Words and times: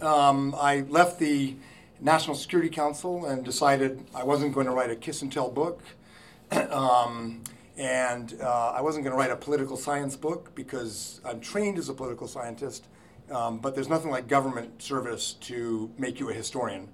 Um, 0.00 0.54
I 0.58 0.80
left 0.88 1.18
the 1.18 1.56
National 2.00 2.34
Security 2.34 2.70
Council 2.70 3.26
and 3.26 3.44
decided 3.44 4.02
I 4.14 4.24
wasn't 4.24 4.54
going 4.54 4.64
to 4.64 4.72
write 4.72 4.90
a 4.90 4.96
kiss 4.96 5.20
and 5.20 5.30
tell 5.30 5.50
book. 5.50 5.82
um, 6.70 7.44
and 7.76 8.34
uh, 8.40 8.70
I 8.70 8.80
wasn't 8.80 9.04
going 9.04 9.12
to 9.12 9.18
write 9.18 9.30
a 9.30 9.36
political 9.36 9.76
science 9.76 10.16
book 10.16 10.54
because 10.54 11.20
I'm 11.22 11.40
trained 11.40 11.76
as 11.76 11.90
a 11.90 11.94
political 11.94 12.28
scientist, 12.28 12.86
um, 13.30 13.58
but 13.58 13.74
there's 13.74 13.90
nothing 13.90 14.10
like 14.10 14.26
government 14.26 14.82
service 14.82 15.34
to 15.42 15.90
make 15.98 16.18
you 16.18 16.30
a 16.30 16.32
historian. 16.32 16.88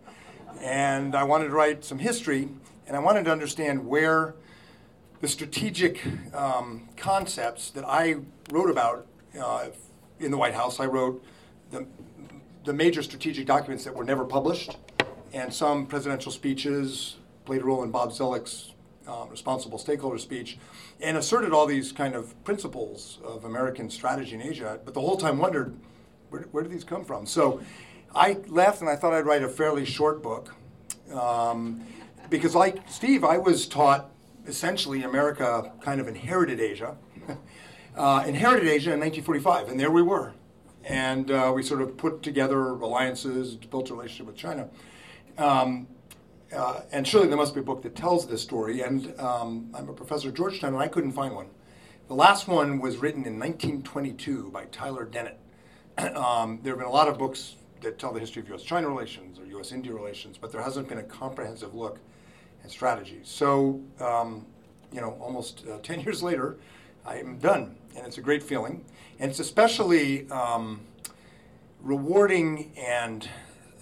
And 0.60 1.14
I 1.14 1.22
wanted 1.22 1.46
to 1.46 1.54
write 1.54 1.84
some 1.84 2.00
history, 2.00 2.48
and 2.92 3.00
I 3.00 3.02
wanted 3.02 3.24
to 3.24 3.32
understand 3.32 3.86
where 3.86 4.34
the 5.22 5.28
strategic 5.28 6.04
um, 6.34 6.90
concepts 6.94 7.70
that 7.70 7.86
I 7.86 8.16
wrote 8.50 8.68
about 8.68 9.06
uh, 9.40 9.68
in 10.20 10.30
the 10.30 10.36
White 10.36 10.52
House, 10.52 10.78
I 10.78 10.84
wrote 10.84 11.24
the, 11.70 11.86
the 12.66 12.74
major 12.74 13.02
strategic 13.02 13.46
documents 13.46 13.84
that 13.84 13.94
were 13.94 14.04
never 14.04 14.26
published, 14.26 14.76
and 15.32 15.54
some 15.54 15.86
presidential 15.86 16.30
speeches 16.30 17.16
played 17.46 17.62
a 17.62 17.64
role 17.64 17.82
in 17.82 17.90
Bob 17.90 18.10
Zoellick's 18.10 18.72
um, 19.08 19.30
responsible 19.30 19.78
stakeholder 19.78 20.18
speech, 20.18 20.58
and 21.00 21.16
asserted 21.16 21.54
all 21.54 21.64
these 21.64 21.92
kind 21.92 22.14
of 22.14 22.44
principles 22.44 23.20
of 23.24 23.46
American 23.46 23.88
strategy 23.88 24.34
in 24.34 24.42
Asia, 24.42 24.78
but 24.84 24.92
the 24.92 25.00
whole 25.00 25.16
time 25.16 25.38
wondered 25.38 25.74
where, 26.28 26.42
where 26.52 26.62
do 26.62 26.68
these 26.68 26.84
come 26.84 27.06
from? 27.06 27.24
So 27.24 27.62
I 28.14 28.36
left 28.48 28.82
and 28.82 28.90
I 28.90 28.96
thought 28.96 29.14
I'd 29.14 29.24
write 29.24 29.42
a 29.42 29.48
fairly 29.48 29.86
short 29.86 30.22
book. 30.22 30.54
Um, 31.10 31.86
because, 32.32 32.54
like 32.54 32.78
Steve, 32.88 33.22
I 33.22 33.38
was 33.38 33.68
taught 33.68 34.10
essentially 34.46 35.04
America 35.04 35.70
kind 35.80 36.00
of 36.00 36.08
inherited 36.08 36.58
Asia. 36.58 36.96
uh, 37.96 38.24
inherited 38.26 38.66
Asia 38.66 38.92
in 38.92 38.98
1945, 38.98 39.68
and 39.68 39.78
there 39.78 39.90
we 39.90 40.02
were. 40.02 40.32
And 40.82 41.30
uh, 41.30 41.52
we 41.54 41.62
sort 41.62 41.82
of 41.82 41.96
put 41.96 42.22
together 42.22 42.70
alliances, 42.70 43.54
built 43.54 43.90
a 43.90 43.94
relationship 43.94 44.26
with 44.26 44.36
China. 44.36 44.68
Um, 45.38 45.86
uh, 46.52 46.80
and 46.90 47.06
surely 47.06 47.28
there 47.28 47.36
must 47.36 47.54
be 47.54 47.60
a 47.60 47.62
book 47.62 47.82
that 47.82 47.94
tells 47.94 48.26
this 48.26 48.42
story. 48.42 48.80
And 48.80 49.18
um, 49.20 49.70
I'm 49.74 49.88
a 49.88 49.92
professor 49.92 50.30
at 50.30 50.34
Georgetown, 50.34 50.72
and 50.72 50.82
I 50.82 50.88
couldn't 50.88 51.12
find 51.12 51.36
one. 51.36 51.48
The 52.08 52.14
last 52.14 52.48
one 52.48 52.80
was 52.80 52.96
written 52.96 53.26
in 53.26 53.38
1922 53.38 54.50
by 54.50 54.64
Tyler 54.66 55.04
Dennett. 55.04 55.38
um, 56.16 56.60
there 56.62 56.72
have 56.72 56.78
been 56.78 56.88
a 56.88 56.90
lot 56.90 57.08
of 57.08 57.18
books 57.18 57.56
that 57.82 57.98
tell 57.98 58.12
the 58.12 58.20
history 58.20 58.42
of 58.42 58.48
U.S. 58.48 58.62
China 58.62 58.88
relations 58.88 59.38
or 59.38 59.44
U.S. 59.46 59.70
India 59.70 59.92
relations, 59.92 60.38
but 60.38 60.50
there 60.50 60.62
hasn't 60.62 60.88
been 60.88 60.98
a 60.98 61.04
comprehensive 61.04 61.74
look 61.74 62.00
at 62.64 62.70
strategy. 62.70 63.20
So, 63.22 63.80
um, 64.00 64.46
you 64.92 65.00
know, 65.00 65.16
almost 65.20 65.64
uh, 65.66 65.78
10 65.82 66.00
years 66.00 66.22
later, 66.22 66.56
I 67.04 67.18
am 67.18 67.38
done, 67.38 67.76
and 67.96 68.06
it's 68.06 68.18
a 68.18 68.20
great 68.20 68.42
feeling. 68.42 68.84
And 69.18 69.30
it's 69.30 69.40
especially 69.40 70.30
um, 70.30 70.80
rewarding 71.80 72.72
and 72.76 73.28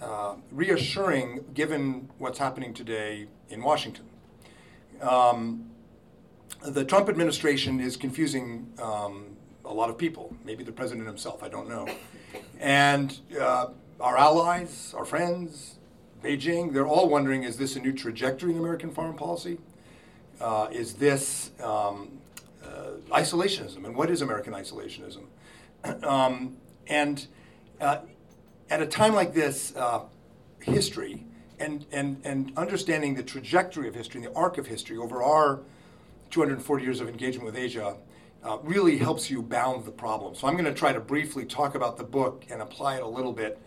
uh, 0.01 0.35
reassuring 0.51 1.45
given 1.53 2.09
what's 2.17 2.39
happening 2.39 2.73
today 2.73 3.27
in 3.49 3.61
Washington. 3.61 4.05
Um, 5.01 5.69
the 6.63 6.85
Trump 6.85 7.09
administration 7.09 7.79
is 7.79 7.97
confusing 7.97 8.71
um, 8.81 9.35
a 9.65 9.73
lot 9.73 9.89
of 9.89 9.97
people, 9.97 10.35
maybe 10.43 10.63
the 10.63 10.71
president 10.71 11.07
himself, 11.07 11.43
I 11.43 11.49
don't 11.49 11.69
know. 11.69 11.87
And 12.59 13.17
uh, 13.39 13.67
our 13.99 14.17
allies, 14.17 14.93
our 14.95 15.05
friends, 15.05 15.77
Beijing, 16.23 16.71
they're 16.71 16.87
all 16.87 17.09
wondering 17.09 17.43
is 17.43 17.57
this 17.57 17.75
a 17.75 17.79
new 17.79 17.93
trajectory 17.93 18.51
in 18.51 18.57
American 18.57 18.91
foreign 18.91 19.15
policy? 19.15 19.57
Uh, 20.39 20.67
is 20.71 20.93
this 20.93 21.51
um, 21.63 22.09
uh, 22.63 22.91
isolationism? 23.11 23.85
And 23.85 23.95
what 23.95 24.09
is 24.09 24.21
American 24.21 24.53
isolationism? 24.53 25.23
um, 26.03 26.57
and 26.87 27.27
uh, 27.79 27.99
at 28.69 28.81
a 28.81 28.85
time 28.85 29.13
like 29.13 29.33
this, 29.33 29.75
uh, 29.75 30.03
history 30.61 31.23
and, 31.59 31.85
and, 31.91 32.21
and 32.23 32.51
understanding 32.55 33.15
the 33.15 33.23
trajectory 33.23 33.87
of 33.87 33.95
history 33.95 34.23
and 34.23 34.31
the 34.31 34.37
arc 34.37 34.57
of 34.57 34.67
history 34.67 34.97
over 34.97 35.23
our 35.23 35.61
240 36.29 36.83
years 36.83 37.01
of 37.01 37.09
engagement 37.09 37.45
with 37.45 37.55
Asia 37.55 37.97
uh, 38.43 38.57
really 38.63 38.97
helps 38.97 39.29
you 39.29 39.41
bound 39.41 39.85
the 39.85 39.91
problem. 39.91 40.33
So 40.35 40.47
I'm 40.47 40.53
going 40.53 40.65
to 40.65 40.73
try 40.73 40.93
to 40.93 40.99
briefly 40.99 41.45
talk 41.45 41.75
about 41.75 41.97
the 41.97 42.03
book 42.03 42.45
and 42.49 42.61
apply 42.61 42.95
it 42.97 43.03
a 43.03 43.07
little 43.07 43.33
bit 43.33 43.59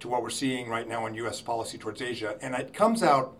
to 0.00 0.08
what 0.08 0.22
we're 0.22 0.30
seeing 0.30 0.68
right 0.68 0.88
now 0.88 1.06
in 1.06 1.14
U.S. 1.14 1.40
policy 1.40 1.78
towards 1.78 2.02
Asia. 2.02 2.36
And 2.40 2.54
it 2.54 2.72
comes 2.72 3.02
out 3.02 3.36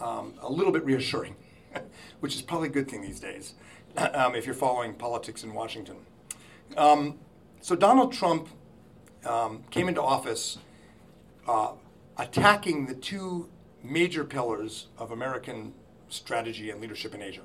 um, 0.00 0.34
a 0.40 0.50
little 0.50 0.72
bit 0.72 0.84
reassuring, 0.84 1.36
which 2.20 2.34
is 2.34 2.42
probably 2.42 2.68
a 2.68 2.72
good 2.72 2.90
thing 2.90 3.02
these 3.02 3.20
days 3.20 3.54
um, 3.96 4.34
if 4.34 4.44
you're 4.46 4.54
following 4.54 4.94
politics 4.94 5.44
in 5.44 5.54
Washington. 5.54 5.96
Um, 6.76 7.18
so 7.60 7.76
Donald 7.76 8.12
Trump 8.12 8.48
um, 9.24 9.62
came 9.70 9.88
into 9.88 10.02
office 10.02 10.58
uh, 11.46 11.72
attacking 12.18 12.86
the 12.86 12.94
two 12.94 13.48
major 13.82 14.24
pillars 14.24 14.88
of 14.98 15.10
American 15.10 15.74
strategy 16.08 16.70
and 16.70 16.80
leadership 16.80 17.14
in 17.14 17.22
Asia, 17.22 17.42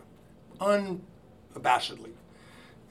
unabashedly. 0.59 2.11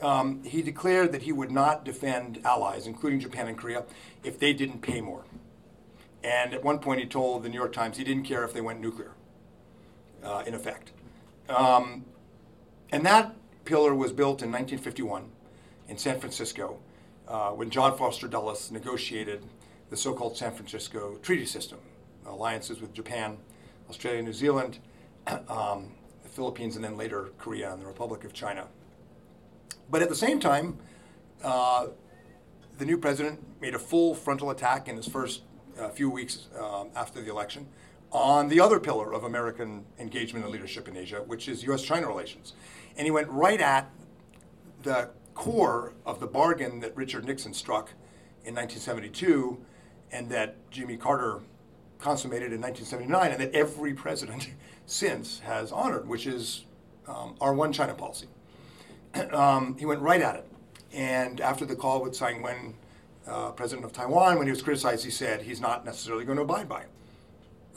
Um, 0.01 0.43
he 0.45 0.61
declared 0.62 1.12
that 1.12 1.23
he 1.23 1.33
would 1.33 1.51
not 1.51 1.84
defend 1.84 2.41
allies, 2.45 2.87
including 2.87 3.21
Japan 3.21 3.49
and 3.49 3.57
Korea, 3.57 3.84
if 4.23 4.39
they 4.39 4.53
didn't 4.53 4.83
pay 4.83 5.01
more. 5.01 5.25
And 6.23 6.53
at 6.53 6.62
one 6.62 6.81
point, 6.81 7.01
he 7.01 7.07
told 7.07 7.43
the 7.43 7.49
New 7.49 7.59
York 7.59 7.73
Times 7.73 7.97
he 7.97 8.05
didn't 8.05 8.25
care 8.25 8.45
if 8.45 8.53
they 8.53 8.61
went 8.61 8.81
nuclear, 8.81 9.12
uh, 10.23 10.43
in 10.47 10.55
effect. 10.55 10.93
Um, 11.49 12.05
and 12.91 13.07
that 13.07 13.37
pillar 13.65 13.95
was 13.95 14.12
built 14.12 14.43
in 14.43 14.51
1951 14.51 15.31
in 15.89 15.99
San 15.99 16.21
Francisco 16.21 16.78
uh, 17.28 17.51
when 17.51 17.71
John 17.71 17.97
Foster 17.97 18.28
Dulles 18.28 18.71
negotiated 18.71 19.45
the 19.91 19.97
so 19.97 20.13
called 20.13 20.37
San 20.37 20.53
Francisco 20.53 21.17
Treaty 21.23 21.47
System, 21.47 21.78
alliances 22.25 22.81
with 22.81 22.93
Japan, 22.93 23.39
Australia, 23.89 24.23
New 24.23 24.33
Zealand, 24.33 24.78
um, 25.49 25.93
the 26.23 26.28
Philippines, 26.28 26.77
and 26.77 26.84
then 26.84 26.97
later 26.97 27.31
Korea 27.39 27.73
and 27.73 27.81
the 27.81 27.87
Republic 27.87 28.25
of 28.25 28.33
China. 28.33 28.67
But 29.91 30.02
at 30.02 30.08
the 30.08 30.16
same 30.16 30.41
time, 30.41 30.78
uh, 31.42 31.88
the 32.78 32.84
new 32.84 32.98
president 32.98 33.41
made 33.60 33.74
a 33.74 33.78
full 33.78 34.14
frontal 34.14 34.50
attack 34.50 34.88
in 34.88 34.97
his 34.97 35.06
first 35.06 35.42
uh, 35.78 35.88
few 35.88 36.10
weeks 36.10 36.48
um, 36.58 36.88
after 36.94 37.20
the 37.20 37.30
election 37.30 37.69
on 38.12 38.48
the 38.48 38.60
other 38.60 38.78
pillar 38.80 39.12
of 39.12 39.24
American 39.24 39.84
engagement 39.98 40.44
and 40.44 40.52
leadership 40.52 40.88
in 40.88 40.97
Asia, 40.97 41.22
which 41.26 41.48
is 41.48 41.62
U.S. 41.64 41.82
China 41.82 42.06
relations. 42.06 42.54
And 42.97 43.04
he 43.04 43.10
went 43.10 43.28
right 43.28 43.60
at 43.60 43.91
the 44.82 45.10
core 45.34 45.92
of 46.04 46.20
the 46.20 46.26
bargain 46.26 46.80
that 46.80 46.97
Richard 46.97 47.24
Nixon 47.24 47.53
struck 47.53 47.91
in 48.44 48.54
1972 48.54 49.58
and 50.12 50.30
that 50.30 50.56
Jimmy 50.70 50.97
Carter 50.97 51.41
consummated 51.98 52.53
in 52.53 52.60
1979 52.60 53.32
and 53.32 53.41
that 53.41 53.54
every 53.54 53.92
president 53.92 54.50
since 54.86 55.41
has 55.41 55.72
honored, 55.72 56.08
which 56.08 56.26
is 56.26 56.64
um, 57.06 57.34
our 57.41 57.53
one 57.53 57.72
China 57.72 57.94
policy. 57.94 58.28
um, 59.32 59.77
he 59.78 59.87
went 59.87 60.00
right 60.00 60.21
at 60.21 60.37
it. 60.37 60.47
And 60.93 61.41
after 61.41 61.65
the 61.65 61.77
call 61.77 62.03
with 62.03 62.15
Tsai 62.15 62.32
Ing-wen, 62.32 62.75
uh, 63.27 63.50
president 63.53 63.84
of 63.84 63.93
Taiwan, 63.93 64.38
when 64.38 64.47
he 64.47 64.50
was 64.50 64.62
criticized, 64.62 65.04
he 65.04 65.10
said 65.10 65.43
he's 65.43 65.60
not 65.60 65.84
necessarily 65.84 66.25
going 66.25 66.37
to 66.37 66.43
abide 66.43 66.69
by 66.69 66.84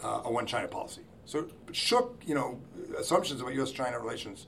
uh, 0.03 0.22
a 0.25 0.31
one 0.31 0.45
China 0.45 0.67
policy. 0.67 1.01
So 1.25 1.39
it 1.39 1.75
shook, 1.75 2.22
you 2.25 2.35
know, 2.35 2.59
assumptions 2.97 3.41
about 3.41 3.53
U.S.-China 3.53 4.00
relations 4.00 4.47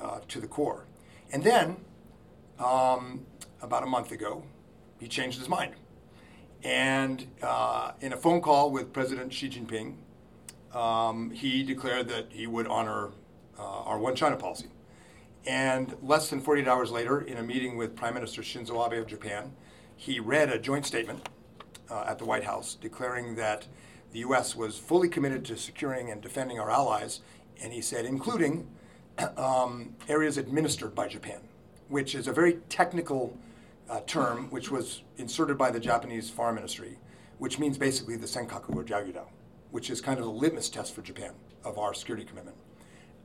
uh, 0.00 0.20
to 0.28 0.40
the 0.40 0.46
core. 0.46 0.86
And 1.32 1.44
then 1.44 1.76
um, 2.58 3.24
about 3.62 3.82
a 3.82 3.86
month 3.86 4.12
ago, 4.12 4.42
he 4.98 5.08
changed 5.08 5.38
his 5.38 5.48
mind. 5.48 5.74
And 6.62 7.26
uh, 7.42 7.92
in 8.00 8.12
a 8.12 8.16
phone 8.16 8.40
call 8.40 8.70
with 8.70 8.92
President 8.92 9.32
Xi 9.32 9.48
Jinping, 9.48 9.96
um, 10.76 11.30
he 11.30 11.62
declared 11.62 12.08
that 12.08 12.26
he 12.30 12.46
would 12.46 12.66
honor 12.66 13.10
uh, 13.58 13.62
our 13.62 13.98
one 13.98 14.14
China 14.14 14.36
policy. 14.36 14.68
And 15.46 15.96
less 16.02 16.28
than 16.30 16.40
48 16.40 16.68
hours 16.68 16.90
later, 16.90 17.20
in 17.20 17.38
a 17.38 17.42
meeting 17.42 17.76
with 17.76 17.96
Prime 17.96 18.14
Minister 18.14 18.42
Shinzo 18.42 18.86
Abe 18.86 19.00
of 19.00 19.06
Japan, 19.06 19.52
he 19.96 20.20
read 20.20 20.50
a 20.50 20.58
joint 20.58 20.86
statement 20.86 21.28
uh, 21.90 22.04
at 22.06 22.18
the 22.18 22.24
White 22.24 22.44
House 22.44 22.74
declaring 22.74 23.34
that 23.36 23.66
the 24.12 24.20
U.S. 24.20 24.54
was 24.54 24.78
fully 24.78 25.08
committed 25.08 25.44
to 25.46 25.56
securing 25.56 26.10
and 26.10 26.20
defending 26.20 26.58
our 26.58 26.70
allies, 26.70 27.20
and 27.62 27.72
he 27.72 27.80
said, 27.80 28.04
including 28.04 28.68
um, 29.36 29.94
areas 30.08 30.36
administered 30.36 30.94
by 30.94 31.08
Japan 31.08 31.40
which 31.90 32.14
is 32.14 32.28
a 32.28 32.32
very 32.32 32.54
technical 32.68 33.36
uh, 33.90 34.00
term, 34.06 34.48
which 34.50 34.70
was 34.70 35.02
inserted 35.18 35.58
by 35.58 35.70
the 35.70 35.80
Japanese 35.80 36.30
Foreign 36.30 36.54
Ministry, 36.54 36.96
which 37.38 37.58
means 37.58 37.76
basically 37.76 38.16
the 38.16 38.26
Senkaku 38.26 38.76
or 38.76 38.84
Diaoyudao, 38.84 39.26
which 39.72 39.90
is 39.90 40.00
kind 40.00 40.18
of 40.18 40.24
the 40.24 40.30
litmus 40.30 40.70
test 40.70 40.94
for 40.94 41.02
Japan 41.02 41.32
of 41.64 41.78
our 41.78 41.92
security 41.92 42.24
commitment. 42.24 42.56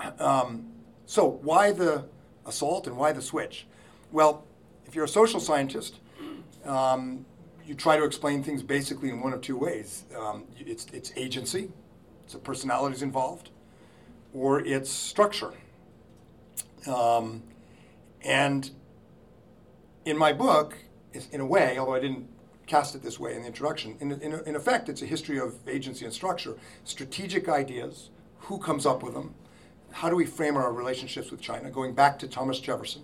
Um, 0.19 0.73
so, 1.05 1.27
why 1.27 1.71
the 1.71 2.05
assault 2.45 2.87
and 2.87 2.97
why 2.97 3.11
the 3.11 3.21
switch? 3.21 3.67
Well, 4.11 4.45
if 4.85 4.95
you're 4.95 5.05
a 5.05 5.09
social 5.09 5.39
scientist, 5.39 5.99
um, 6.65 7.25
you 7.65 7.75
try 7.75 7.97
to 7.97 8.03
explain 8.03 8.43
things 8.43 8.63
basically 8.63 9.09
in 9.09 9.21
one 9.21 9.33
of 9.33 9.41
two 9.41 9.57
ways. 9.57 10.05
Um, 10.17 10.45
it's, 10.57 10.85
it's 10.93 11.11
agency, 11.15 11.71
so 12.27 12.37
personalities 12.39 13.01
involved, 13.01 13.49
or 14.33 14.59
its 14.59 14.89
structure. 14.89 15.53
Um, 16.87 17.43
and 18.23 18.69
in 20.05 20.17
my 20.17 20.33
book, 20.33 20.77
in 21.31 21.39
a 21.39 21.45
way, 21.45 21.77
although 21.77 21.95
I 21.95 21.99
didn't 21.99 22.27
cast 22.67 22.95
it 22.95 23.03
this 23.03 23.19
way 23.19 23.35
in 23.35 23.41
the 23.41 23.47
introduction, 23.47 23.95
in, 23.99 24.11
in, 24.11 24.33
in 24.45 24.55
effect, 24.55 24.89
it's 24.89 25.01
a 25.01 25.05
history 25.05 25.39
of 25.39 25.55
agency 25.67 26.05
and 26.05 26.13
structure, 26.13 26.57
strategic 26.83 27.47
ideas, 27.47 28.09
who 28.39 28.59
comes 28.59 28.85
up 28.85 29.01
with 29.01 29.13
them, 29.13 29.33
how 29.95 30.09
do 30.09 30.15
we 30.17 30.25
frame 30.25 30.57
our 30.57 30.73
relationships 30.73 31.31
with 31.31 31.39
China, 31.39 31.71
going 31.71 31.93
back 31.93 32.19
to 32.19 32.27
Thomas 32.27 32.59
Jefferson, 32.59 33.03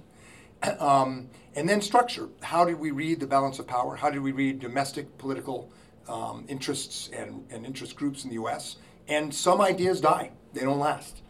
um, 0.80 1.30
and 1.56 1.68
then 1.68 1.80
structure. 1.80 2.28
How 2.42 2.66
did 2.66 2.80
we 2.80 2.92
read 2.92 3.22
the 3.22 3.28
balance 3.28 3.60
of 3.60 3.68
power? 3.68 3.96
How 3.96 4.10
did 4.10 4.22
we 4.22 4.34
read 4.34 4.60
domestic 4.60 5.18
political 5.18 5.72
um, 6.10 6.44
interests 6.50 7.10
and, 7.14 7.46
and 7.50 7.66
interest 7.66 7.96
groups 7.96 8.26
in 8.26 8.30
the 8.30 8.36
US? 8.44 8.76
And 9.08 9.34
some 9.34 9.62
ideas 9.62 10.02
die, 10.02 10.32
they 10.52 10.62
don't 10.62 10.80
last. 10.80 11.22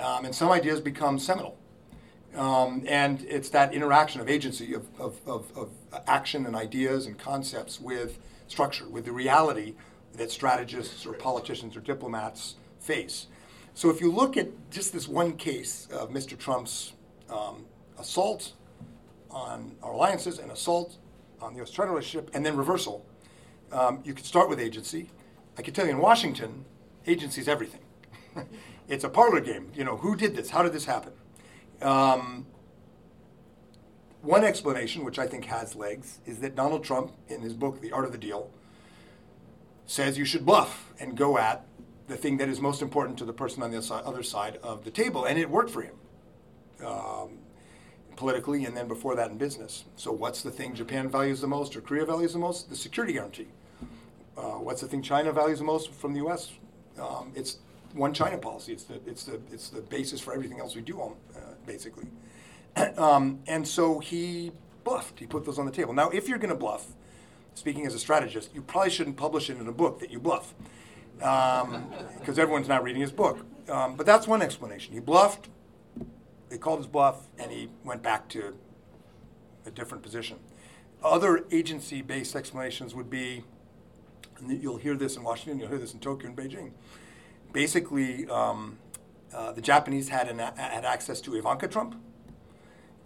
Um, 0.00 0.24
and 0.24 0.34
some 0.34 0.50
ideas 0.50 0.80
become 0.80 1.20
seminal. 1.20 1.60
Um, 2.34 2.82
and 2.88 3.22
it's 3.22 3.50
that 3.50 3.72
interaction 3.72 4.20
of 4.20 4.28
agency, 4.28 4.74
of, 4.74 4.88
of, 4.98 5.20
of, 5.28 5.56
of, 5.56 5.70
action 6.08 6.44
and 6.44 6.56
ideas 6.56 7.06
and 7.06 7.16
concepts 7.16 7.80
with 7.80 8.18
structure, 8.48 8.88
with 8.88 9.04
the 9.04 9.12
reality 9.12 9.76
that 10.14 10.32
strategists 10.32 11.06
or 11.06 11.12
politicians 11.12 11.76
or 11.76 11.80
diplomats 11.80 12.56
face. 12.80 13.28
So 13.74 13.90
if 13.90 14.00
you 14.00 14.10
look 14.10 14.36
at 14.36 14.48
just 14.70 14.92
this 14.92 15.08
one 15.08 15.36
case 15.36 15.88
of 15.92 16.10
Mr. 16.10 16.38
Trump's 16.38 16.92
um, 17.28 17.66
assault 17.98 18.52
on 19.30 19.74
our 19.82 19.92
alliances 19.92 20.38
and 20.38 20.52
assault 20.52 20.96
on 21.40 21.54
the 21.54 21.62
US 21.62 21.76
relationship, 21.76 22.30
and 22.34 22.46
then 22.46 22.56
reversal, 22.56 23.04
um, 23.72 24.00
you 24.04 24.14
could 24.14 24.24
start 24.24 24.48
with 24.48 24.60
agency. 24.60 25.10
I 25.58 25.62
can 25.62 25.74
tell 25.74 25.86
you 25.86 25.90
in 25.90 25.98
Washington, 25.98 26.64
agency 27.04 27.40
is 27.40 27.48
everything. 27.48 27.80
it's 28.88 29.02
a 29.02 29.08
parlor 29.08 29.40
game. 29.40 29.72
You 29.74 29.82
know, 29.82 29.96
who 29.96 30.14
did 30.14 30.36
this? 30.36 30.50
How 30.50 30.62
did 30.62 30.72
this 30.72 30.84
happen? 30.84 31.12
Um, 31.82 32.46
one 34.22 34.44
explanation, 34.44 35.04
which 35.04 35.18
I 35.18 35.26
think 35.26 35.46
has 35.46 35.74
legs, 35.74 36.20
is 36.24 36.38
that 36.38 36.54
Donald 36.54 36.84
Trump, 36.84 37.12
in 37.26 37.40
his 37.40 37.54
book, 37.54 37.80
The 37.80 37.90
Art 37.90 38.04
of 38.04 38.12
the 38.12 38.18
Deal, 38.18 38.50
says 39.84 40.16
you 40.16 40.24
should 40.24 40.46
bluff 40.46 40.94
and 41.00 41.16
go 41.16 41.36
at 41.36 41.66
the 42.06 42.16
thing 42.16 42.36
that 42.38 42.48
is 42.48 42.60
most 42.60 42.82
important 42.82 43.18
to 43.18 43.24
the 43.24 43.32
person 43.32 43.62
on 43.62 43.70
the 43.70 43.78
other 44.04 44.22
side 44.22 44.58
of 44.62 44.84
the 44.84 44.90
table. 44.90 45.24
And 45.24 45.38
it 45.38 45.48
worked 45.48 45.70
for 45.70 45.82
him 45.82 45.94
um, 46.84 47.38
politically 48.16 48.64
and 48.64 48.76
then 48.76 48.88
before 48.88 49.16
that 49.16 49.30
in 49.30 49.38
business. 49.38 49.84
So, 49.96 50.12
what's 50.12 50.42
the 50.42 50.50
thing 50.50 50.74
Japan 50.74 51.08
values 51.08 51.40
the 51.40 51.46
most 51.46 51.76
or 51.76 51.80
Korea 51.80 52.04
values 52.04 52.32
the 52.32 52.38
most? 52.38 52.68
The 52.68 52.76
security 52.76 53.14
guarantee. 53.14 53.48
Uh, 54.36 54.58
what's 54.58 54.80
the 54.80 54.88
thing 54.88 55.02
China 55.02 55.32
values 55.32 55.60
the 55.60 55.64
most 55.64 55.92
from 55.92 56.12
the 56.12 56.26
US? 56.26 56.52
Um, 57.00 57.32
it's 57.34 57.58
one 57.92 58.12
China 58.12 58.36
policy. 58.36 58.72
It's 58.72 58.84
the, 58.84 59.00
it's 59.06 59.24
the, 59.24 59.40
it's 59.52 59.68
the 59.70 59.80
basis 59.80 60.20
for 60.20 60.34
everything 60.34 60.60
else 60.60 60.74
we 60.74 60.82
do, 60.82 61.00
on, 61.00 61.14
uh, 61.36 61.40
basically. 61.66 62.06
um, 62.98 63.40
and 63.46 63.66
so 63.66 64.00
he 64.00 64.52
bluffed. 64.82 65.20
He 65.20 65.26
put 65.26 65.44
those 65.44 65.58
on 65.58 65.66
the 65.66 65.72
table. 65.72 65.92
Now, 65.92 66.10
if 66.10 66.28
you're 66.28 66.38
going 66.38 66.50
to 66.50 66.56
bluff, 66.56 66.88
speaking 67.54 67.86
as 67.86 67.94
a 67.94 67.98
strategist, 67.98 68.50
you 68.54 68.62
probably 68.62 68.90
shouldn't 68.90 69.16
publish 69.16 69.48
it 69.48 69.58
in 69.58 69.66
a 69.66 69.72
book 69.72 70.00
that 70.00 70.10
you 70.10 70.18
bluff, 70.18 70.54
because 71.24 72.38
um, 72.38 72.40
everyone's 72.40 72.68
not 72.68 72.82
reading 72.82 73.00
his 73.00 73.12
book. 73.12 73.46
Um, 73.68 73.96
but 73.96 74.04
that's 74.04 74.26
one 74.26 74.42
explanation. 74.42 74.92
He 74.92 75.00
bluffed. 75.00 75.48
They 76.50 76.58
called 76.58 76.80
his 76.80 76.86
bluff, 76.86 77.28
and 77.38 77.50
he 77.50 77.70
went 77.82 78.02
back 78.02 78.28
to 78.30 78.54
a 79.66 79.70
different 79.70 80.02
position. 80.02 80.38
Other 81.02 81.44
agency-based 81.50 82.36
explanations 82.36 82.94
would 82.94 83.08
be, 83.08 83.44
and 84.38 84.62
you'll 84.62 84.76
hear 84.76 84.96
this 84.96 85.16
in 85.16 85.22
Washington, 85.22 85.58
you'll 85.58 85.68
hear 85.68 85.78
this 85.78 85.94
in 85.94 86.00
Tokyo 86.00 86.28
and 86.28 86.36
Beijing 86.36 86.72
basically, 87.54 88.28
um, 88.28 88.76
uh, 89.32 89.52
the 89.52 89.62
Japanese 89.62 90.10
had, 90.10 90.28
an, 90.28 90.38
had 90.38 90.84
access 90.84 91.22
to 91.22 91.34
Ivanka 91.34 91.68
Trump, 91.68 91.94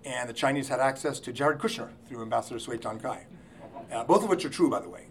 and 0.04 0.28
the 0.28 0.32
Chinese 0.32 0.68
had 0.68 0.80
access 0.80 1.20
to 1.20 1.32
Jared 1.32 1.60
Kushner 1.60 1.90
through 2.08 2.22
Ambassador 2.22 2.58
Cui 2.58 2.78
Tiankai, 2.78 3.20
uh, 3.92 4.02
both 4.02 4.24
of 4.24 4.28
which 4.28 4.44
are 4.44 4.48
true, 4.48 4.68
by 4.68 4.80
the 4.80 4.88
way. 4.88 5.06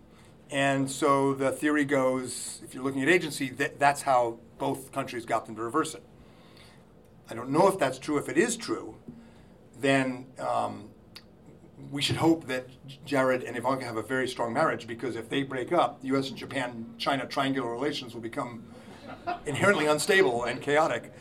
And 0.50 0.90
so 0.90 1.34
the 1.34 1.52
theory 1.52 1.84
goes, 1.84 2.62
if 2.64 2.74
you're 2.74 2.84
looking 2.84 3.02
at 3.02 3.10
agency, 3.10 3.50
that, 3.52 3.80
that's 3.80 4.04
how 4.04 4.40
both 4.58 4.92
countries 4.92 5.26
got 5.26 5.46
them 5.46 5.56
to 5.56 5.62
reverse 5.62 5.94
it. 5.94 6.04
I 7.30 7.34
don't 7.34 7.50
know 7.50 7.68
if 7.68 7.78
that's 7.78 8.00
true. 8.00 8.18
If 8.18 8.30
it 8.30 8.38
is 8.38 8.56
true, 8.56 8.96
then 9.80 10.28
um, 10.40 10.90
we 11.92 12.02
should 12.02 12.16
hope 12.16 12.48
that 12.48 12.68
Jared 13.06 13.44
and 13.44 13.58
Ivanka 13.58 13.86
have 13.86 13.98
a 13.98 14.02
very 14.02 14.28
strong 14.28 14.54
marriage 14.54 14.88
because 14.88 15.16
if 15.16 15.30
they 15.30 15.44
break 15.44 15.74
up, 15.74 16.00
U.S. 16.04 16.30
and 16.30 16.38
Japan 16.38 16.86
China 16.98 17.26
triangular 17.26 17.70
relations 17.70 18.14
will 18.14 18.22
become 18.22 18.64
inherently 19.46 19.86
unstable 19.86 20.46
and 20.46 20.62
chaotic. 20.62 21.14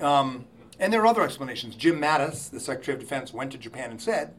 Um, 0.00 0.46
and 0.80 0.92
there 0.92 1.00
are 1.02 1.06
other 1.06 1.22
explanations. 1.22 1.76
Jim 1.76 2.00
Mattis, 2.00 2.50
the 2.50 2.58
Secretary 2.58 2.96
of 2.96 3.00
Defense, 3.00 3.32
went 3.32 3.52
to 3.52 3.58
Japan 3.58 3.90
and 3.90 4.02
said 4.02 4.34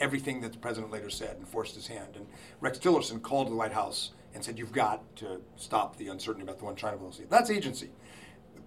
everything 0.00 0.40
that 0.40 0.52
the 0.52 0.58
president 0.58 0.92
later 0.92 1.10
said 1.10 1.36
and 1.36 1.48
forced 1.48 1.74
his 1.74 1.86
hand. 1.86 2.16
And 2.16 2.26
Rex 2.60 2.78
Tillerson 2.78 3.22
called 3.22 3.50
the 3.50 3.54
White 3.54 3.72
House 3.72 4.12
and 4.34 4.44
said, 4.44 4.58
You've 4.58 4.72
got 4.72 5.16
to 5.16 5.40
stop 5.56 5.96
the 5.96 6.08
uncertainty 6.08 6.44
about 6.44 6.58
the 6.58 6.64
one 6.64 6.76
China 6.76 6.96
policy. 6.96 7.24
That's 7.28 7.50
agency. 7.50 7.90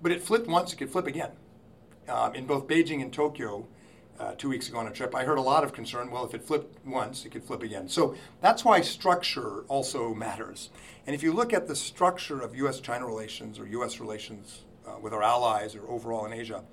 But 0.02 0.12
it 0.12 0.22
flipped 0.22 0.48
once, 0.48 0.74
it 0.74 0.78
could 0.78 0.90
flip 0.90 1.08
again. 1.08 1.32
Um, 2.08 2.34
in 2.34 2.46
both 2.46 2.68
Beijing 2.68 3.02
and 3.02 3.14
Tokyo, 3.14 3.68
uh, 4.20 4.34
two 4.38 4.50
weeks 4.50 4.70
ago 4.70 4.78
on 4.78 4.88
a 4.88 4.92
trip, 4.92 5.16
I 5.16 5.24
heard 5.24 5.38
a 5.38 5.42
lot 5.42 5.64
of 5.64 5.74
concern. 5.74 6.12
Well, 6.12 6.26
if 6.26 6.34
it 6.34 6.44
flipped 6.44 6.86
once, 6.86 7.26
it 7.26 7.32
could 7.32 7.44
flip 7.44 7.64
again. 7.64 7.88
So 7.88 8.16
that's 8.40 8.64
why 8.64 8.82
structure 8.82 9.62
also 9.68 10.14
matters. 10.14 10.70
And 11.08 11.16
if 11.16 11.24
you 11.24 11.34
look 11.34 11.54
at 11.54 11.68
the 11.68 11.76
structure 11.76 12.40
of 12.40 12.56
U.S. 12.56 12.80
China 12.80 13.06
relations 13.08 13.58
or 13.58 13.66
U.S. 13.68 14.00
relations 14.00 14.62
uh, 14.88 15.00
with 15.00 15.14
our 15.14 15.24
allies 15.24 15.76
or 15.76 15.90
overall 15.90 16.26
in 16.26 16.34
Asia, 16.34 16.64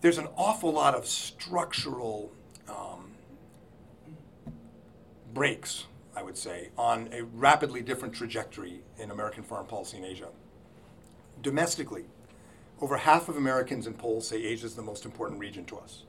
there's 0.00 0.18
an 0.18 0.28
awful 0.36 0.72
lot 0.72 0.94
of 0.94 1.06
structural 1.06 2.32
um, 2.68 3.01
brakes, 5.32 5.86
I 6.14 6.22
would 6.22 6.36
say, 6.36 6.70
on 6.76 7.08
a 7.12 7.22
rapidly 7.24 7.82
different 7.82 8.14
trajectory 8.14 8.82
in 8.98 9.10
American 9.10 9.42
foreign 9.42 9.66
policy 9.66 9.98
in 9.98 10.04
Asia. 10.04 10.28
Domestically, 11.40 12.04
over 12.80 12.96
half 12.96 13.28
of 13.28 13.36
Americans 13.36 13.86
in 13.86 13.94
polls 13.94 14.26
say 14.26 14.42
Asia 14.42 14.66
is 14.66 14.74
the 14.74 14.82
most 14.82 15.04
important 15.04 15.40
region 15.40 15.64
to 15.66 15.78
us. 15.78 16.04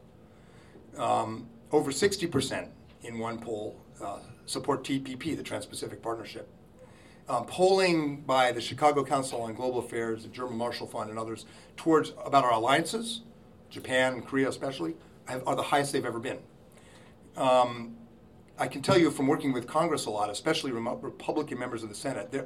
Um, 0.98 1.48
over 1.72 1.92
60% 1.92 2.68
in 3.04 3.20
one 3.20 3.40
poll 3.40 3.80
uh, 4.02 4.20
support 4.46 4.84
TPP, 4.84 5.36
the 5.38 5.44
Trans 5.44 5.66
Pacific 5.66 6.02
Partnership. 6.02 6.48
Um, 7.30 7.46
polling 7.46 8.22
by 8.22 8.52
the 8.52 8.60
Chicago 8.60 9.04
Council 9.04 9.42
on 9.44 9.54
Global 9.54 9.80
Affairs, 9.80 10.24
the 10.24 10.30
German 10.30 10.58
Marshall 10.58 10.88
Fund, 10.88 11.10
and 11.10 11.18
others 11.18 11.46
towards 11.78 12.12
about 12.26 12.44
our 12.44 12.52
alliances, 12.52 13.22
Japan, 13.69 14.21
Korea 14.21 14.50
especially, 14.50 14.95
have, 15.26 15.47
are 15.47 15.56
the 15.56 15.64
highest 15.64 15.94
they've 15.94 16.06
ever 16.06 16.19
been. 16.19 16.40
Um, 17.38 17.95
I 18.57 18.68
can 18.68 18.81
tell 18.81 18.98
you 18.98 19.10
from 19.10 19.28
working 19.28 19.52
with 19.52 19.68
Congress 19.68 20.06
a 20.06 20.12
lot, 20.12 20.30
especially 20.30 20.72
Republican 20.72 21.57
members 21.57 21.81
of 21.81 21.90
the 21.90 21.95
Senate, 21.95 22.31
there, 22.31 22.45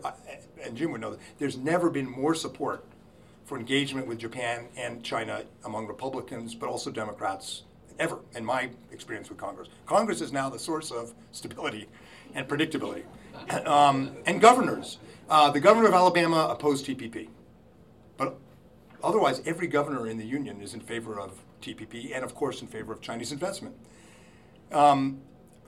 and 0.64 0.76
Jim 0.76 0.92
would 0.92 1.02
know 1.02 1.12
that 1.12 1.20
there's 1.38 1.58
never 1.58 1.90
been 1.90 2.10
more 2.10 2.34
support 2.34 2.86
for 3.44 3.58
engagement 3.58 4.08
with 4.08 4.18
Japan 4.18 4.68
and 4.78 5.04
China 5.04 5.44
among 5.66 5.88
Republicans, 5.88 6.56
but 6.56 6.70
also 6.70 6.92
Democrats 6.92 7.64
ever 8.00 8.20
in 8.36 8.46
my 8.46 8.70
experience 8.92 9.30
with 9.30 9.38
Congress. 9.38 9.70
Congress 9.86 10.22
is 10.22 10.32
now 10.32 10.50
the 10.50 10.60
source 10.60 10.92
of 10.92 11.14
stability 11.32 11.88
and 12.34 12.48
predictability. 12.48 13.04
Um, 13.68 14.18
and 14.26 14.42
governors. 14.42 14.98
Uh, 15.30 15.52
the 15.52 15.60
governor 15.60 15.88
of 15.88 15.94
Alabama 15.94 16.48
opposed 16.50 16.88
TPP. 16.88 17.28
But 18.18 18.36
otherwise, 19.04 19.44
every 19.46 19.68
governor 19.68 20.08
in 20.08 20.18
the 20.18 20.26
union 20.26 20.60
is 20.60 20.74
in 20.74 20.80
favor 20.80 21.20
of 21.20 21.40
TPP 21.62 22.16
and, 22.16 22.26
of 22.26 22.34
course, 22.34 22.62
in 22.62 22.68
favor 22.68 22.92
of 22.92 23.00
Chinese 23.00 23.32
investment. 23.32 23.76
Um, 24.72 25.22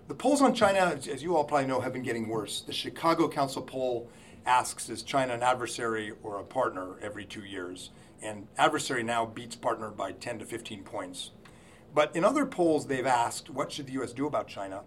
the 0.10 0.16
polls 0.16 0.42
on 0.42 0.56
China, 0.56 0.98
as 1.10 1.22
you 1.22 1.38
all 1.38 1.44
probably 1.44 1.68
know, 1.68 1.80
have 1.82 1.94
been 1.94 2.02
getting 2.02 2.28
worse. 2.28 2.62
The 2.62 2.74
Chicago 2.74 3.30
Council 3.30 3.62
poll 3.62 4.10
asks, 4.44 4.90
is 4.90 5.04
China 5.04 5.36
an 5.36 5.44
adversary 5.44 6.14
or 6.24 6.40
a 6.40 6.44
partner 6.44 6.98
every 7.00 7.26
two 7.26 7.44
years? 7.44 7.92
And 8.24 8.48
adversary 8.58 9.04
now 9.04 9.28
beats 9.28 9.56
partner 9.56 9.92
by 9.92 10.14
10 10.14 10.40
to 10.40 10.46
15 10.46 10.84
points. 10.84 11.30
But 11.94 12.16
in 12.16 12.24
other 12.24 12.48
polls, 12.48 12.88
they've 12.88 13.06
asked, 13.06 13.52
what 13.52 13.72
should 13.72 13.86
the 13.86 13.94
U.S. 13.94 14.12
do 14.12 14.26
about 14.26 14.48
China? 14.48 14.82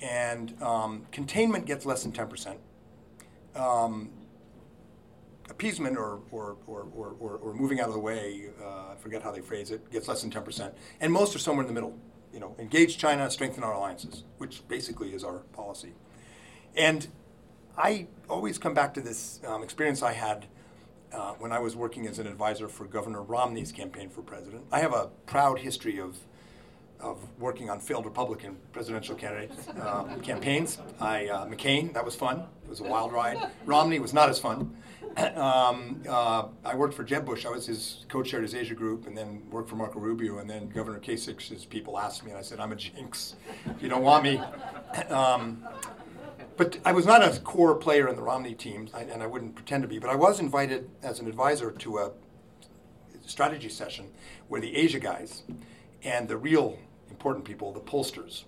And 0.00 0.54
um, 0.62 1.06
containment 1.10 1.66
gets 1.66 1.84
less 1.84 2.04
than 2.04 2.12
10%. 2.12 2.56
Um, 3.60 4.10
appeasement 5.50 5.96
or, 5.96 6.20
or, 6.30 6.56
or, 6.68 6.86
or, 6.94 7.36
or, 7.36 7.52
moving 7.52 7.80
out 7.80 7.88
of 7.88 7.94
the 7.94 8.00
way, 8.00 8.48
uh, 8.62 8.92
I 8.92 8.94
forget 8.96 9.22
how 9.22 9.32
they 9.32 9.40
phrase 9.40 9.70
it, 9.72 9.90
gets 9.90 10.08
less 10.08 10.22
than 10.22 10.30
10%. 10.30 10.72
And 11.00 11.12
most 11.12 11.34
are 11.36 11.38
somewhere 11.38 11.64
in 11.64 11.68
the 11.68 11.74
middle. 11.74 11.98
You 12.32 12.40
know, 12.40 12.56
engage 12.58 12.98
China, 12.98 13.30
strengthen 13.30 13.62
our 13.62 13.72
alliances, 13.72 14.24
which 14.38 14.66
basically 14.68 15.14
is 15.14 15.22
our 15.22 15.38
policy. 15.52 15.92
And 16.74 17.06
I 17.76 18.06
always 18.28 18.58
come 18.58 18.74
back 18.74 18.94
to 18.94 19.00
this 19.00 19.40
um, 19.46 19.62
experience 19.62 20.02
I 20.02 20.12
had 20.12 20.46
uh, 21.12 21.32
when 21.32 21.52
I 21.52 21.58
was 21.58 21.76
working 21.76 22.06
as 22.06 22.18
an 22.18 22.26
advisor 22.26 22.68
for 22.68 22.86
Governor 22.86 23.22
Romney's 23.22 23.72
campaign 23.72 24.08
for 24.08 24.22
president. 24.22 24.64
I 24.72 24.80
have 24.80 24.94
a 24.94 25.10
proud 25.26 25.58
history 25.58 26.00
of 26.00 26.18
of 27.00 27.18
working 27.40 27.68
on 27.68 27.80
failed 27.80 28.04
Republican 28.04 28.56
presidential 28.72 29.16
candidate 29.16 29.50
uh, 29.80 30.04
campaigns. 30.22 30.78
I 31.00 31.26
uh, 31.26 31.46
McCain, 31.46 31.92
that 31.94 32.04
was 32.04 32.14
fun. 32.14 32.44
It 32.64 32.70
was 32.70 32.78
a 32.80 32.84
wild 32.84 33.12
ride. 33.12 33.50
Romney 33.66 33.98
was 33.98 34.14
not 34.14 34.28
as 34.28 34.38
fun. 34.38 34.76
Um, 35.36 36.02
uh, 36.08 36.46
I 36.64 36.74
worked 36.74 36.94
for 36.94 37.04
Jeb 37.04 37.24
Bush. 37.26 37.44
I 37.46 37.50
was 37.50 37.66
his 37.66 38.06
co-chair 38.08 38.42
his 38.42 38.54
Asia 38.54 38.74
group, 38.74 39.06
and 39.06 39.16
then 39.16 39.42
worked 39.50 39.68
for 39.68 39.76
Marco 39.76 39.98
Rubio. 39.98 40.38
And 40.38 40.48
then 40.48 40.68
Governor 40.68 41.00
Kasich's 41.00 41.64
people 41.64 41.98
asked 41.98 42.24
me, 42.24 42.30
and 42.30 42.38
I 42.38 42.42
said, 42.42 42.60
"I'm 42.60 42.72
a 42.72 42.76
jinx. 42.76 43.36
If 43.66 43.82
you 43.82 43.88
don't 43.88 44.02
want 44.02 44.24
me." 44.24 44.40
Um, 45.08 45.66
but 46.56 46.78
I 46.84 46.92
was 46.92 47.06
not 47.06 47.22
a 47.22 47.40
core 47.40 47.74
player 47.74 48.08
in 48.08 48.16
the 48.16 48.22
Romney 48.22 48.54
team, 48.54 48.88
and 48.94 49.22
I 49.22 49.26
wouldn't 49.26 49.54
pretend 49.54 49.82
to 49.82 49.88
be. 49.88 49.98
But 49.98 50.10
I 50.10 50.16
was 50.16 50.38
invited 50.38 50.90
as 51.02 51.18
an 51.18 51.26
advisor 51.26 51.70
to 51.70 51.98
a 51.98 52.10
strategy 53.26 53.68
session 53.68 54.10
where 54.48 54.60
the 54.60 54.76
Asia 54.76 55.00
guys 55.00 55.42
and 56.02 56.28
the 56.28 56.36
real 56.36 56.78
important 57.10 57.44
people, 57.44 57.72
the 57.72 57.80
pollsters, 57.80 58.44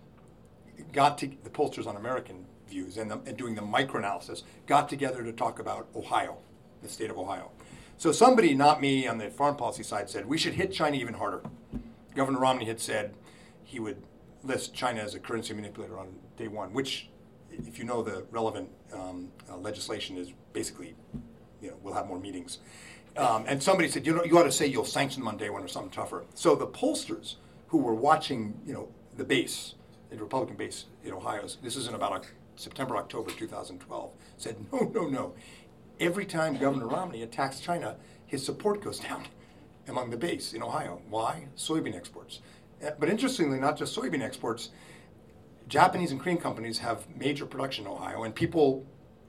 got 0.92 1.18
to 1.18 1.30
the 1.44 1.50
pollsters 1.50 1.86
on 1.86 1.96
American 1.96 2.44
views 2.68 2.96
and, 2.96 3.10
the, 3.10 3.18
and 3.26 3.36
doing 3.36 3.54
the 3.54 3.62
microanalysis, 3.62 4.42
got 4.66 4.88
together 4.88 5.22
to 5.22 5.32
talk 5.32 5.58
about 5.58 5.88
Ohio, 5.94 6.36
the 6.84 6.90
state 6.90 7.10
of 7.10 7.18
Ohio. 7.18 7.50
So 7.96 8.12
somebody, 8.12 8.54
not 8.54 8.80
me, 8.80 9.06
on 9.08 9.18
the 9.18 9.30
foreign 9.30 9.56
policy 9.56 9.82
side, 9.82 10.08
said 10.08 10.26
we 10.26 10.38
should 10.38 10.54
hit 10.54 10.72
China 10.72 10.96
even 10.96 11.14
harder. 11.14 11.42
Governor 12.14 12.38
Romney 12.38 12.66
had 12.66 12.80
said 12.80 13.14
he 13.64 13.80
would 13.80 14.02
list 14.44 14.74
China 14.74 15.00
as 15.00 15.14
a 15.14 15.18
currency 15.18 15.54
manipulator 15.54 15.98
on 15.98 16.14
day 16.36 16.48
one, 16.48 16.72
which, 16.72 17.08
if 17.50 17.78
you 17.78 17.84
know 17.84 18.02
the 18.02 18.24
relevant 18.30 18.68
um, 18.92 19.28
uh, 19.50 19.56
legislation, 19.56 20.16
is 20.16 20.32
basically, 20.52 20.94
you 21.60 21.70
know, 21.70 21.76
we'll 21.82 21.94
have 21.94 22.06
more 22.06 22.20
meetings. 22.20 22.58
Um, 23.16 23.44
and 23.46 23.62
somebody 23.62 23.88
said, 23.88 24.06
you 24.06 24.14
know, 24.14 24.24
you 24.24 24.36
ought 24.38 24.44
to 24.44 24.52
say 24.52 24.66
you'll 24.66 24.84
sanction 24.84 25.22
them 25.22 25.28
on 25.28 25.36
day 25.36 25.50
one 25.50 25.62
or 25.62 25.68
something 25.68 25.90
tougher. 25.90 26.24
So 26.34 26.54
the 26.54 26.66
pollsters 26.66 27.36
who 27.68 27.78
were 27.78 27.94
watching, 27.94 28.60
you 28.66 28.74
know, 28.74 28.88
the 29.16 29.24
base, 29.24 29.74
the 30.10 30.16
Republican 30.16 30.56
base 30.56 30.86
in 31.04 31.12
Ohio, 31.12 31.46
this 31.62 31.76
isn't 31.76 31.94
about 31.94 32.26
September, 32.56 32.96
October 32.96 33.30
2012, 33.30 34.10
said, 34.36 34.56
no, 34.72 34.90
no, 34.94 35.08
no. 35.08 35.34
Every 36.00 36.26
time 36.26 36.58
Governor 36.58 36.88
Romney 36.88 37.22
attacks 37.22 37.60
China, 37.60 37.96
his 38.26 38.44
support 38.44 38.82
goes 38.82 38.98
down 38.98 39.26
among 39.88 40.10
the 40.10 40.16
base 40.16 40.52
in 40.52 40.62
Ohio. 40.62 41.00
Why? 41.08 41.46
Soybean 41.56 41.94
exports. 41.94 42.40
Uh, 42.84 42.90
but 42.98 43.08
interestingly, 43.08 43.60
not 43.60 43.78
just 43.78 43.96
soybean 43.96 44.22
exports, 44.22 44.70
Japanese 45.68 46.10
and 46.10 46.20
Korean 46.20 46.38
companies 46.38 46.78
have 46.78 47.06
major 47.16 47.46
production 47.46 47.86
in 47.86 47.92
Ohio, 47.92 48.24
and 48.24 48.34
people 48.34 48.84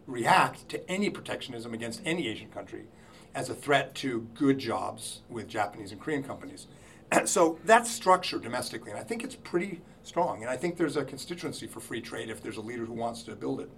react 0.08 0.68
to 0.70 0.90
any 0.90 1.10
protectionism 1.10 1.74
against 1.74 2.02
any 2.06 2.28
Asian 2.28 2.50
country 2.50 2.86
as 3.34 3.50
a 3.50 3.56
threat 3.56 3.94
to 3.96 4.28
good 4.34 4.58
jobs 4.58 5.22
with 5.30 5.48
Japanese 5.48 5.92
and 5.92 6.02
Korean 6.02 6.24
companies. 6.24 6.68
so 7.26 7.60
that's 7.66 7.92
structure 7.92 8.40
domestically, 8.40 8.92
and 8.92 9.00
I 9.00 9.04
think 9.04 9.24
it's 9.24 9.36
pretty 9.36 9.82
strong. 10.04 10.42
And 10.42 10.50
I 10.50 10.58
think 10.58 10.78
there's 10.78 10.98
a 10.98 11.06
constituency 11.06 11.68
for 11.68 11.80
free 11.80 12.02
trade 12.02 12.30
if 12.30 12.42
there's 12.42 12.58
a 12.58 12.62
leader 12.62 12.86
who 12.86 12.94
wants 12.94 13.24
to 13.24 13.36
build 13.36 13.62
it. 13.62 13.70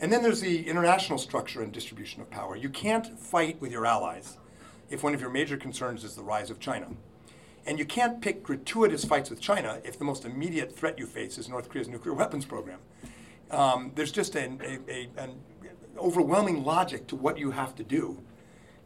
And 0.00 0.10
then 0.10 0.22
there's 0.22 0.40
the 0.40 0.66
international 0.66 1.18
structure 1.18 1.62
and 1.62 1.70
distribution 1.70 2.22
of 2.22 2.30
power. 2.30 2.56
You 2.56 2.70
can't 2.70 3.18
fight 3.18 3.60
with 3.60 3.70
your 3.70 3.84
allies 3.84 4.38
if 4.88 5.02
one 5.02 5.14
of 5.14 5.20
your 5.20 5.30
major 5.30 5.58
concerns 5.58 6.04
is 6.04 6.16
the 6.16 6.22
rise 6.22 6.50
of 6.50 6.58
China. 6.58 6.88
And 7.66 7.78
you 7.78 7.84
can't 7.84 8.22
pick 8.22 8.42
gratuitous 8.42 9.04
fights 9.04 9.28
with 9.28 9.40
China 9.40 9.80
if 9.84 9.98
the 9.98 10.04
most 10.04 10.24
immediate 10.24 10.74
threat 10.74 10.98
you 10.98 11.06
face 11.06 11.36
is 11.36 11.50
North 11.50 11.68
Korea's 11.68 11.88
nuclear 11.88 12.14
weapons 12.14 12.46
program. 12.46 12.78
Um, 13.50 13.92
there's 13.94 14.10
just 14.10 14.36
an, 14.36 14.60
a, 14.64 14.78
a, 14.90 15.22
an 15.22 15.38
overwhelming 15.98 16.64
logic 16.64 17.06
to 17.08 17.16
what 17.16 17.36
you 17.36 17.50
have 17.50 17.74
to 17.74 17.84
do 17.84 18.22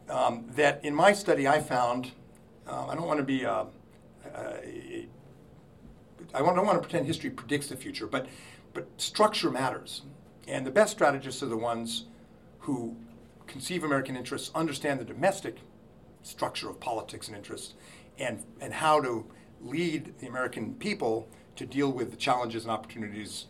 um, 0.09 0.45
that 0.55 0.83
in 0.83 0.93
my 0.93 1.13
study 1.13 1.47
I 1.47 1.61
found, 1.61 2.11
um, 2.67 2.89
I 2.89 2.95
don't 2.95 3.07
want 3.07 3.19
to 3.19 3.23
be, 3.23 3.45
uh, 3.45 3.65
I 4.35 5.07
don't 6.39 6.65
want 6.65 6.73
to 6.73 6.81
pretend 6.81 7.07
history 7.07 7.29
predicts 7.29 7.67
the 7.67 7.77
future, 7.77 8.05
but, 8.05 8.27
but 8.73 8.87
structure 8.97 9.49
matters. 9.49 10.01
And 10.47 10.65
the 10.65 10.71
best 10.71 10.91
strategists 10.91 11.41
are 11.41 11.47
the 11.47 11.57
ones 11.57 12.05
who 12.59 12.95
conceive 13.47 13.83
American 13.83 14.15
interests, 14.15 14.51
understand 14.55 14.99
the 14.99 15.05
domestic 15.05 15.57
structure 16.23 16.69
of 16.69 16.79
politics 16.79 17.27
and 17.27 17.37
interests, 17.37 17.73
and, 18.17 18.43
and 18.59 18.73
how 18.73 19.01
to 19.01 19.25
lead 19.61 20.17
the 20.19 20.27
American 20.27 20.73
people 20.75 21.27
to 21.55 21.65
deal 21.65 21.91
with 21.91 22.11
the 22.11 22.17
challenges 22.17 22.63
and 22.63 22.71
opportunities 22.71 23.45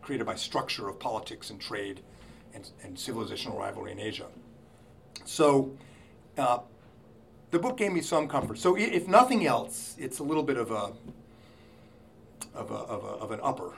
created 0.00 0.26
by 0.26 0.34
structure 0.34 0.88
of 0.88 0.98
politics 0.98 1.50
and 1.50 1.60
trade 1.60 2.00
and, 2.54 2.70
and 2.82 2.96
civilizational 2.96 3.58
rivalry 3.58 3.92
in 3.92 4.00
Asia. 4.00 4.26
So 5.24 5.76
uh, 6.36 6.58
the 7.50 7.58
book 7.58 7.76
gave 7.76 7.92
me 7.92 8.00
some 8.00 8.28
comfort. 8.28 8.58
So 8.58 8.76
if 8.76 9.06
nothing 9.08 9.46
else, 9.46 9.96
it's 9.98 10.18
a 10.18 10.22
little 10.22 10.42
bit 10.42 10.56
of 10.56 10.70
a 10.70 10.92
of, 12.54 12.70
a, 12.70 12.74
of, 12.74 13.04
a, 13.04 13.06
of 13.06 13.30
an 13.30 13.40
upper, 13.42 13.72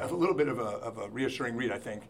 a 0.00 0.14
little 0.14 0.34
bit 0.34 0.48
of 0.48 0.58
a, 0.58 0.62
of 0.62 0.98
a 0.98 1.08
reassuring 1.08 1.56
read, 1.56 1.72
I 1.72 1.78
think, 1.78 2.04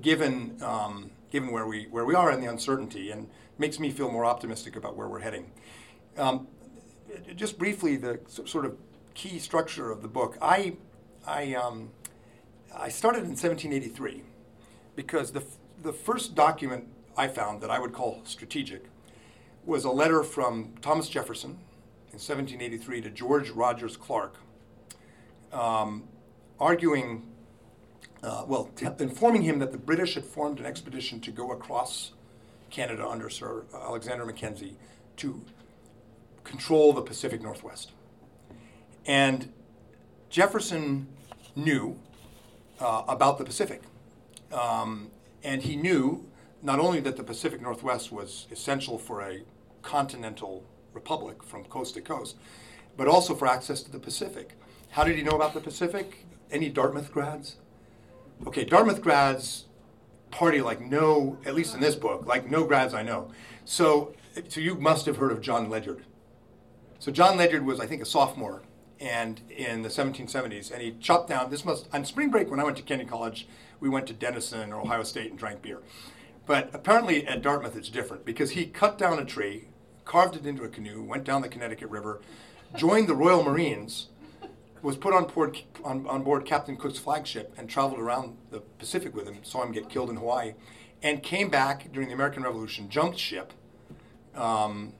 given 0.00 0.56
um, 0.62 1.10
given 1.30 1.50
where 1.50 1.66
we 1.66 1.86
where 1.90 2.04
we 2.04 2.14
are 2.14 2.30
and 2.30 2.42
the 2.42 2.48
uncertainty, 2.48 3.10
and 3.10 3.28
makes 3.58 3.78
me 3.78 3.90
feel 3.90 4.10
more 4.10 4.24
optimistic 4.24 4.76
about 4.76 4.96
where 4.96 5.08
we're 5.08 5.20
heading. 5.20 5.50
Um, 6.16 6.48
just 7.36 7.58
briefly, 7.58 7.96
the 7.96 8.20
sort 8.26 8.64
of 8.64 8.76
key 9.14 9.38
structure 9.38 9.90
of 9.90 10.02
the 10.02 10.08
book. 10.08 10.38
I 10.40 10.76
I 11.26 11.54
um, 11.54 11.90
I 12.74 12.88
started 12.88 13.20
in 13.20 13.30
1783 13.30 14.22
because 14.96 15.32
the 15.32 15.42
the 15.82 15.92
first 15.92 16.34
document 16.34 16.88
I 17.16 17.28
found 17.28 17.60
that 17.62 17.70
I 17.70 17.78
would 17.78 17.92
call 17.92 18.20
strategic 18.24 18.84
was 19.64 19.84
a 19.84 19.90
letter 19.90 20.22
from 20.22 20.74
Thomas 20.80 21.08
Jefferson 21.08 21.58
in 22.10 22.18
1783 22.18 23.02
to 23.02 23.10
George 23.10 23.50
Rogers 23.50 23.96
Clark, 23.96 24.36
um, 25.52 26.04
arguing, 26.60 27.22
uh, 28.22 28.44
well, 28.46 28.70
t- 28.76 28.86
informing 28.98 29.42
him 29.42 29.58
that 29.58 29.72
the 29.72 29.78
British 29.78 30.14
had 30.14 30.24
formed 30.24 30.58
an 30.60 30.66
expedition 30.66 31.20
to 31.20 31.30
go 31.30 31.52
across 31.52 32.12
Canada 32.70 33.06
under 33.06 33.30
Sir 33.30 33.64
Alexander 33.74 34.24
Mackenzie 34.24 34.76
to 35.16 35.42
control 36.44 36.92
the 36.92 37.02
Pacific 37.02 37.42
Northwest. 37.42 37.92
And 39.06 39.52
Jefferson 40.30 41.08
knew 41.56 41.98
uh, 42.80 43.02
about 43.08 43.38
the 43.38 43.44
Pacific. 43.44 43.82
Um, 44.52 45.10
and 45.42 45.62
he 45.62 45.76
knew 45.76 46.26
not 46.62 46.78
only 46.78 47.00
that 47.00 47.16
the 47.16 47.24
Pacific 47.24 47.60
Northwest 47.60 48.10
was 48.12 48.46
essential 48.50 48.98
for 48.98 49.22
a 49.22 49.42
continental 49.82 50.64
republic 50.92 51.42
from 51.42 51.64
coast 51.64 51.94
to 51.94 52.00
coast, 52.00 52.36
but 52.96 53.06
also 53.06 53.34
for 53.34 53.46
access 53.46 53.82
to 53.82 53.90
the 53.90 53.98
Pacific. 53.98 54.54
How 54.90 55.04
did 55.04 55.16
he 55.16 55.22
know 55.22 55.32
about 55.32 55.54
the 55.54 55.60
Pacific? 55.60 56.26
Any 56.50 56.68
Dartmouth 56.68 57.12
grads? 57.12 57.56
Okay, 58.46 58.64
Dartmouth 58.64 59.02
grads 59.02 59.66
party 60.30 60.60
like 60.60 60.80
no, 60.80 61.38
at 61.44 61.54
least 61.54 61.74
in 61.74 61.80
this 61.80 61.94
book, 61.94 62.26
like 62.26 62.50
no 62.50 62.64
grads 62.64 62.94
I 62.94 63.02
know. 63.02 63.30
So, 63.64 64.14
so 64.48 64.60
you 64.60 64.74
must 64.74 65.06
have 65.06 65.16
heard 65.16 65.32
of 65.32 65.40
John 65.40 65.68
Ledyard. 65.68 66.04
So 66.98 67.12
John 67.12 67.36
Ledyard 67.36 67.64
was, 67.64 67.80
I 67.80 67.86
think, 67.86 68.02
a 68.02 68.06
sophomore, 68.06 68.62
and 69.00 69.40
in 69.50 69.82
the 69.82 69.88
1770s, 69.88 70.72
and 70.72 70.82
he 70.82 70.92
chopped 71.00 71.28
down. 71.28 71.50
This 71.50 71.64
must 71.64 71.88
on 71.92 72.04
spring 72.04 72.30
break 72.30 72.50
when 72.50 72.60
I 72.60 72.64
went 72.64 72.76
to 72.78 72.82
Kenyon 72.82 73.08
College, 73.08 73.46
we 73.80 73.88
went 73.88 74.06
to 74.08 74.12
Denison 74.12 74.72
or 74.72 74.80
Ohio 74.80 75.02
State 75.02 75.30
and 75.30 75.38
drank 75.38 75.62
beer. 75.62 75.80
But 76.46 76.70
apparently 76.72 77.26
at 77.26 77.42
Dartmouth 77.42 77.76
it's 77.76 77.88
different 77.88 78.24
because 78.24 78.50
he 78.50 78.66
cut 78.66 78.98
down 78.98 79.18
a 79.18 79.24
tree, 79.24 79.68
carved 80.04 80.34
it 80.34 80.46
into 80.46 80.64
a 80.64 80.68
canoe, 80.68 81.02
went 81.02 81.24
down 81.24 81.42
the 81.42 81.48
Connecticut 81.48 81.90
River, 81.90 82.20
joined 82.74 83.08
the 83.08 83.14
Royal 83.14 83.44
Marines, 83.44 84.08
was 84.82 84.96
put 84.96 85.14
on 85.14 85.24
board, 85.24 85.58
on, 85.84 86.06
on 86.06 86.22
board 86.22 86.44
Captain 86.44 86.76
Cook's 86.76 86.98
flagship, 86.98 87.54
and 87.58 87.68
traveled 87.68 88.00
around 88.00 88.36
the 88.50 88.60
Pacific 88.60 89.14
with 89.14 89.26
him, 89.26 89.38
saw 89.42 89.62
him 89.62 89.72
get 89.72 89.88
killed 89.88 90.10
in 90.10 90.16
Hawaii, 90.16 90.54
and 91.02 91.22
came 91.22 91.48
back 91.48 91.92
during 91.92 92.08
the 92.08 92.14
American 92.14 92.42
Revolution, 92.42 92.88
jumped 92.88 93.18
ship, 93.18 93.52
um, 94.34 94.92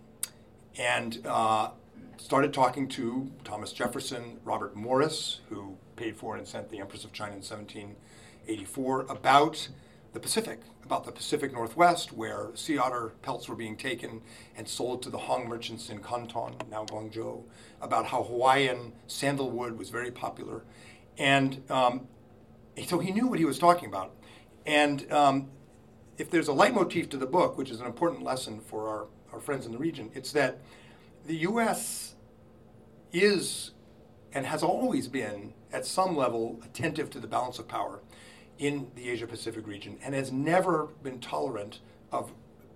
and 0.79 1.25
uh, 1.27 1.71
started 2.17 2.53
talking 2.53 2.89
to 2.89 3.31
Thomas 3.45 3.73
Jefferson, 3.73 4.39
Robert 4.45 4.77
Morris, 4.77 5.41
who 5.49 5.77
paid 5.97 6.17
for 6.17 6.37
and 6.37 6.47
sent 6.47 6.71
the 6.71 6.79
Empress 6.79 7.05
of 7.05 7.13
China 7.13 7.33
in 7.33 7.39
1784, 7.39 9.07
about 9.09 9.69
the 10.19 10.23
Pacific, 10.23 10.59
about 10.85 11.05
the 11.05 11.13
Pacific 11.13 11.53
Northwest, 11.53 12.13
where 12.13 12.51
sea 12.55 12.77
otter 12.77 13.13
pelts 13.23 13.49
were 13.49 13.55
being 13.55 13.77
taken 13.77 14.21
and 14.57 14.69
sold 14.69 15.01
to 15.03 15.11
the 15.11 15.19
Hong 15.19 15.49
merchants 15.49 15.91
in 15.91 16.03
Canton, 16.03 16.57
now 16.69 16.85
Guangzhou, 16.85 17.45
about 17.81 18.07
how 18.07 18.25
Hawaiian 18.25 18.93
sandalwood 19.07 19.79
was 19.79 19.91
very 19.91 20.11
popular. 20.11 20.65
And 21.19 21.63
um, 21.71 22.09
so 22.85 22.99
he 22.99 23.13
knew 23.13 23.29
what 23.29 23.39
he 23.39 23.45
was 23.45 23.61
talking 23.61 23.89
about. 23.89 24.13
And 24.67 25.11
um, 25.13 25.51
if 26.17 26.31
there's 26.31 26.49
a 26.49 26.53
leitmotif 26.53 27.09
to 27.11 27.17
the 27.17 27.27
book, 27.27 27.57
which 27.57 27.71
is 27.71 27.81
an 27.81 27.87
important 27.87 28.25
lesson 28.25 28.59
for 28.59 28.89
our, 28.89 29.07
our 29.33 29.39
friends 29.39 29.67
in 29.67 29.73
the 29.73 29.79
region, 29.79 30.11
it's 30.15 30.33
that 30.33 30.59
the 31.27 31.37
U.S. 31.37 32.17
is 33.13 33.71
and 34.33 34.47
has 34.47 34.65
always 34.65 35.07
been, 35.07 35.55
at 35.73 35.87
some 35.87 36.17
level, 36.17 36.61
attentive 36.65 37.09
to 37.11 37.21
the 37.21 37.29
balance 37.29 37.61
of 37.61 37.69
power 37.69 38.01
in 38.59 38.91
the 38.95 39.09
Asia 39.09 39.27
Pacific 39.27 39.67
region 39.67 39.99
and 40.03 40.15
has 40.15 40.33
never 40.33 40.89
been 41.03 41.21
tolerant 41.21 41.81
of 42.13 42.33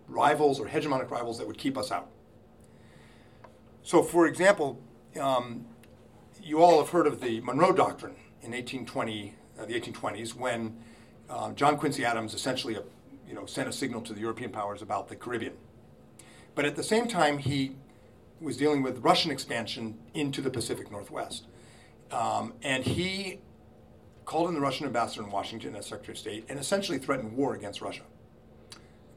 rivals 0.09 0.61
or 0.61 0.67
hegemonic 0.67 1.11
rivals 1.11 1.39
that 1.39 1.47
would 1.47 1.59
keep 1.59 1.77
us 1.77 1.91
out. 1.91 2.09
So, 3.83 4.03
for 4.03 4.27
example, 4.27 4.81
um, 5.21 5.67
you 6.41 6.63
all 6.63 6.79
have 6.79 6.91
heard 6.91 7.07
of 7.07 7.21
the 7.21 7.41
Monroe 7.41 7.73
Doctrine 7.73 8.15
in 8.43 8.53
1820, 8.53 9.35
uh, 9.59 9.65
the 9.65 9.79
1820s, 9.79 10.35
when 10.35 10.77
uh, 11.29 11.53
John 11.53 11.77
Quincy 11.77 12.05
Adams 12.05 12.35
essentially, 12.35 12.77
uh, 12.77 12.83
you 13.29 13.35
know, 13.35 13.47
sent 13.47 13.69
a 13.69 13.73
signal 13.73 14.01
to 14.03 14.13
the 14.13 14.21
European 14.21 14.51
powers 14.51 14.83
about 14.83 15.09
the 15.09 15.17
Caribbean. 15.17 15.55
But 16.55 16.65
at 16.65 16.77
the 16.77 16.83
same 16.83 17.09
time, 17.09 17.39
he 17.39 17.77
was 18.41 18.57
dealing 18.57 18.83
with 18.83 18.99
Russian 18.99 19.31
expansion 19.31 19.99
into 20.15 20.41
the 20.41 20.51
Pacific 20.51 20.91
Northwest, 20.91 21.47
um, 22.11 22.55
and 22.63 22.85
he 22.85 23.41
called 24.25 24.49
in 24.49 24.55
the 24.55 24.61
Russian 24.61 24.87
ambassador 24.87 25.23
in 25.23 25.31
Washington 25.31 25.75
as 25.77 25.87
Secretary 25.87 26.15
of 26.15 26.19
State 26.19 26.47
and 26.49 26.59
essentially 26.59 26.99
threatened 26.99 27.37
war 27.37 27.55
against 27.55 27.81
Russia. 27.81 28.03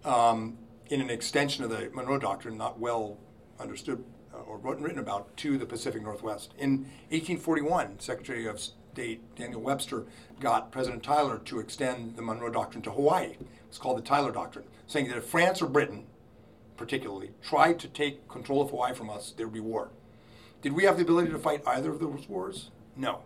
Um, 0.03 0.57
in 0.89 1.01
an 1.01 1.09
extension 1.09 1.63
of 1.63 1.69
the 1.69 1.89
Monroe 1.93 2.19
Doctrine, 2.19 2.57
not 2.57 2.79
well 2.79 3.17
understood 3.59 4.03
uh, 4.33 4.37
or 4.41 4.57
written 4.57 4.99
about 4.99 5.35
to 5.37 5.57
the 5.57 5.65
Pacific 5.65 6.01
Northwest. 6.01 6.53
In 6.57 6.79
1841, 7.09 7.99
Secretary 7.99 8.45
of 8.45 8.59
State 8.59 9.35
Daniel 9.35 9.61
Webster 9.61 10.05
got 10.39 10.71
President 10.71 11.03
Tyler 11.03 11.39
to 11.45 11.59
extend 11.59 12.15
the 12.15 12.21
Monroe 12.21 12.49
Doctrine 12.51 12.81
to 12.83 12.91
Hawaii. 12.91 13.35
It's 13.67 13.77
called 13.77 13.97
the 13.97 14.01
Tyler 14.01 14.31
Doctrine, 14.31 14.65
saying 14.87 15.07
that 15.09 15.17
if 15.17 15.25
France 15.25 15.61
or 15.61 15.67
Britain, 15.67 16.05
particularly, 16.77 17.31
tried 17.41 17.79
to 17.79 17.87
take 17.87 18.27
control 18.27 18.61
of 18.61 18.69
Hawaii 18.69 18.93
from 18.93 19.09
us, 19.09 19.33
there 19.35 19.47
would 19.47 19.53
be 19.53 19.59
war. 19.59 19.89
Did 20.61 20.73
we 20.73 20.83
have 20.85 20.97
the 20.97 21.03
ability 21.03 21.31
to 21.31 21.39
fight 21.39 21.61
either 21.67 21.91
of 21.91 21.99
those 21.99 22.27
wars? 22.27 22.71
No. 22.95 23.21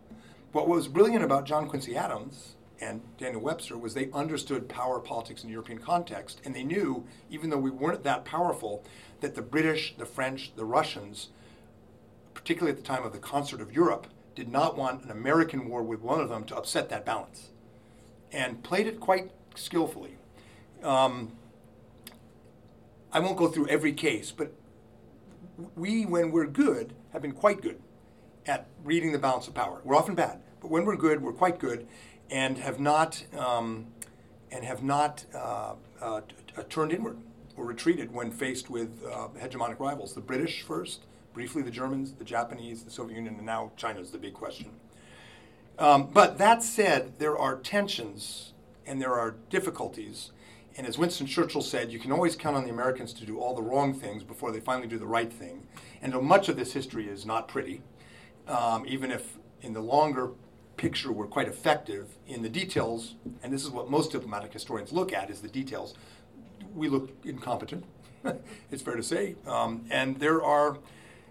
What 0.51 0.68
was 0.68 0.88
brilliant 0.88 1.24
about 1.24 1.46
John 1.46 1.70
Quincy 1.70 1.96
Adams 1.96 2.56
and 2.82 3.01
Daniel 3.20 3.41
Webster 3.41 3.77
was 3.77 3.94
they 3.94 4.10
understood 4.12 4.68
power 4.68 5.00
politics 5.00 5.44
in 5.44 5.50
the 5.50 5.53
European 5.53 5.77
context, 5.77 6.41
and 6.44 6.56
they 6.56 6.63
knew, 6.63 7.06
even 7.29 7.51
though 7.51 7.58
we 7.58 7.70
weren't 7.70 8.03
that 8.03 8.25
powerful, 8.25 8.84
that 9.22 9.36
the 9.36 9.44
British, 9.44 9.96
the 9.98 10.08
French, 10.08 10.56
the 10.56 10.65
Russians, 10.65 11.29
particularly 12.34 12.72
at 12.72 12.77
the 12.77 12.88
time 12.88 13.03
of 13.03 13.13
the 13.13 13.20
concert 13.20 13.62
of 13.62 13.72
Europe, 13.72 14.08
did 14.34 14.50
not 14.50 14.75
want 14.75 15.03
an 15.03 15.12
American 15.12 15.70
war 15.70 15.84
with 15.84 16.01
one 16.01 16.20
of 16.20 16.29
them 16.29 16.44
to 16.46 16.58
upset 16.58 16.89
that 16.89 17.06
balance, 17.06 17.50
and 18.32 18.63
played 18.63 18.88
it 18.88 19.00
quite 19.00 19.29
skillfully. 19.53 20.18
Um, 20.82 21.34
I 23.12 23.20
won't 23.20 23.38
go 23.38 23.50
through 23.50 23.68
every 23.68 23.94
case, 23.94 24.32
but 24.32 24.51
we, 25.75 26.06
when 26.06 26.32
we're 26.32 26.48
good, 26.48 26.94
have 27.12 27.22
been 27.22 27.34
quite 27.34 27.62
good 27.62 27.79
at 28.50 28.65
reading 28.84 29.12
the 29.12 29.20
balance 29.20 29.48
of 29.48 29.53
power. 29.53 29.79
We're 29.84 29.96
often 29.96 30.15
bad, 30.15 30.41
but 30.60 30.72
when 30.72 30.84
we're 30.84 30.96
good, 30.96 31.22
we're 31.22 31.34
quite 31.34 31.60
good, 31.60 31.88
and 32.32 32.58
have 32.58 32.79
not 32.79 33.24
um, 33.38 33.88
and 34.51 34.65
have 34.65 34.82
not 34.84 35.24
uh, 35.36 35.75
uh, 36.01 36.22
t- 36.22 36.63
turned 36.68 36.91
inward 36.91 37.18
or 37.56 37.65
retreated 37.65 38.12
when 38.12 38.32
faced 38.32 38.70
with 38.70 39.03
uh, 39.06 39.27
hegemonic 39.39 39.79
rivals. 39.79 40.15
The 40.15 40.22
British 40.22 40.63
first, 40.63 41.06
briefly 41.32 41.62
the 41.62 41.70
Germans, 41.70 42.13
the 42.13 42.24
Japanese, 42.24 42.84
the 42.84 42.89
Soviet 42.89 43.18
Union, 43.18 43.36
and 43.36 43.46
now 43.46 43.72
China 43.77 44.00
is 44.00 44.10
the 44.10 44.18
big 44.18 44.34
question. 44.34 44.72
Um, 45.77 46.10
but 46.12 46.39
that 46.39 46.63
said, 46.63 47.20
there 47.20 47.38
are 47.38 47.58
tensions 47.58 48.53
and 48.86 49.00
there 49.00 49.13
are 49.13 49.36
difficulties. 49.50 50.32
And 50.75 50.88
as 50.88 50.98
Winston 50.98 51.27
Churchill 51.27 51.62
said, 51.62 51.91
you 51.91 52.00
can 52.00 52.12
always 52.12 52.36
count 52.36 52.58
on 52.58 52.63
the 52.63 52.70
Americans 52.70 53.13
to 53.13 53.25
do 53.25 53.39
all 53.39 53.53
the 53.53 53.62
wrong 53.62 53.94
things 53.94 54.24
before 54.24 54.51
they 54.51 54.60
finally 54.60 54.88
do 54.88 54.98
the 54.98 55.06
right 55.06 55.32
thing. 55.32 55.68
And 56.01 56.13
much 56.22 56.50
of 56.50 56.58
this 56.58 56.74
history 56.74 57.08
is 57.08 57.25
not 57.25 57.48
pretty, 57.48 57.82
um, 58.50 58.86
even 58.88 59.12
if 59.12 59.38
in 59.62 59.74
the 59.74 59.82
longer 59.82 60.32
picture 60.77 61.12
were 61.12 61.27
quite 61.27 61.48
effective 61.48 62.08
in 62.27 62.41
the 62.41 62.50
details, 62.50 63.15
and 63.44 63.53
this 63.53 63.63
is 63.63 63.70
what 63.70 63.89
most 63.89 64.12
diplomatic 64.12 64.53
historians 64.53 64.91
look 64.91 65.13
at 65.13 65.29
is 65.29 65.41
the 65.41 65.50
details. 65.50 65.94
We 66.74 66.88
look 66.88 67.12
incompetent, 67.25 67.84
it's 68.72 68.82
fair 68.82 68.96
to 68.96 69.03
say. 69.03 69.36
Um, 69.46 69.86
and 69.89 70.20
there 70.20 70.41
are, 70.41 70.77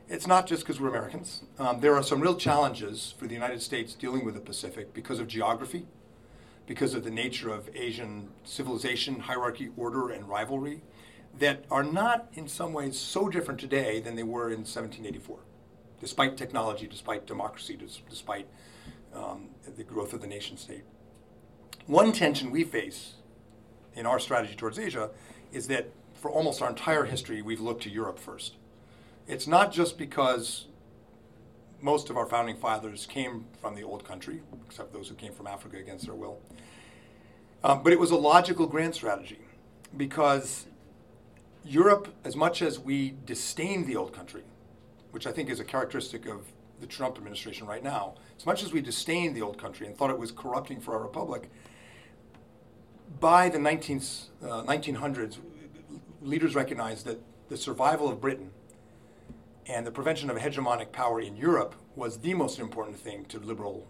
it's 0.08 0.26
not 0.26 0.46
just 0.46 0.62
because 0.62 0.80
we're 0.80 0.88
Americans, 0.88 1.42
um, 1.58 1.80
there 1.80 1.94
are 1.94 2.02
some 2.02 2.20
real 2.20 2.37
challenges 2.37 3.14
for 3.18 3.26
the 3.26 3.34
United 3.34 3.62
States 3.62 3.94
dealing 3.94 4.25
with 4.25 4.34
the 4.34 4.40
Pacific 4.40 4.92
because 4.92 5.18
of 5.18 5.26
geography, 5.28 5.87
because 6.66 6.92
of 6.92 7.02
the 7.02 7.10
nature 7.10 7.50
of 7.50 7.70
Asian 7.75 8.28
civilization, 8.44 9.20
hierarchy, 9.20 9.70
order, 9.76 10.10
and 10.10 10.28
rivalry 10.28 10.82
that 11.38 11.64
are 11.70 11.84
not 11.84 12.28
in 12.34 12.48
some 12.48 12.72
ways 12.72 12.98
so 12.98 13.28
different 13.28 13.60
today 13.60 14.00
than 14.00 14.16
they 14.16 14.22
were 14.22 14.48
in 14.48 14.60
1784, 14.60 15.38
despite 16.00 16.36
technology, 16.36 16.86
despite 16.86 17.26
democracy, 17.26 17.78
despite 18.08 18.46
um, 19.14 19.48
the 19.76 19.84
growth 19.84 20.12
of 20.12 20.20
the 20.20 20.26
nation 20.26 20.56
state. 20.56 20.84
One 21.87 22.12
tension 22.12 22.50
we 22.50 22.64
face 22.64 23.14
in 23.94 24.06
our 24.06 24.18
strategy 24.18 24.54
towards 24.54 24.78
Asia 24.78 25.11
is 25.52 25.68
that 25.68 25.88
for 26.14 26.30
almost 26.30 26.61
our 26.61 26.68
entire 26.68 27.04
history, 27.04 27.42
we've 27.42 27.61
looked 27.61 27.82
to 27.84 27.90
Europe 27.90 28.18
first. 28.18 28.54
It's 29.26 29.46
not 29.46 29.72
just 29.72 29.98
because 29.98 30.66
most 31.80 32.11
of 32.11 32.16
our 32.16 32.26
founding 32.26 32.56
fathers 32.56 33.06
came 33.06 33.44
from 33.61 33.74
the 33.74 33.82
old 33.82 34.04
country, 34.04 34.40
except 34.66 34.92
those 34.92 35.08
who 35.08 35.14
came 35.14 35.32
from 35.32 35.46
Africa 35.46 35.76
against 35.76 36.06
their 36.06 36.14
will. 36.14 36.38
Um, 37.62 37.82
but 37.82 37.92
it 37.92 37.98
was 37.98 38.11
a 38.11 38.16
logical 38.16 38.66
grand 38.66 38.94
strategy 38.94 39.40
because 39.96 40.66
Europe, 41.64 42.08
as 42.24 42.37
much 42.37 42.62
as 42.62 42.78
we 42.78 43.14
disdain 43.26 43.87
the 43.87 43.96
old 43.96 44.12
country, 44.12 44.42
which 45.11 45.27
I 45.27 45.33
think 45.33 45.51
is 45.51 45.61
a 45.61 45.64
characteristic 45.64 46.27
of 46.27 46.42
the 46.81 46.87
Trump 46.87 47.16
administration 47.16 47.66
right 47.66 47.83
now, 47.83 48.14
as 48.37 48.47
much 48.47 48.62
as 48.62 48.73
we 48.73 48.81
disdained 48.81 49.35
the 49.35 49.42
old 49.42 49.59
country 49.59 49.87
and 49.87 49.97
thought 49.97 50.11
it 50.11 50.18
was 50.18 50.31
corrupting 50.31 50.81
for 50.81 50.94
our 50.94 51.03
republic, 51.03 51.51
by 53.21 53.49
the 53.49 53.59
19th, 53.59 54.27
uh, 54.42 54.62
1900s, 54.62 55.38
leaders 56.23 56.55
recognized 56.55 57.05
that 57.07 57.21
the 57.49 57.57
survival 57.57 58.09
of 58.09 58.21
Britain 58.21 58.51
and 59.66 59.87
the 59.87 59.90
prevention 59.90 60.31
of 60.31 60.37
hegemonic 60.37 60.92
power 60.92 61.21
in 61.21 61.37
Europe 61.37 61.75
was 61.97 62.18
the 62.18 62.35
most 62.35 62.59
important 62.59 62.99
thing 62.99 63.25
to 63.27 63.38
liberal, 63.38 63.87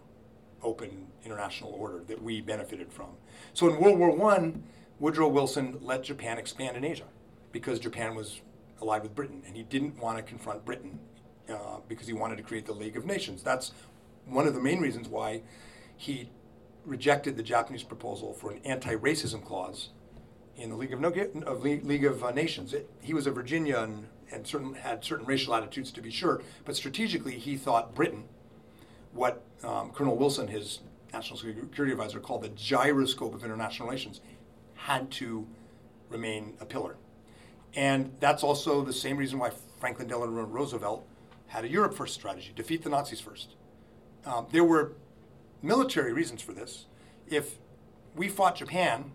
open 0.63 1.07
international 1.23 1.71
order 1.71 2.01
that 2.07 2.21
we 2.21 2.41
benefited 2.41 2.91
from. 2.91 3.09
So 3.53 3.67
in 3.67 3.79
World 3.79 3.99
War 3.99 4.31
I, 4.31 4.53
Woodrow 4.99 5.27
Wilson 5.27 5.77
let 5.81 6.03
Japan 6.03 6.37
expand 6.37 6.75
in 6.75 6.83
Asia 6.83 7.05
because 7.51 7.79
Japan 7.79 8.15
was 8.15 8.41
allied 8.81 9.03
with 9.03 9.15
Britain, 9.15 9.41
and 9.45 9.55
he 9.55 9.63
didn't 9.63 9.97
want 9.99 10.17
to 10.17 10.23
confront 10.23 10.65
Britain 10.65 10.99
uh, 11.49 11.79
because 11.87 12.07
he 12.07 12.13
wanted 12.13 12.37
to 12.37 12.43
create 12.43 12.65
the 12.65 12.73
League 12.73 12.97
of 12.97 13.05
Nations. 13.05 13.43
That's 13.43 13.71
one 14.25 14.47
of 14.47 14.53
the 14.53 14.61
main 14.61 14.79
reasons 14.79 15.07
why 15.07 15.41
he 15.97 16.29
rejected 16.85 17.37
the 17.37 17.43
Japanese 17.43 17.83
proposal 17.83 18.33
for 18.33 18.51
an 18.51 18.59
anti-racism 18.63 19.43
clause 19.43 19.89
in 20.55 20.69
the 20.69 20.75
League 20.75 20.93
of, 20.93 20.99
no- 20.99 21.13
of 21.45 21.63
League 21.63 22.05
of 22.05 22.23
uh, 22.23 22.31
Nations. 22.31 22.73
It, 22.73 22.89
he 23.01 23.13
was 23.13 23.27
a 23.27 23.31
Virginian 23.31 24.07
and 24.31 24.45
certain, 24.45 24.73
had 24.75 25.03
certain 25.03 25.25
racial 25.25 25.55
attitudes 25.55 25.91
to 25.91 26.01
be 26.01 26.11
sure, 26.11 26.41
but 26.65 26.75
strategically 26.75 27.37
he 27.37 27.57
thought 27.57 27.95
Britain, 27.95 28.25
what 29.13 29.43
um, 29.63 29.91
Colonel 29.91 30.15
Wilson, 30.15 30.47
his 30.47 30.79
national 31.11 31.39
security 31.39 31.91
advisor, 31.91 32.19
called 32.19 32.43
the 32.43 32.49
gyroscope 32.49 33.33
of 33.33 33.43
international 33.43 33.87
relations, 33.87 34.21
had 34.75 35.09
to 35.11 35.47
remain 36.09 36.53
a 36.59 36.65
pillar. 36.65 36.95
And 37.75 38.11
that's 38.19 38.43
also 38.43 38.83
the 38.83 38.93
same 38.93 39.17
reason 39.17 39.39
why 39.39 39.51
Franklin 39.79 40.07
Delano 40.07 40.43
Roosevelt 40.43 41.05
had 41.49 41.65
a 41.65 41.69
Europe 41.69 41.93
first 41.93 42.13
strategy 42.13 42.51
defeat 42.55 42.83
the 42.83 42.89
Nazis 42.89 43.19
first. 43.19 43.55
Um, 44.25 44.47
there 44.51 44.63
were 44.63 44.93
military 45.61 46.13
reasons 46.13 46.41
for 46.41 46.53
this. 46.53 46.85
If 47.27 47.57
we 48.15 48.27
fought 48.27 48.55
Japan 48.55 49.11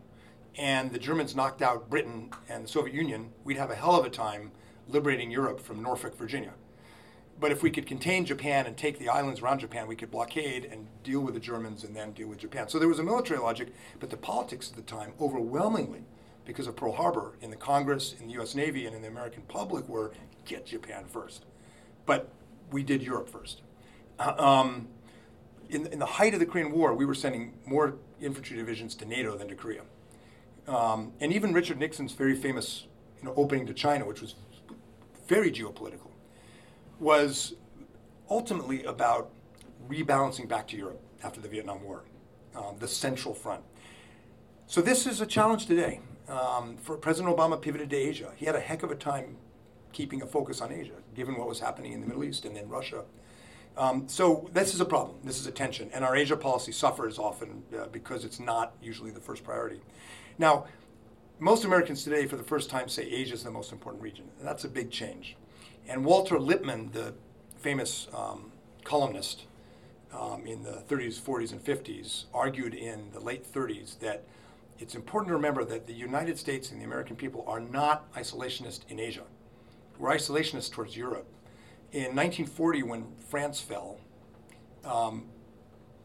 and 0.56 0.92
the 0.92 0.98
Germans 0.98 1.34
knocked 1.34 1.62
out 1.62 1.88
Britain 1.88 2.30
and 2.48 2.64
the 2.64 2.68
Soviet 2.68 2.94
Union, 2.94 3.30
we'd 3.44 3.56
have 3.56 3.70
a 3.70 3.74
hell 3.74 3.98
of 3.98 4.04
a 4.04 4.10
time 4.10 4.52
liberating 4.88 5.30
Europe 5.30 5.60
from 5.60 5.82
Norfolk, 5.82 6.16
Virginia. 6.16 6.52
But 7.40 7.50
if 7.50 7.62
we 7.62 7.70
could 7.70 7.86
contain 7.86 8.24
Japan 8.24 8.66
and 8.66 8.76
take 8.76 8.98
the 8.98 9.08
islands 9.08 9.40
around 9.40 9.58
Japan, 9.60 9.88
we 9.88 9.96
could 9.96 10.10
blockade 10.10 10.64
and 10.64 10.86
deal 11.02 11.20
with 11.20 11.34
the 11.34 11.40
Germans 11.40 11.82
and 11.82 11.94
then 11.94 12.12
deal 12.12 12.28
with 12.28 12.38
Japan. 12.38 12.68
So 12.68 12.78
there 12.78 12.88
was 12.88 13.00
a 13.00 13.04
military 13.04 13.40
logic, 13.40 13.72
but 13.98 14.10
the 14.10 14.16
politics 14.16 14.70
at 14.70 14.76
the 14.76 14.82
time, 14.82 15.14
overwhelmingly, 15.20 16.04
because 16.44 16.66
of 16.66 16.76
Pearl 16.76 16.92
Harbor, 16.92 17.36
in 17.40 17.50
the 17.50 17.56
Congress, 17.56 18.14
in 18.20 18.28
the 18.28 18.40
US 18.40 18.54
Navy, 18.54 18.86
and 18.86 18.94
in 18.94 19.02
the 19.02 19.08
American 19.08 19.42
public, 19.48 19.88
were 19.88 20.12
get 20.44 20.66
Japan 20.66 21.04
first. 21.06 21.44
But 22.06 22.28
we 22.70 22.82
did 22.82 23.02
Europe 23.02 23.28
first. 23.28 23.62
Uh, 24.18 24.34
um, 24.38 24.88
in, 25.68 25.86
in, 25.86 25.98
the 25.98 26.06
height 26.06 26.34
of 26.34 26.40
the 26.40 26.46
Korean 26.46 26.72
War, 26.72 26.94
we 26.94 27.04
were 27.04 27.14
sending 27.14 27.54
more 27.66 27.96
infantry 28.20 28.56
divisions 28.56 28.94
to 28.96 29.04
NATO 29.04 29.36
than 29.36 29.48
to 29.48 29.54
Korea. 29.54 29.82
Um, 30.68 31.12
and 31.20 31.32
even 31.32 31.52
Richard 31.52 31.78
Nixon's 31.78 32.12
very 32.12 32.34
famous 32.34 32.86
you 33.20 33.28
know, 33.28 33.34
opening 33.36 33.66
to 33.66 33.74
China, 33.74 34.06
which 34.06 34.20
was 34.20 34.34
very 35.26 35.50
geopolitical, 35.50 36.10
was 37.00 37.54
ultimately 38.30 38.84
about 38.84 39.30
rebalancing 39.88 40.48
back 40.48 40.68
to 40.68 40.76
Europe 40.76 41.00
after 41.22 41.40
the 41.40 41.48
Vietnam 41.48 41.82
War, 41.82 42.04
um, 42.54 42.76
the 42.78 42.88
Central 42.88 43.34
Front. 43.34 43.62
So 44.66 44.80
this 44.80 45.06
is 45.06 45.20
a 45.20 45.26
challenge 45.26 45.66
today. 45.66 46.00
Um, 46.28 46.78
for 46.78 46.96
President 46.96 47.36
Obama 47.36 47.60
pivoted 47.60 47.90
to 47.90 47.96
Asia. 47.96 48.32
He 48.36 48.46
had 48.46 48.54
a 48.54 48.60
heck 48.60 48.82
of 48.82 48.90
a 48.90 48.94
time 48.94 49.36
keeping 49.92 50.22
a 50.22 50.26
focus 50.26 50.62
on 50.62 50.72
Asia, 50.72 50.94
given 51.14 51.36
what 51.36 51.48
was 51.48 51.60
happening 51.60 51.92
in 51.92 52.00
the 52.00 52.06
Middle 52.06 52.24
East 52.24 52.44
and 52.44 52.56
then 52.56 52.68
Russia. 52.68 53.04
Um, 53.76 54.08
so 54.08 54.48
this 54.52 54.74
is 54.74 54.80
a 54.80 54.84
problem. 54.84 55.16
This 55.24 55.40
is 55.40 55.46
a 55.46 55.52
tension, 55.52 55.90
and 55.92 56.04
our 56.04 56.14
Asia 56.14 56.36
policy 56.36 56.70
suffers 56.70 57.18
often 57.18 57.62
uh, 57.76 57.86
because 57.86 58.24
it's 58.24 58.38
not 58.38 58.74
usually 58.80 59.10
the 59.10 59.20
first 59.20 59.42
priority. 59.42 59.80
Now, 60.38 60.66
most 61.40 61.64
Americans 61.64 62.04
today, 62.04 62.26
for 62.26 62.36
the 62.36 62.44
first 62.44 62.70
time, 62.70 62.88
say 62.88 63.02
Asia 63.02 63.34
is 63.34 63.42
the 63.42 63.50
most 63.50 63.72
important 63.72 64.02
region, 64.02 64.26
and 64.38 64.46
that's 64.46 64.64
a 64.64 64.68
big 64.68 64.90
change. 64.90 65.36
And 65.88 66.04
Walter 66.04 66.38
Lippmann, 66.38 66.92
the 66.92 67.14
famous 67.58 68.06
um, 68.14 68.52
columnist 68.84 69.46
um, 70.12 70.46
in 70.46 70.62
the 70.62 70.82
30s, 70.88 71.20
40s, 71.20 71.52
and 71.52 71.64
50s 71.64 72.24
argued 72.32 72.74
in 72.74 73.10
the 73.12 73.20
late 73.20 73.50
30s 73.52 73.98
that 73.98 74.22
it's 74.78 74.94
important 74.94 75.28
to 75.28 75.34
remember 75.34 75.64
that 75.64 75.86
the 75.86 75.92
United 75.92 76.38
States 76.38 76.70
and 76.70 76.80
the 76.80 76.84
American 76.84 77.16
people 77.16 77.44
are 77.46 77.60
not 77.60 78.12
isolationist 78.14 78.80
in 78.88 79.00
Asia. 79.00 79.24
We're 79.98 80.10
isolationist 80.10 80.72
towards 80.72 80.96
Europe. 80.96 81.26
In 81.92 82.16
1940, 82.16 82.82
when 82.82 83.06
France 83.28 83.60
fell, 83.60 84.00
um, 84.84 85.26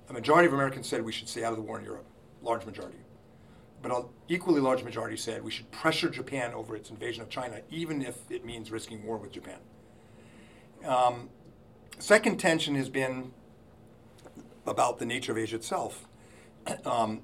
a 0.10 0.13
majority 0.13 0.47
of 0.47 0.54
Americans 0.54 0.88
said 0.88 1.04
we 1.04 1.12
should 1.12 1.28
stay 1.28 1.43
out 1.43 1.52
of 1.52 1.58
the 1.58 1.63
war 1.63 1.80
in 1.80 1.86
Europe, 1.86 2.06
large 2.41 2.65
majority. 2.65 2.99
But 3.82 3.91
an 3.91 4.06
equally 4.28 4.62
large 4.62 4.84
majority 4.84 5.17
said 5.17 5.43
we 5.43 5.52
should 5.52 5.71
pressure 5.71 6.10
Japan 6.10 6.54
over 6.54 6.75
its 6.75 6.89
invasion 6.89 7.21
of 7.21 7.30
China, 7.30 7.62
even 7.69 8.02
if 8.02 8.30
it 8.30 8.45
means 8.45 8.71
risking 8.71 9.04
war 9.06 9.17
with 9.17 9.32
Japan. 9.32 9.60
Um, 10.86 11.30
second 11.97 12.38
tension 12.39 12.75
has 12.75 12.89
been 12.89 13.32
about 14.65 14.99
the 14.99 15.06
nature 15.06 15.32
of 15.32 15.38
Asia 15.38 15.56
itself. 15.56 16.08
Um, 16.86 17.21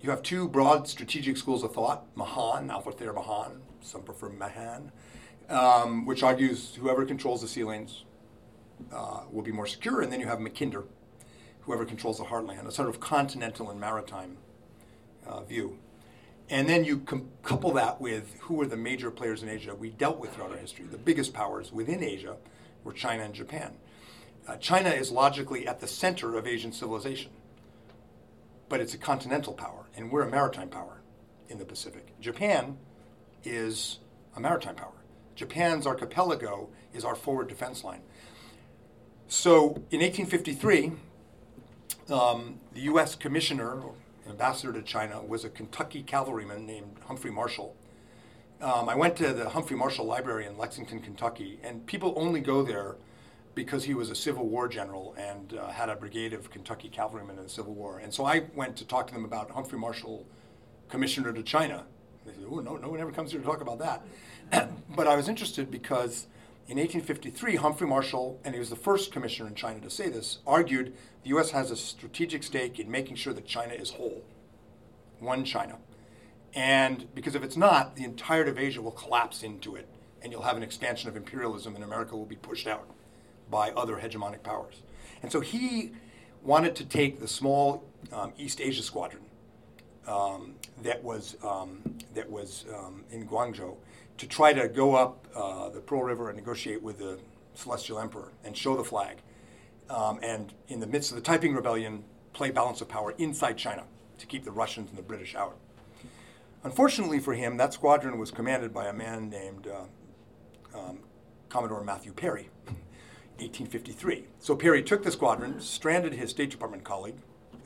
you 0.00 0.10
have 0.10 0.22
two 0.22 0.48
broad 0.48 0.86
strategic 0.86 1.36
schools 1.36 1.64
of 1.64 1.74
thought 1.74 2.06
Mahan, 2.14 2.70
Alfred 2.70 2.98
Thayer 2.98 3.12
Mahan, 3.12 3.62
some 3.80 4.02
prefer 4.02 4.28
Mahan, 4.28 4.92
um, 5.48 6.06
which 6.06 6.22
argues 6.22 6.74
whoever 6.74 7.04
controls 7.04 7.40
the 7.40 7.48
sea 7.48 7.64
lanes 7.64 8.04
uh, 8.92 9.22
will 9.30 9.42
be 9.42 9.52
more 9.52 9.66
secure. 9.66 10.02
And 10.02 10.12
then 10.12 10.20
you 10.20 10.26
have 10.26 10.38
Mackinder, 10.38 10.84
whoever 11.60 11.84
controls 11.84 12.18
the 12.18 12.24
heartland, 12.24 12.66
a 12.66 12.72
sort 12.72 12.88
of 12.88 13.00
continental 13.00 13.70
and 13.70 13.80
maritime 13.80 14.38
uh, 15.26 15.42
view. 15.42 15.78
And 16.50 16.68
then 16.68 16.84
you 16.84 17.00
com- 17.00 17.28
couple 17.42 17.72
that 17.74 18.00
with 18.00 18.36
who 18.40 18.60
are 18.62 18.66
the 18.66 18.76
major 18.76 19.10
players 19.10 19.42
in 19.42 19.48
Asia 19.48 19.74
we 19.74 19.90
dealt 19.90 20.18
with 20.18 20.34
throughout 20.34 20.52
our 20.52 20.56
history. 20.56 20.86
The 20.86 20.98
biggest 20.98 21.34
powers 21.34 21.72
within 21.72 22.02
Asia 22.02 22.36
were 22.84 22.92
China 22.92 23.24
and 23.24 23.34
Japan. 23.34 23.74
Uh, 24.46 24.56
China 24.56 24.88
is 24.88 25.10
logically 25.10 25.66
at 25.68 25.80
the 25.80 25.86
center 25.86 26.38
of 26.38 26.46
Asian 26.46 26.72
civilization, 26.72 27.30
but 28.70 28.80
it's 28.80 28.94
a 28.94 28.98
continental 28.98 29.52
power, 29.52 29.84
and 29.94 30.10
we're 30.10 30.22
a 30.22 30.30
maritime 30.30 30.70
power 30.70 31.02
in 31.50 31.58
the 31.58 31.66
Pacific. 31.66 32.18
Japan 32.18 32.78
is 33.44 33.98
a 34.34 34.40
maritime 34.40 34.74
power. 34.74 34.97
Japan's 35.38 35.86
archipelago 35.86 36.68
is 36.92 37.04
our 37.04 37.14
forward 37.14 37.46
defense 37.46 37.84
line. 37.84 38.00
So 39.28 39.82
in 39.92 40.00
1853, 40.00 40.92
um, 42.10 42.58
the 42.74 42.80
U.S. 42.80 43.14
commissioner, 43.14 43.80
or 43.80 43.94
ambassador 44.28 44.72
to 44.72 44.82
China, 44.82 45.22
was 45.22 45.44
a 45.44 45.48
Kentucky 45.48 46.02
cavalryman 46.02 46.66
named 46.66 46.96
Humphrey 47.06 47.30
Marshall. 47.30 47.76
Um, 48.60 48.88
I 48.88 48.96
went 48.96 49.14
to 49.18 49.32
the 49.32 49.50
Humphrey 49.50 49.76
Marshall 49.76 50.06
Library 50.06 50.44
in 50.44 50.58
Lexington, 50.58 51.00
Kentucky, 51.00 51.60
and 51.62 51.86
people 51.86 52.14
only 52.16 52.40
go 52.40 52.64
there 52.64 52.96
because 53.54 53.84
he 53.84 53.94
was 53.94 54.10
a 54.10 54.16
Civil 54.16 54.48
War 54.48 54.66
general 54.66 55.14
and 55.16 55.54
uh, 55.54 55.68
had 55.68 55.88
a 55.88 55.94
brigade 55.94 56.32
of 56.32 56.50
Kentucky 56.50 56.88
cavalrymen 56.88 57.36
in 57.36 57.44
the 57.44 57.48
Civil 57.48 57.74
War. 57.74 57.98
And 57.98 58.12
so 58.12 58.24
I 58.24 58.46
went 58.56 58.76
to 58.78 58.84
talk 58.84 59.06
to 59.06 59.14
them 59.14 59.24
about 59.24 59.52
Humphrey 59.52 59.78
Marshall, 59.78 60.26
commissioner 60.88 61.32
to 61.32 61.44
China. 61.44 61.84
They 62.26 62.32
said, 62.32 62.44
"Oh 62.50 62.58
no, 62.58 62.76
no 62.76 62.88
one 62.88 62.98
ever 62.98 63.12
comes 63.12 63.30
here 63.30 63.40
to 63.40 63.46
talk 63.46 63.60
about 63.60 63.78
that." 63.78 64.02
but 64.96 65.06
I 65.06 65.16
was 65.16 65.28
interested 65.28 65.70
because 65.70 66.26
in 66.68 66.76
1853, 66.76 67.56
Humphrey 67.56 67.86
Marshall, 67.86 68.38
and 68.44 68.54
he 68.54 68.58
was 68.58 68.70
the 68.70 68.76
first 68.76 69.10
commissioner 69.10 69.48
in 69.48 69.54
China 69.54 69.80
to 69.80 69.90
say 69.90 70.08
this, 70.08 70.38
argued 70.46 70.94
the 71.22 71.30
U.S. 71.30 71.50
has 71.52 71.70
a 71.70 71.76
strategic 71.76 72.42
stake 72.42 72.78
in 72.78 72.90
making 72.90 73.16
sure 73.16 73.32
that 73.32 73.46
China 73.46 73.72
is 73.72 73.90
whole, 73.90 74.22
one 75.18 75.44
China. 75.44 75.78
And 76.54 77.12
because 77.14 77.34
if 77.34 77.42
it's 77.42 77.56
not, 77.56 77.96
the 77.96 78.04
entirety 78.04 78.50
of 78.50 78.58
Asia 78.58 78.82
will 78.82 78.92
collapse 78.92 79.42
into 79.42 79.76
it, 79.76 79.88
and 80.22 80.32
you'll 80.32 80.42
have 80.42 80.56
an 80.56 80.62
expansion 80.62 81.08
of 81.08 81.16
imperialism, 81.16 81.74
and 81.74 81.84
America 81.84 82.16
will 82.16 82.26
be 82.26 82.36
pushed 82.36 82.66
out 82.66 82.88
by 83.50 83.70
other 83.70 83.96
hegemonic 83.96 84.42
powers. 84.42 84.82
And 85.22 85.32
so 85.32 85.40
he 85.40 85.92
wanted 86.42 86.76
to 86.76 86.84
take 86.84 87.20
the 87.20 87.28
small 87.28 87.84
um, 88.12 88.32
East 88.36 88.60
Asia 88.60 88.82
squadron 88.82 89.22
um, 90.06 90.54
that 90.82 91.02
was 91.02 91.36
um, 91.42 91.82
that 92.14 92.28
was 92.30 92.64
um, 92.74 93.04
in 93.10 93.26
Guangzhou 93.26 93.76
to 94.18 94.26
try 94.26 94.52
to 94.52 94.68
go 94.68 94.94
up 94.94 95.26
uh, 95.34 95.68
the 95.70 95.80
Pearl 95.80 96.02
River 96.02 96.28
and 96.28 96.36
negotiate 96.36 96.82
with 96.82 96.98
the 96.98 97.18
Celestial 97.54 97.98
Emperor 97.98 98.32
and 98.44 98.56
show 98.56 98.76
the 98.76 98.84
flag. 98.84 99.18
Um, 99.88 100.20
and 100.22 100.52
in 100.68 100.80
the 100.80 100.86
midst 100.86 101.10
of 101.10 101.16
the 101.16 101.22
Taiping 101.22 101.54
Rebellion, 101.54 102.04
play 102.32 102.50
balance 102.50 102.80
of 102.80 102.88
power 102.88 103.12
inside 103.18 103.56
China 103.56 103.84
to 104.18 104.26
keep 104.26 104.44
the 104.44 104.50
Russians 104.50 104.90
and 104.90 104.98
the 104.98 105.02
British 105.02 105.34
out. 105.34 105.56
Unfortunately 106.64 107.20
for 107.20 107.34
him, 107.34 107.56
that 107.56 107.72
squadron 107.72 108.18
was 108.18 108.30
commanded 108.30 108.74
by 108.74 108.86
a 108.86 108.92
man 108.92 109.30
named 109.30 109.66
uh, 109.68 110.78
um, 110.78 110.98
Commodore 111.48 111.84
Matthew 111.84 112.12
Perry, 112.12 112.50
1853. 113.38 114.24
So 114.40 114.56
Perry 114.56 114.82
took 114.82 115.04
the 115.04 115.12
squadron, 115.12 115.60
stranded 115.60 116.12
his 116.14 116.30
State 116.30 116.50
Department 116.50 116.84
colleague, 116.84 117.16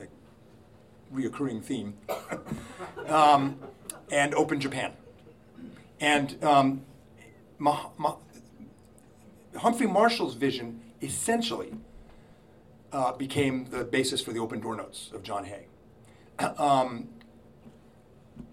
a 0.01 0.07
reoccurring 1.15 1.63
theme, 1.63 1.95
um, 3.07 3.59
and 4.11 4.35
opened 4.35 4.61
Japan. 4.61 4.93
And 6.03 6.43
um, 6.43 6.83
Humphrey 9.57 9.87
Marshall's 9.87 10.35
vision 10.35 10.81
essentially 11.01 11.75
uh, 12.93 13.13
became 13.13 13.67
the 13.67 13.85
basis 13.85 14.21
for 14.21 14.33
the 14.33 14.41
open 14.41 14.61
door 14.61 14.75
notes 14.75 15.11
of 15.15 15.23
John 15.23 15.45
Hay. 15.47 15.67
Um, 16.59 17.09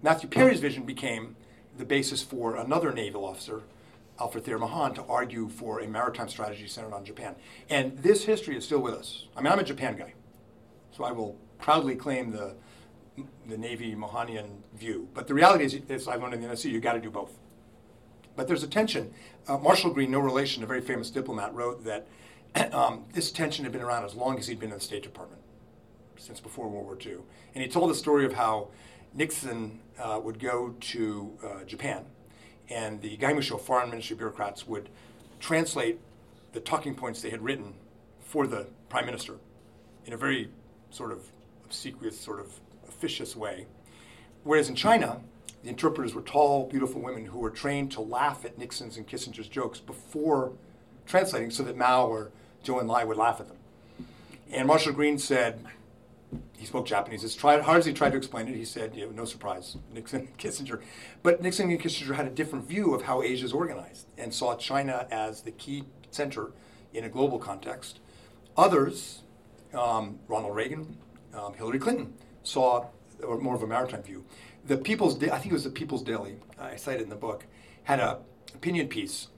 Matthew 0.02 0.28
Perry's 0.28 0.60
vision 0.60 0.84
became 0.84 1.34
the 1.76 1.84
basis 1.84 2.22
for 2.22 2.54
another 2.54 2.92
naval 2.92 3.24
officer, 3.24 3.62
Alfred 4.20 4.44
Thayer 4.44 4.58
Mahan, 4.58 4.94
to 4.94 5.02
argue 5.04 5.48
for 5.48 5.80
a 5.80 5.88
maritime 5.88 6.28
strategy 6.28 6.68
centered 6.68 6.94
on 6.94 7.04
Japan. 7.04 7.34
And 7.68 7.98
this 7.98 8.24
history 8.24 8.56
is 8.56 8.64
still 8.64 8.78
with 8.78 8.94
us. 8.94 9.26
I 9.36 9.40
mean, 9.40 9.52
I'm 9.52 9.58
a 9.58 9.64
Japan 9.64 9.96
guy, 9.96 10.12
so 10.96 11.02
I 11.02 11.10
will 11.10 11.36
proudly 11.58 11.96
claim 11.96 12.30
the 12.30 12.54
the 13.50 13.58
Navy 13.58 13.94
Mahanian 13.94 14.58
view. 14.74 15.08
But 15.14 15.26
the 15.26 15.34
reality 15.34 15.64
is, 15.64 15.80
as 15.88 16.08
I 16.08 16.16
learned 16.16 16.34
in 16.34 16.42
the 16.42 16.48
NSC, 16.48 16.70
you 16.70 16.80
got 16.80 16.94
to 16.94 17.00
do 17.00 17.10
both. 17.10 17.38
But 18.36 18.48
there's 18.48 18.62
a 18.62 18.68
tension. 18.68 19.12
Uh, 19.46 19.58
Marshall 19.58 19.92
Green, 19.92 20.10
no 20.10 20.20
relation, 20.20 20.62
a 20.62 20.66
very 20.66 20.80
famous 20.80 21.10
diplomat, 21.10 21.54
wrote 21.54 21.84
that 21.84 22.06
um, 22.74 23.04
this 23.12 23.30
tension 23.30 23.64
had 23.64 23.72
been 23.72 23.82
around 23.82 24.04
as 24.04 24.14
long 24.14 24.38
as 24.38 24.46
he'd 24.46 24.58
been 24.58 24.70
in 24.70 24.78
the 24.78 24.84
State 24.84 25.02
Department, 25.02 25.42
since 26.16 26.40
before 26.40 26.68
World 26.68 26.86
War 26.86 26.98
II. 27.04 27.18
And 27.54 27.62
he 27.62 27.68
told 27.68 27.90
the 27.90 27.94
story 27.94 28.24
of 28.24 28.32
how 28.32 28.68
Nixon 29.14 29.80
uh, 29.98 30.20
would 30.22 30.38
go 30.38 30.74
to 30.80 31.38
uh, 31.44 31.64
Japan, 31.64 32.04
and 32.68 33.00
the 33.02 33.16
Gaimusho 33.16 33.60
foreign 33.60 33.90
ministry 33.90 34.16
bureaucrats 34.16 34.66
would 34.66 34.88
translate 35.40 35.98
the 36.52 36.60
talking 36.60 36.94
points 36.94 37.22
they 37.22 37.30
had 37.30 37.42
written 37.42 37.74
for 38.20 38.46
the 38.46 38.68
prime 38.88 39.06
minister 39.06 39.36
in 40.06 40.12
a 40.12 40.16
very 40.16 40.50
sort 40.90 41.12
of 41.12 41.24
obsequious, 41.64 42.18
sort 42.18 42.40
of 42.40 42.60
officious 43.00 43.34
way. 43.34 43.66
Whereas 44.44 44.68
in 44.68 44.74
China, 44.74 45.20
the 45.62 45.70
interpreters 45.70 46.14
were 46.14 46.20
tall, 46.20 46.68
beautiful 46.68 47.00
women 47.00 47.24
who 47.24 47.38
were 47.38 47.50
trained 47.50 47.90
to 47.92 48.02
laugh 48.02 48.44
at 48.44 48.58
Nixon's 48.58 48.98
and 48.98 49.08
Kissinger's 49.08 49.48
jokes 49.48 49.80
before 49.80 50.52
translating 51.06 51.50
so 51.50 51.62
that 51.62 51.78
Mao 51.78 52.06
or 52.06 52.30
Zhou 52.62 52.82
Enlai 52.82 53.06
would 53.06 53.16
laugh 53.16 53.40
at 53.40 53.48
them. 53.48 53.56
And 54.52 54.66
Marshall 54.66 54.92
Green 54.92 55.18
said, 55.18 55.64
he 56.58 56.66
spoke 56.66 56.86
Japanese. 56.86 57.24
As 57.24 57.34
hard 57.36 57.64
as 57.66 57.86
he 57.86 57.94
tried 57.94 58.10
to 58.10 58.18
explain 58.18 58.48
it, 58.48 58.54
he 58.54 58.66
said, 58.66 58.94
you 58.94 59.06
know, 59.06 59.12
no 59.12 59.24
surprise, 59.24 59.78
Nixon 59.94 60.20
and 60.20 60.38
Kissinger. 60.38 60.82
But 61.22 61.40
Nixon 61.40 61.70
and 61.70 61.80
Kissinger 61.80 62.16
had 62.16 62.26
a 62.26 62.30
different 62.30 62.66
view 62.66 62.94
of 62.94 63.02
how 63.02 63.22
Asia 63.22 63.46
is 63.46 63.54
organized 63.54 64.08
and 64.18 64.34
saw 64.34 64.56
China 64.56 65.06
as 65.10 65.40
the 65.40 65.52
key 65.52 65.84
center 66.10 66.52
in 66.92 67.04
a 67.04 67.08
global 67.08 67.38
context. 67.38 67.98
Others, 68.58 69.22
um, 69.72 70.18
Ronald 70.28 70.54
Reagan, 70.54 70.98
um, 71.32 71.54
Hillary 71.54 71.78
Clinton, 71.78 72.12
saw 72.42 72.86
or 73.22 73.38
more 73.38 73.54
of 73.54 73.62
a 73.62 73.66
maritime 73.66 74.02
view. 74.02 74.24
The 74.66 74.76
People's, 74.76 75.22
I 75.22 75.38
think 75.38 75.46
it 75.46 75.52
was 75.52 75.64
the 75.64 75.70
People's 75.70 76.02
Daily, 76.02 76.36
I 76.58 76.76
cited 76.76 77.02
in 77.02 77.08
the 77.08 77.16
book, 77.16 77.44
had 77.84 78.00
a 78.00 78.18
opinion 78.54 78.88
piece 78.88 79.28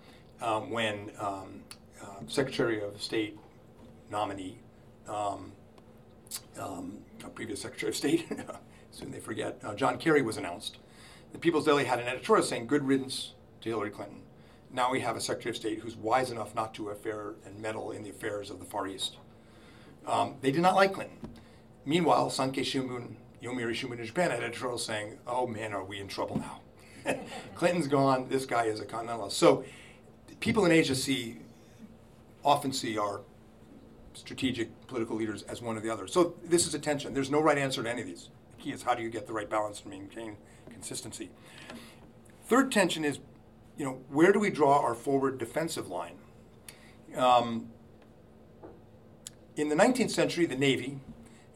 um, 0.41 0.71
when 0.71 1.11
um, 1.19 1.62
uh, 2.03 2.07
Secretary 2.27 2.83
of 2.83 3.01
State 3.01 3.38
nominee, 4.11 4.59
um, 5.09 5.53
um 6.59 6.99
previous 7.35 7.62
Secretary 7.62 7.88
of 7.88 7.97
State, 7.97 8.27
soon 8.91 9.11
they 9.11 9.21
forget, 9.21 9.59
uh, 9.65 9.75
John 9.75 9.97
Kerry 9.97 10.23
was 10.23 10.37
announced. 10.37 10.79
The 11.33 11.38
People's 11.38 11.65
Daily 11.65 11.85
had 11.85 11.99
an 11.99 12.09
editorial 12.09 12.45
saying, 12.45 12.67
"Good 12.67 12.85
riddance 12.85 13.33
to 13.62 13.69
Hillary 13.69 13.91
Clinton." 13.91 14.23
Now 14.71 14.91
we 14.91 15.01
have 15.01 15.17
a 15.17 15.21
Secretary 15.21 15.51
of 15.51 15.57
State 15.57 15.79
who's 15.79 15.97
wise 15.97 16.31
enough 16.31 16.55
not 16.55 16.75
to 16.75 16.88
affair 16.88 17.35
and 17.47 17.59
meddle 17.61 17.93
in 17.93 18.03
the 18.03 18.11
affairs 18.11 18.51
of 18.51 18.59
the 18.59 18.65
Far 18.65 18.87
East. 18.87 19.17
Um, 20.07 20.37
they 20.41 20.51
did 20.51 20.62
not 20.62 20.75
like 20.75 20.93
Clinton. 20.93 21.19
Meanwhile, 21.85 22.31
Sankei 22.31 22.61
Shimbun, 22.61 23.14
Yomiuri 23.42 23.73
Shimbun 23.73 23.99
in 23.99 24.07
Japan 24.07 24.31
had 24.31 24.42
editorial 24.42 24.79
saying, 24.79 25.18
"Oh 25.27 25.47
man, 25.47 25.73
are 25.73 25.85
we 25.85 25.99
in 25.99 26.09
trouble 26.09 26.37
now? 26.38 27.16
Clinton's 27.55 27.88
gone. 27.88 28.29
This 28.29 28.47
guy 28.47 28.64
is 28.64 28.81
a 28.81 28.85
continentalist." 28.85 29.33
So 29.33 29.64
people 30.40 30.64
in 30.64 30.73
Asia 30.73 30.95
see 30.95 31.38
often 32.45 32.73
see 32.73 32.99
our 32.99 33.23
strategic 34.14 34.87
political 34.87 35.16
leaders 35.16 35.42
as 35.45 35.62
one 35.62 35.77
or 35.77 35.81
the 35.81 35.90
other. 35.90 36.07
So 36.07 36.35
this 36.45 36.66
is 36.66 36.75
a 36.75 36.79
tension. 36.79 37.14
There's 37.14 37.31
no 37.31 37.40
right 37.40 37.59
answer 37.59 37.83
to 37.83 37.90
any 37.90 38.03
of 38.03 38.07
these. 38.07 38.29
The 38.57 38.62
key 38.62 38.71
is 38.71 38.83
how 38.83 38.95
do 38.95 39.03
you 39.03 39.11
get 39.11 39.27
the 39.27 39.33
right 39.33 39.49
balance 39.49 39.81
to 39.81 39.88
maintain 39.88 40.37
consistency. 40.71 41.31
Third 42.47 42.71
tension 42.73 43.05
is, 43.05 43.21
you 43.77 43.85
know, 43.85 44.01
where 44.11 44.33
do 44.33 44.38
we 44.38 44.51
draw 44.51 44.81
our 44.81 44.95
forward 44.95 45.38
defensive 45.38 45.88
line? 45.88 46.16
Um, 47.16 47.71
in 49.57 49.68
the 49.68 49.75
19th 49.75 50.11
century, 50.11 50.47
the 50.47 50.57
Navy, 50.57 50.99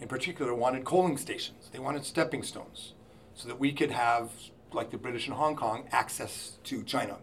in 0.01 0.09
particular, 0.09 0.55
wanted 0.55 0.85
coaling 0.85 1.17
stations. 1.17 1.71
They 1.73 1.79
wanted 1.79 2.05
stepping 2.05 2.43
stones 2.43 2.95
so 3.35 3.49
that 3.49 3.59
we 3.59 3.73
could 3.73 3.91
have, 3.91 4.31
like 4.73 4.91
the 4.91 4.99
British 4.99 5.27
in 5.27 5.35
Hong 5.35 5.57
Kong, 5.57 5.89
access 5.91 6.59
to 6.65 6.83
China. 6.83 7.19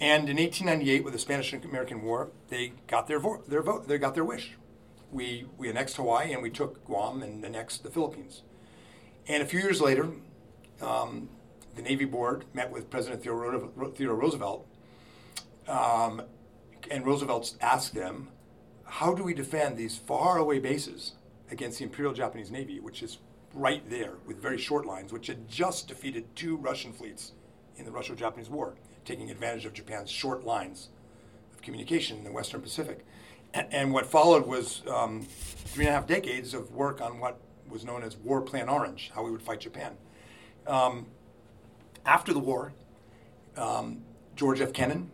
And 0.00 0.28
in 0.28 0.36
1898, 0.36 1.04
with 1.04 1.12
the 1.12 1.18
Spanish 1.18 1.52
American 1.52 2.02
War, 2.02 2.30
they 2.48 2.72
got 2.86 3.08
their, 3.08 3.18
vo- 3.18 3.42
their 3.48 3.62
vote. 3.62 3.88
They 3.88 3.98
got 3.98 4.14
their 4.14 4.24
wish. 4.24 4.52
We, 5.10 5.46
we 5.56 5.68
annexed 5.68 5.96
Hawaii 5.96 6.32
and 6.32 6.42
we 6.42 6.50
took 6.50 6.84
Guam 6.84 7.22
and 7.22 7.44
annexed 7.44 7.82
the 7.82 7.90
Philippines. 7.90 8.42
And 9.26 9.42
a 9.42 9.46
few 9.46 9.60
years 9.60 9.80
later, 9.80 10.08
um, 10.80 11.28
the 11.74 11.82
Navy 11.82 12.04
Board 12.04 12.44
met 12.54 12.70
with 12.70 12.90
President 12.90 13.22
Theodore 13.22 14.16
Roosevelt, 14.16 14.66
um, 15.66 16.22
and 16.90 17.04
Roosevelt 17.04 17.54
asked 17.60 17.94
them, 17.94 18.28
"How 18.84 19.14
do 19.14 19.22
we 19.22 19.34
defend 19.34 19.76
these 19.76 19.96
faraway 19.96 20.58
bases 20.58 21.12
against 21.50 21.78
the 21.78 21.84
Imperial 21.84 22.14
Japanese 22.14 22.50
Navy, 22.50 22.80
which 22.80 23.02
is 23.02 23.18
right 23.54 23.88
there 23.88 24.14
with 24.26 24.40
very 24.40 24.58
short 24.58 24.86
lines, 24.86 25.12
which 25.12 25.26
had 25.26 25.48
just 25.48 25.88
defeated 25.88 26.24
two 26.36 26.56
Russian 26.56 26.92
fleets 26.92 27.32
in 27.76 27.84
the 27.84 27.90
Russo-Japanese 27.90 28.50
War, 28.50 28.74
taking 29.04 29.30
advantage 29.30 29.64
of 29.64 29.72
Japan's 29.72 30.10
short 30.10 30.44
lines 30.44 30.88
of 31.54 31.62
communication 31.62 32.18
in 32.18 32.24
the 32.24 32.32
Western 32.32 32.60
Pacific?" 32.60 33.04
And, 33.54 33.66
and 33.72 33.92
what 33.92 34.06
followed 34.06 34.46
was 34.46 34.82
um, 34.88 35.22
three 35.22 35.86
and 35.86 35.90
a 35.90 35.96
half 35.96 36.06
decades 36.06 36.54
of 36.54 36.72
work 36.72 37.00
on 37.00 37.18
what 37.18 37.40
was 37.68 37.84
known 37.84 38.02
as 38.02 38.16
War 38.16 38.40
Plan 38.40 38.68
Orange, 38.68 39.10
how 39.14 39.22
we 39.24 39.30
would 39.30 39.42
fight 39.42 39.60
Japan. 39.60 39.96
Um, 40.66 41.06
after 42.04 42.32
the 42.32 42.38
war, 42.38 42.72
um, 43.56 44.02
George 44.36 44.60
F. 44.60 44.72
Kennan 44.72 45.10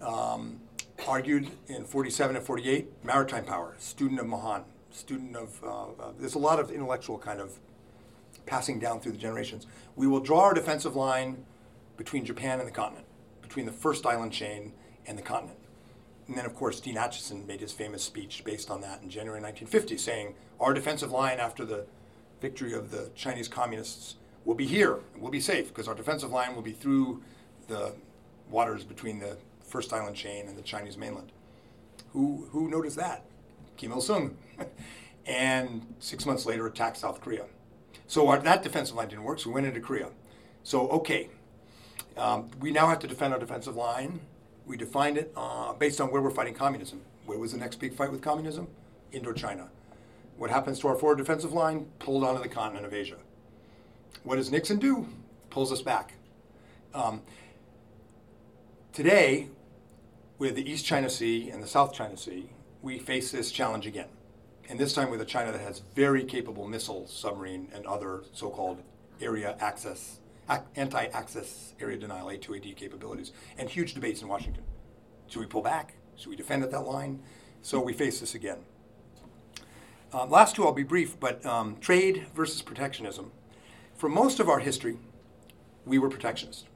um, 0.00 0.60
argued 1.08 1.48
in 1.68 1.84
47 1.84 2.36
and 2.36 2.44
48 2.44 3.04
maritime 3.04 3.44
power, 3.44 3.74
student 3.78 4.20
of 4.20 4.26
Mahan, 4.26 4.64
student 5.00 5.34
of, 5.34 5.64
uh, 5.64 5.82
uh, 5.82 6.12
there's 6.18 6.34
a 6.34 6.38
lot 6.38 6.60
of 6.60 6.70
intellectual 6.70 7.18
kind 7.18 7.40
of 7.40 7.58
passing 8.46 8.78
down 8.78 9.00
through 9.00 9.12
the 9.12 9.18
generations. 9.18 9.66
We 9.96 10.06
will 10.06 10.20
draw 10.20 10.42
our 10.42 10.54
defensive 10.54 10.94
line 10.94 11.44
between 11.96 12.24
Japan 12.24 12.58
and 12.58 12.68
the 12.68 12.72
continent, 12.72 13.06
between 13.42 13.66
the 13.66 13.72
first 13.72 14.06
island 14.06 14.32
chain 14.32 14.72
and 15.06 15.16
the 15.18 15.22
continent. 15.22 15.58
And 16.28 16.36
then, 16.36 16.46
of 16.46 16.54
course, 16.54 16.78
Dean 16.80 16.94
Acheson 16.94 17.46
made 17.46 17.60
his 17.60 17.72
famous 17.72 18.04
speech 18.04 18.44
based 18.44 18.70
on 18.70 18.80
that 18.82 19.02
in 19.02 19.10
January 19.10 19.40
1950, 19.40 19.96
saying, 19.96 20.34
Our 20.60 20.72
defensive 20.72 21.10
line 21.10 21.40
after 21.40 21.64
the 21.64 21.86
victory 22.40 22.72
of 22.72 22.90
the 22.90 23.10
Chinese 23.14 23.48
communists 23.48 24.14
will 24.44 24.54
be 24.54 24.66
here, 24.66 25.00
we'll 25.18 25.30
be 25.30 25.40
safe, 25.40 25.68
because 25.68 25.88
our 25.88 25.94
defensive 25.94 26.30
line 26.30 26.54
will 26.54 26.62
be 26.62 26.72
through 26.72 27.20
the 27.68 27.92
waters 28.48 28.84
between 28.84 29.18
the 29.18 29.36
first 29.62 29.92
island 29.92 30.16
chain 30.16 30.46
and 30.46 30.56
the 30.56 30.62
Chinese 30.62 30.96
mainland. 30.96 31.32
Who, 32.12 32.48
who 32.50 32.68
noticed 32.68 32.96
that? 32.96 33.24
Kim 33.76 33.92
Il 33.92 34.00
sung. 34.00 34.36
And 35.26 35.86
six 35.98 36.26
months 36.26 36.46
later, 36.46 36.66
attacked 36.66 36.98
South 36.98 37.20
Korea. 37.20 37.44
So 38.06 38.28
our, 38.28 38.38
that 38.40 38.62
defensive 38.62 38.96
line 38.96 39.08
didn't 39.08 39.24
work, 39.24 39.38
so 39.38 39.50
we 39.50 39.54
went 39.54 39.66
into 39.66 39.80
Korea. 39.80 40.08
So, 40.62 40.88
okay, 40.88 41.30
um, 42.16 42.50
we 42.60 42.70
now 42.70 42.88
have 42.88 42.98
to 43.00 43.06
defend 43.06 43.32
our 43.32 43.38
defensive 43.38 43.76
line 43.76 44.20
we 44.70 44.76
defined 44.76 45.18
it 45.18 45.32
uh, 45.36 45.72
based 45.72 46.00
on 46.00 46.12
where 46.12 46.22
we're 46.22 46.30
fighting 46.30 46.54
communism. 46.54 47.00
Where 47.26 47.36
was 47.36 47.50
the 47.50 47.58
next 47.58 47.80
big 47.80 47.92
fight 47.92 48.12
with 48.12 48.22
communism? 48.22 48.68
Indochina. 49.12 49.66
What 50.36 50.50
happens 50.50 50.78
to 50.78 50.88
our 50.88 50.94
forward 50.94 51.18
defensive 51.18 51.52
line? 51.52 51.86
Pulled 51.98 52.22
onto 52.22 52.40
the 52.40 52.48
continent 52.48 52.86
of 52.86 52.94
Asia. 52.94 53.16
What 54.22 54.36
does 54.36 54.52
Nixon 54.52 54.78
do? 54.78 55.08
Pulls 55.50 55.72
us 55.72 55.82
back. 55.82 56.14
Um, 56.94 57.22
today, 58.92 59.48
with 60.38 60.54
the 60.54 60.70
East 60.70 60.86
China 60.86 61.10
Sea 61.10 61.50
and 61.50 61.60
the 61.60 61.66
South 61.66 61.92
China 61.92 62.16
Sea, 62.16 62.48
we 62.80 63.00
face 63.00 63.32
this 63.32 63.50
challenge 63.50 63.86
again. 63.86 64.08
And 64.70 64.78
this 64.78 64.92
time 64.92 65.10
with 65.10 65.20
a 65.20 65.24
China 65.24 65.50
that 65.50 65.60
has 65.62 65.82
very 65.96 66.22
capable 66.22 66.68
missile, 66.68 67.08
submarine, 67.08 67.68
and 67.74 67.84
other 67.86 68.22
so 68.32 68.50
called 68.50 68.80
area 69.20 69.56
access 69.58 70.20
anti-access 70.76 71.74
area 71.80 71.96
denial 71.96 72.28
A2AD 72.28 72.76
capabilities, 72.76 73.32
and 73.58 73.68
huge 73.68 73.94
debates 73.94 74.22
in 74.22 74.28
Washington. 74.28 74.62
Should 75.28 75.40
we 75.40 75.46
pull 75.46 75.62
back? 75.62 75.94
Should 76.16 76.30
we 76.30 76.36
defend 76.36 76.62
at 76.62 76.70
that 76.70 76.82
line? 76.82 77.20
So 77.62 77.80
we 77.80 77.92
face 77.92 78.20
this 78.20 78.34
again. 78.34 78.58
Uh, 80.12 80.26
last 80.26 80.56
two, 80.56 80.64
I'll 80.64 80.72
be 80.72 80.82
brief, 80.82 81.18
but 81.18 81.44
um, 81.44 81.76
trade 81.80 82.26
versus 82.34 82.62
protectionism. 82.62 83.30
For 83.94 84.08
most 84.08 84.40
of 84.40 84.48
our 84.48 84.58
history, 84.60 84.98
we 85.84 85.98
were 85.98 86.08
protectionist. 86.08 86.66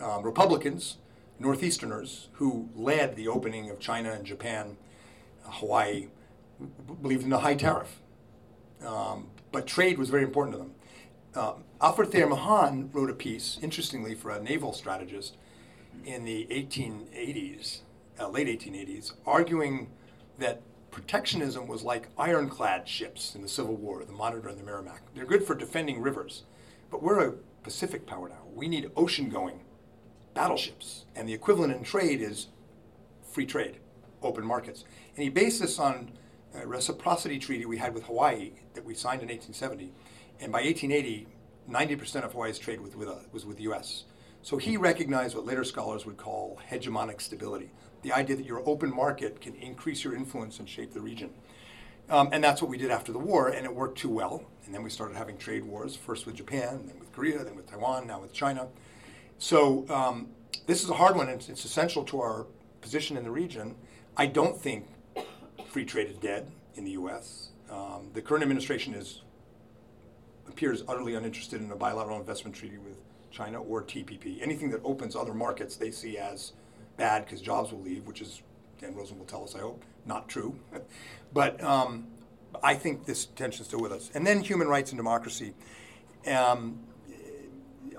Um, 0.00 0.22
Republicans, 0.22 0.98
Northeasterners, 1.40 2.28
who 2.34 2.68
led 2.76 3.16
the 3.16 3.26
opening 3.26 3.70
of 3.70 3.80
China 3.80 4.12
and 4.12 4.24
Japan, 4.24 4.76
uh, 5.44 5.50
Hawaii, 5.50 6.08
believed 7.02 7.24
in 7.24 7.32
a 7.32 7.38
high 7.38 7.54
tariff. 7.54 8.00
Um, 8.84 9.28
but 9.52 9.66
trade 9.66 9.98
was 9.98 10.10
very 10.10 10.22
important 10.22 10.56
to 10.56 10.58
them. 10.58 10.74
Um, 11.34 11.64
Alfred 11.80 12.10
Thayer 12.10 12.26
Mahan 12.26 12.90
wrote 12.92 13.10
a 13.10 13.14
piece, 13.14 13.58
interestingly, 13.62 14.14
for 14.14 14.30
a 14.30 14.42
naval 14.42 14.72
strategist 14.72 15.36
in 16.04 16.24
the 16.24 16.46
1880s, 16.50 17.80
uh, 18.20 18.28
late 18.28 18.46
1880s, 18.46 19.12
arguing 19.26 19.90
that 20.38 20.62
protectionism 20.90 21.66
was 21.66 21.82
like 21.82 22.08
ironclad 22.18 22.88
ships 22.88 23.34
in 23.34 23.42
the 23.42 23.48
Civil 23.48 23.76
War, 23.76 24.04
the 24.04 24.12
Monitor 24.12 24.48
and 24.48 24.58
the 24.58 24.64
Merrimack. 24.64 25.02
They're 25.14 25.26
good 25.26 25.44
for 25.44 25.54
defending 25.54 26.00
rivers, 26.00 26.44
but 26.90 27.02
we're 27.02 27.28
a 27.28 27.32
Pacific 27.62 28.06
power 28.06 28.28
now. 28.28 28.42
We 28.54 28.68
need 28.68 28.90
ocean 28.96 29.28
going 29.28 29.60
battleships, 30.34 31.04
and 31.14 31.28
the 31.28 31.34
equivalent 31.34 31.74
in 31.74 31.82
trade 31.82 32.20
is 32.20 32.48
free 33.22 33.46
trade, 33.46 33.78
open 34.22 34.44
markets. 34.44 34.84
And 35.14 35.22
he 35.22 35.28
based 35.28 35.60
this 35.60 35.78
on 35.78 36.12
a 36.54 36.66
reciprocity 36.66 37.38
treaty 37.38 37.66
we 37.66 37.78
had 37.78 37.94
with 37.94 38.04
Hawaii 38.04 38.52
that 38.74 38.84
we 38.84 38.94
signed 38.94 39.22
in 39.22 39.28
1870 39.28 39.92
and 40.40 40.52
by 40.52 40.62
1880, 40.62 41.26
90% 41.68 42.24
of 42.24 42.32
Hawaii's 42.32 42.58
trade 42.58 42.80
with, 42.80 42.96
with, 42.96 43.08
uh, 43.08 43.16
was 43.32 43.44
with 43.44 43.56
the 43.56 43.64
US. 43.64 44.04
So 44.42 44.56
he 44.56 44.76
recognized 44.76 45.34
what 45.34 45.44
later 45.44 45.64
scholars 45.64 46.06
would 46.06 46.16
call 46.16 46.60
hegemonic 46.70 47.20
stability 47.20 47.70
the 48.02 48.12
idea 48.12 48.36
that 48.36 48.46
your 48.46 48.62
open 48.68 48.94
market 48.94 49.40
can 49.40 49.54
increase 49.56 50.04
your 50.04 50.14
influence 50.14 50.58
and 50.58 50.68
shape 50.68 50.92
the 50.92 51.00
region. 51.00 51.30
Um, 52.08 52.30
and 52.32 52.42
that's 52.42 52.62
what 52.62 52.70
we 52.70 52.78
did 52.78 52.90
after 52.90 53.12
the 53.12 53.18
war, 53.18 53.48
and 53.48 53.66
it 53.66 53.74
worked 53.74 53.98
too 53.98 54.08
well. 54.08 54.44
And 54.64 54.74
then 54.74 54.82
we 54.82 54.90
started 54.90 55.16
having 55.16 55.36
trade 55.36 55.64
wars, 55.64 55.96
first 55.96 56.26
with 56.26 56.36
Japan, 56.36 56.84
then 56.86 56.98
with 56.98 57.12
Korea, 57.12 57.44
then 57.44 57.56
with 57.56 57.66
Taiwan, 57.66 58.06
now 58.06 58.20
with 58.20 58.32
China. 58.32 58.68
So 59.38 59.84
um, 59.90 60.28
this 60.66 60.82
is 60.82 60.90
a 60.90 60.94
hard 60.94 61.16
one, 61.16 61.28
and 61.28 61.40
it's, 61.40 61.48
it's 61.48 61.64
essential 61.64 62.04
to 62.04 62.20
our 62.20 62.46
position 62.80 63.16
in 63.16 63.24
the 63.24 63.30
region. 63.30 63.74
I 64.16 64.26
don't 64.26 64.58
think 64.58 64.86
free 65.68 65.84
trade 65.84 66.08
is 66.08 66.16
dead 66.16 66.50
in 66.74 66.84
the 66.84 66.92
U.S. 66.92 67.50
Um, 67.70 68.10
the 68.14 68.22
current 68.22 68.42
administration 68.42 68.94
is 68.94 69.22
appears 70.48 70.82
utterly 70.88 71.14
uninterested 71.14 71.60
in 71.60 71.70
a 71.70 71.76
bilateral 71.76 72.18
investment 72.18 72.56
treaty 72.56 72.78
with 72.78 72.96
China 73.30 73.62
or 73.62 73.82
TPP. 73.82 74.42
Anything 74.42 74.70
that 74.70 74.80
opens 74.82 75.14
other 75.14 75.34
markets 75.34 75.76
they 75.76 75.90
see 75.90 76.16
as 76.18 76.52
bad 76.96 77.24
because 77.24 77.40
jobs 77.40 77.70
will 77.70 77.82
leave, 77.82 78.06
which 78.06 78.20
is, 78.20 78.42
Dan 78.80 78.94
Rosen 78.94 79.18
will 79.18 79.26
tell 79.26 79.44
us, 79.44 79.54
I 79.54 79.60
hope, 79.60 79.84
not 80.06 80.28
true. 80.28 80.58
but 81.32 81.62
um, 81.62 82.08
I 82.62 82.74
think 82.74 83.04
this 83.04 83.26
tension 83.26 83.60
is 83.60 83.68
still 83.68 83.80
with 83.80 83.92
us. 83.92 84.10
And 84.14 84.26
then 84.26 84.40
human 84.40 84.68
rights 84.68 84.90
and 84.90 84.98
democracy. 84.98 85.54
Um, 86.26 86.80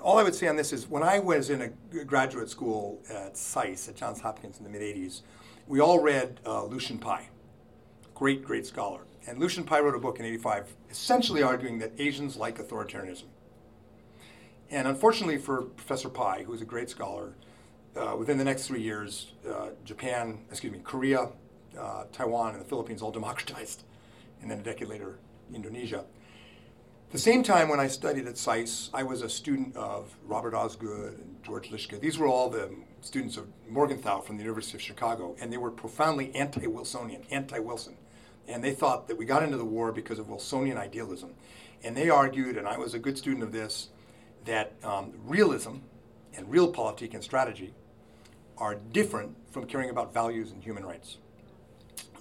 all 0.02 0.18
I 0.18 0.22
would 0.22 0.34
say 0.34 0.48
on 0.48 0.56
this 0.56 0.72
is 0.72 0.88
when 0.88 1.02
I 1.02 1.18
was 1.18 1.50
in 1.50 1.62
a 1.62 2.04
graduate 2.04 2.50
school 2.50 3.00
at 3.08 3.36
SAIS 3.36 3.88
at 3.88 3.96
Johns 3.96 4.20
Hopkins 4.20 4.58
in 4.58 4.64
the 4.64 4.70
mid 4.70 4.82
80s, 4.82 5.22
we 5.66 5.80
all 5.80 6.00
read 6.00 6.40
uh, 6.44 6.64
Lucian 6.64 6.98
Pye, 6.98 7.28
great, 8.20 8.44
great 8.44 8.66
scholar. 8.66 9.00
And 9.26 9.38
Lucian 9.38 9.64
Pye 9.64 9.80
wrote 9.80 9.94
a 9.94 9.98
book 9.98 10.20
in 10.20 10.26
85 10.26 10.74
essentially 10.90 11.42
arguing 11.42 11.78
that 11.78 11.92
Asians 11.98 12.36
like 12.36 12.58
authoritarianism. 12.58 13.24
And 14.70 14.86
unfortunately 14.86 15.38
for 15.38 15.62
Professor 15.62 16.10
Pye, 16.10 16.42
who 16.44 16.52
was 16.52 16.60
a 16.60 16.66
great 16.66 16.90
scholar, 16.90 17.32
uh, 17.96 18.14
within 18.18 18.36
the 18.36 18.44
next 18.44 18.66
three 18.66 18.82
years, 18.82 19.32
uh, 19.48 19.70
Japan, 19.86 20.40
excuse 20.50 20.70
me, 20.70 20.80
Korea, 20.84 21.30
uh, 21.78 22.04
Taiwan, 22.12 22.52
and 22.52 22.60
the 22.60 22.68
Philippines 22.68 23.00
all 23.00 23.10
democratized. 23.20 23.84
And 24.42 24.50
then 24.50 24.58
a 24.58 24.62
decade 24.62 24.88
later, 24.88 25.18
Indonesia. 25.54 26.00
At 26.00 27.12
the 27.12 27.18
same 27.18 27.42
time, 27.42 27.70
when 27.70 27.80
I 27.80 27.86
studied 27.86 28.26
at 28.26 28.36
SAIS, 28.36 28.90
I 28.92 29.02
was 29.02 29.22
a 29.22 29.30
student 29.30 29.74
of 29.76 30.14
Robert 30.26 30.52
Osgood 30.52 31.14
and 31.14 31.42
George 31.42 31.70
Liska. 31.70 31.98
These 31.98 32.18
were 32.18 32.26
all 32.26 32.50
the 32.50 32.70
students 33.00 33.38
of 33.38 33.46
Morgenthau 33.66 34.20
from 34.20 34.36
the 34.36 34.42
University 34.42 34.76
of 34.76 34.82
Chicago, 34.82 35.36
and 35.40 35.50
they 35.50 35.56
were 35.56 35.70
profoundly 35.70 36.34
anti 36.34 36.66
Wilsonian, 36.66 37.24
anti 37.30 37.58
Wilson 37.58 37.96
and 38.48 38.62
they 38.62 38.72
thought 38.72 39.08
that 39.08 39.16
we 39.16 39.24
got 39.24 39.42
into 39.42 39.56
the 39.56 39.64
war 39.64 39.92
because 39.92 40.18
of 40.18 40.26
Wilsonian 40.28 40.76
idealism. 40.76 41.30
And 41.82 41.96
they 41.96 42.10
argued, 42.10 42.56
and 42.56 42.66
I 42.66 42.78
was 42.78 42.94
a 42.94 42.98
good 42.98 43.16
student 43.16 43.42
of 43.42 43.52
this, 43.52 43.88
that 44.44 44.72
um, 44.82 45.12
realism 45.24 45.76
and 46.36 46.46
realpolitik 46.48 47.14
and 47.14 47.22
strategy 47.22 47.74
are 48.58 48.74
different 48.74 49.36
from 49.50 49.66
caring 49.66 49.90
about 49.90 50.12
values 50.12 50.50
and 50.50 50.62
human 50.62 50.84
rights. 50.84 51.16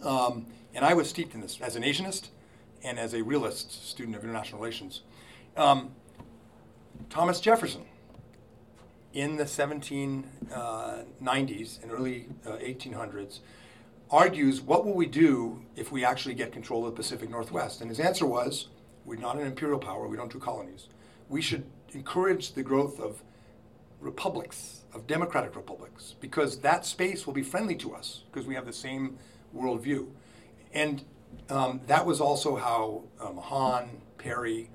Um, 0.04 0.48
and 0.74 0.86
I 0.86 0.94
was 0.94 1.10
steeped 1.10 1.36
in 1.36 1.42
this 1.42 1.60
as 1.62 1.76
an 1.76 1.84
Asianist 1.84 2.30
and 2.84 2.98
as 2.98 3.14
a 3.14 3.22
realist 3.22 3.90
student 3.90 4.16
of 4.16 4.24
international 4.24 4.62
relations. 4.62 5.02
Um, 5.58 5.92
Thomas 7.10 7.42
Jefferson, 7.42 7.86
in 9.14 9.38
the 9.38 9.44
1790s 9.46 10.24
uh, 10.54 11.04
and 11.82 11.92
early 11.92 12.28
uh, 12.46 12.52
1800s, 12.52 13.40
argues, 14.12 14.62
what 14.62 14.86
will 14.86 14.96
we 14.96 15.06
do 15.06 15.62
if 15.76 15.92
we 15.92 16.04
actually 16.04 16.36
get 16.36 16.52
control 16.52 16.86
of 16.86 16.94
the 16.94 16.96
Pacific 16.96 17.30
Northwest? 17.30 17.82
And 17.82 17.90
his 17.90 18.00
answer 18.00 18.26
was, 18.26 18.68
we're 19.06 19.16
not 19.16 19.38
an 19.38 19.46
imperial 19.46 19.80
power, 19.80 20.08
we 20.08 20.18
don't 20.18 20.32
do 20.32 20.40
colonies. 20.40 20.88
We 21.28 21.42
should 21.42 21.66
encourage 21.94 22.54
the 22.54 22.64
growth 22.64 23.00
of 23.00 23.24
republics, 24.00 24.82
of 24.94 25.08
democratic 25.08 25.56
republics, 25.56 26.16
because 26.20 26.60
that 26.60 26.86
space 26.86 27.26
will 27.26 27.34
be 27.34 27.44
friendly 27.44 27.76
to 27.76 27.94
us, 27.94 28.24
because 28.32 28.48
we 28.48 28.56
have 28.56 28.66
the 28.66 28.74
same 28.74 29.18
worldview. 29.56 30.08
And 30.74 31.04
um, 31.50 31.82
that 31.88 32.06
was 32.06 32.22
also 32.22 32.56
how 32.56 33.04
um, 33.20 33.38
Hahn, 33.38 34.02
Perry, 34.18 34.70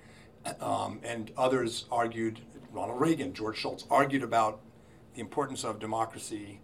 um, 0.60 1.00
and 1.02 1.30
others 1.36 1.86
argued, 1.90 2.40
Ronald 2.72 3.00
Reagan, 3.00 3.32
George 3.32 3.56
Shultz, 3.58 3.84
argued 3.90 4.22
about 4.22 4.60
the 5.14 5.20
importance 5.20 5.64
of 5.64 5.78
democracy 5.78 6.60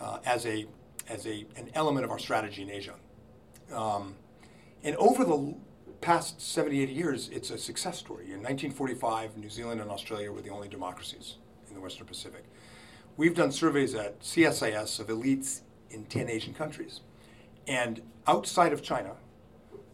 uh, 0.00 0.18
as, 0.24 0.46
a, 0.46 0.66
as 1.08 1.26
a, 1.26 1.46
an 1.56 1.70
element 1.74 2.04
of 2.04 2.10
our 2.10 2.18
strategy 2.18 2.62
in 2.62 2.70
Asia. 2.70 2.94
Um, 3.72 4.16
and 4.82 4.96
over 4.96 5.24
the 5.24 5.54
past 6.00 6.40
70, 6.40 6.82
80 6.82 6.92
years, 6.92 7.28
it's 7.30 7.50
a 7.50 7.58
success 7.58 7.98
story. 7.98 8.24
In 8.24 8.42
1945, 8.42 9.36
New 9.36 9.50
Zealand 9.50 9.80
and 9.80 9.90
Australia 9.90 10.30
were 10.30 10.40
the 10.40 10.50
only 10.50 10.68
democracies 10.68 11.36
in 11.68 11.74
the 11.74 11.80
Western 11.80 12.06
Pacific. 12.06 12.44
We've 13.16 13.34
done 13.34 13.50
surveys 13.50 13.94
at 13.94 14.20
CSIS 14.20 15.00
of 15.00 15.08
elites 15.08 15.62
in 15.90 16.04
10 16.04 16.28
Asian 16.28 16.54
countries. 16.54 17.00
And 17.66 18.00
outside 18.26 18.72
of 18.72 18.82
China, 18.82 19.16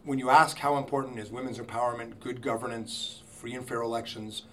when 0.03 0.19
you 0.19 0.29
ask 0.29 0.59
how 0.59 0.77
important 0.77 1.17
is 1.17 1.31
women's 1.31 1.57
empowerment, 1.57 2.19
good 2.19 2.41
governance, 2.41 3.23
free 3.27 3.55
and 3.55 3.67
fair 3.67 3.81
elections, 3.81 4.43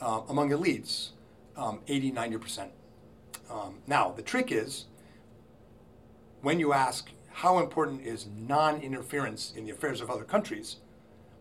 uh, 0.00 0.22
among 0.28 0.50
elites, 0.50 1.10
um, 1.56 1.80
80, 1.86 2.12
90%. 2.12 2.68
Um, 3.50 3.78
now, 3.86 4.10
the 4.10 4.22
trick 4.22 4.50
is 4.50 4.86
when 6.42 6.58
you 6.58 6.72
ask 6.72 7.10
how 7.32 7.58
important 7.58 8.02
is 8.02 8.26
non 8.36 8.80
interference 8.80 9.52
in 9.56 9.64
the 9.64 9.70
affairs 9.70 10.00
of 10.00 10.10
other 10.10 10.24
countries, 10.24 10.76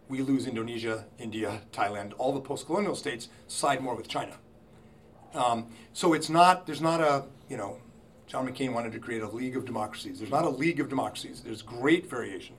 we 0.07 0.21
lose 0.21 0.47
Indonesia, 0.47 1.05
India, 1.19 1.61
Thailand, 1.73 2.13
all 2.17 2.33
the 2.33 2.39
post 2.39 2.65
colonial 2.65 2.95
states 2.95 3.29
side 3.47 3.81
more 3.81 3.95
with 3.95 4.07
China. 4.07 4.35
Um, 5.33 5.67
so 5.93 6.13
it's 6.13 6.29
not, 6.29 6.65
there's 6.65 6.81
not 6.81 7.01
a, 7.01 7.25
you 7.49 7.57
know, 7.57 7.77
John 8.27 8.47
McCain 8.47 8.73
wanted 8.73 8.93
to 8.93 8.99
create 8.99 9.21
a 9.21 9.27
league 9.27 9.57
of 9.57 9.65
democracies. 9.65 10.19
There's 10.19 10.31
not 10.31 10.45
a 10.45 10.49
league 10.49 10.79
of 10.79 10.89
democracies. 10.89 11.41
There's 11.41 11.61
great 11.61 12.09
variation. 12.09 12.55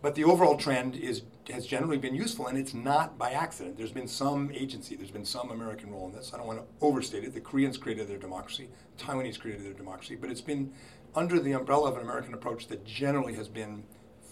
But 0.00 0.16
the 0.16 0.24
overall 0.24 0.56
trend 0.56 0.96
is 0.96 1.22
has 1.50 1.66
generally 1.66 1.98
been 1.98 2.14
useful, 2.14 2.46
and 2.46 2.56
it's 2.56 2.72
not 2.72 3.18
by 3.18 3.32
accident. 3.32 3.76
There's 3.76 3.92
been 3.92 4.06
some 4.06 4.50
agency, 4.52 4.94
there's 4.94 5.10
been 5.10 5.24
some 5.24 5.50
American 5.50 5.90
role 5.90 6.06
in 6.06 6.12
this. 6.12 6.32
I 6.32 6.36
don't 6.36 6.46
want 6.46 6.60
to 6.60 6.64
overstate 6.80 7.24
it. 7.24 7.34
The 7.34 7.40
Koreans 7.40 7.76
created 7.76 8.08
their 8.08 8.18
democracy, 8.18 8.68
The 8.96 9.04
Taiwanese 9.04 9.40
created 9.40 9.64
their 9.64 9.72
democracy, 9.72 10.14
but 10.14 10.30
it's 10.30 10.40
been 10.40 10.72
under 11.14 11.38
the 11.38 11.52
umbrella 11.52 11.90
of 11.90 11.96
an 11.96 12.02
American 12.02 12.34
approach 12.34 12.68
that 12.68 12.84
generally 12.84 13.34
has 13.34 13.48
been 13.48 13.84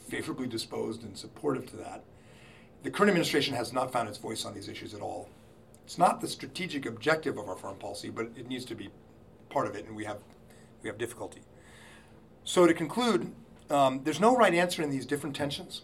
favorably 0.09 0.47
disposed 0.47 1.03
and 1.03 1.17
supportive 1.17 1.67
to 1.71 1.77
that. 1.77 2.03
The 2.83 2.91
current 2.91 3.11
administration 3.11 3.55
has 3.55 3.73
not 3.73 3.93
found 3.93 4.09
its 4.09 4.19
voice 4.19 4.45
on 4.45 4.55
these 4.55 4.69
issues 4.69 4.95
at 4.95 5.01
all. 5.01 5.29
It's 5.85 5.99
not 5.99 6.21
the 6.21 6.29
strategic 6.29 6.87
objective 6.87 7.37
of 7.37 7.49
our 7.49 7.57
foreign 7.57 7.77
policy, 7.77 8.11
but 8.11 8.27
it 8.37 8.49
needs 8.49 8.65
to 8.67 8.75
be 8.75 8.91
part 9.51 9.67
of 9.67 9.75
it, 9.75 9.87
and 9.87 9.97
we 9.97 10.05
have 10.05 10.19
we 10.83 10.89
have 10.89 10.97
difficulty. 10.97 11.43
So 12.45 12.67
to 12.67 12.73
conclude, 12.73 13.33
um, 13.69 14.01
there's 14.05 14.21
no 14.21 14.35
right 14.35 14.55
answer 14.55 14.83
in 14.83 14.91
these 14.91 15.05
different 15.05 15.37
tensions, 15.37 15.83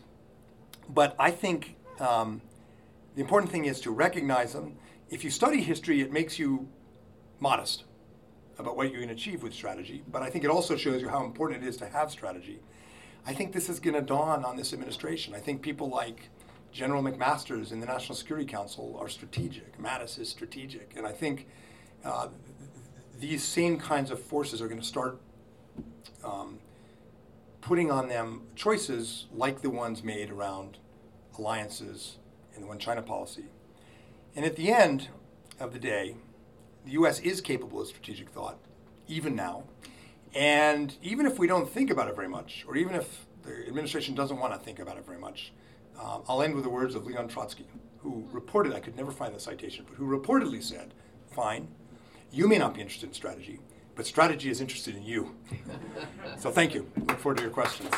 but 0.88 1.14
I 1.18 1.30
think 1.30 1.76
um, 2.00 2.40
the 3.14 3.20
important 3.20 3.52
thing 3.52 3.66
is 3.66 3.80
to 3.82 3.90
recognize 3.90 4.54
them. 4.54 4.76
If 5.10 5.22
you 5.22 5.30
study 5.30 5.60
history, 5.60 6.00
it 6.00 6.12
makes 6.12 6.38
you 6.38 6.68
modest 7.40 7.84
about 8.58 8.76
what 8.76 8.92
you 8.92 9.00
can 9.00 9.10
achieve 9.10 9.42
with 9.42 9.52
strategy, 9.52 10.02
but 10.10 10.22
I 10.22 10.30
think 10.30 10.44
it 10.44 10.50
also 10.50 10.76
shows 10.76 11.02
you 11.02 11.08
how 11.08 11.24
important 11.24 11.62
it 11.62 11.68
is 11.68 11.76
to 11.78 11.88
have 11.88 12.10
strategy. 12.10 12.60
I 13.26 13.34
think 13.34 13.52
this 13.52 13.68
is 13.68 13.80
going 13.80 13.94
to 13.94 14.02
dawn 14.02 14.44
on 14.44 14.56
this 14.56 14.72
administration. 14.72 15.34
I 15.34 15.40
think 15.40 15.60
people 15.60 15.88
like 15.88 16.28
General 16.72 17.02
McMaster's 17.02 17.72
in 17.72 17.80
the 17.80 17.86
National 17.86 18.14
Security 18.14 18.46
Council 18.46 18.96
are 19.00 19.08
strategic. 19.08 19.78
Mattis 19.78 20.18
is 20.18 20.28
strategic. 20.28 20.92
And 20.96 21.06
I 21.06 21.12
think 21.12 21.48
uh, 22.04 22.28
these 23.18 23.42
same 23.42 23.78
kinds 23.78 24.10
of 24.10 24.22
forces 24.22 24.62
are 24.62 24.68
going 24.68 24.80
to 24.80 24.86
start 24.86 25.20
um, 26.22 26.58
putting 27.60 27.90
on 27.90 28.08
them 28.08 28.42
choices 28.54 29.26
like 29.32 29.62
the 29.62 29.70
ones 29.70 30.04
made 30.04 30.30
around 30.30 30.78
alliances 31.38 32.18
and 32.54 32.62
the 32.62 32.68
One 32.68 32.78
China 32.78 33.02
policy. 33.02 33.46
And 34.36 34.44
at 34.44 34.54
the 34.56 34.70
end 34.70 35.08
of 35.58 35.72
the 35.72 35.78
day, 35.78 36.16
the 36.86 36.92
U.S. 36.92 37.18
is 37.20 37.40
capable 37.40 37.80
of 37.80 37.88
strategic 37.88 38.30
thought, 38.30 38.58
even 39.08 39.34
now. 39.34 39.64
And 40.34 40.94
even 41.02 41.26
if 41.26 41.38
we 41.38 41.46
don't 41.46 41.68
think 41.68 41.90
about 41.90 42.08
it 42.08 42.14
very 42.14 42.28
much, 42.28 42.64
or 42.68 42.76
even 42.76 42.94
if 42.94 43.26
the 43.42 43.66
administration 43.66 44.14
doesn't 44.14 44.38
want 44.38 44.52
to 44.52 44.58
think 44.58 44.78
about 44.78 44.96
it 44.96 45.04
very 45.04 45.18
much, 45.18 45.52
um, 46.00 46.22
I'll 46.28 46.42
end 46.42 46.54
with 46.54 46.62
the 46.62 46.70
words 46.70 46.94
of 46.94 47.04
Leon 47.04 47.28
Trotsky, 47.28 47.66
who 47.98 48.24
reported, 48.30 48.72
I 48.72 48.80
could 48.80 48.96
never 48.96 49.10
find 49.10 49.34
the 49.34 49.40
citation, 49.40 49.84
but 49.88 49.96
who 49.96 50.06
reportedly 50.06 50.62
said, 50.62 50.94
fine, 51.32 51.68
you 52.30 52.46
may 52.46 52.58
not 52.58 52.74
be 52.74 52.80
interested 52.80 53.08
in 53.08 53.14
strategy, 53.14 53.58
but 53.96 54.06
strategy 54.06 54.48
is 54.48 54.60
interested 54.60 54.94
in 54.94 55.02
you. 55.02 55.34
so 56.38 56.50
thank 56.50 56.72
you. 56.72 56.88
Look 57.08 57.18
forward 57.18 57.38
to 57.38 57.42
your 57.42 57.52
questions. 57.52 57.90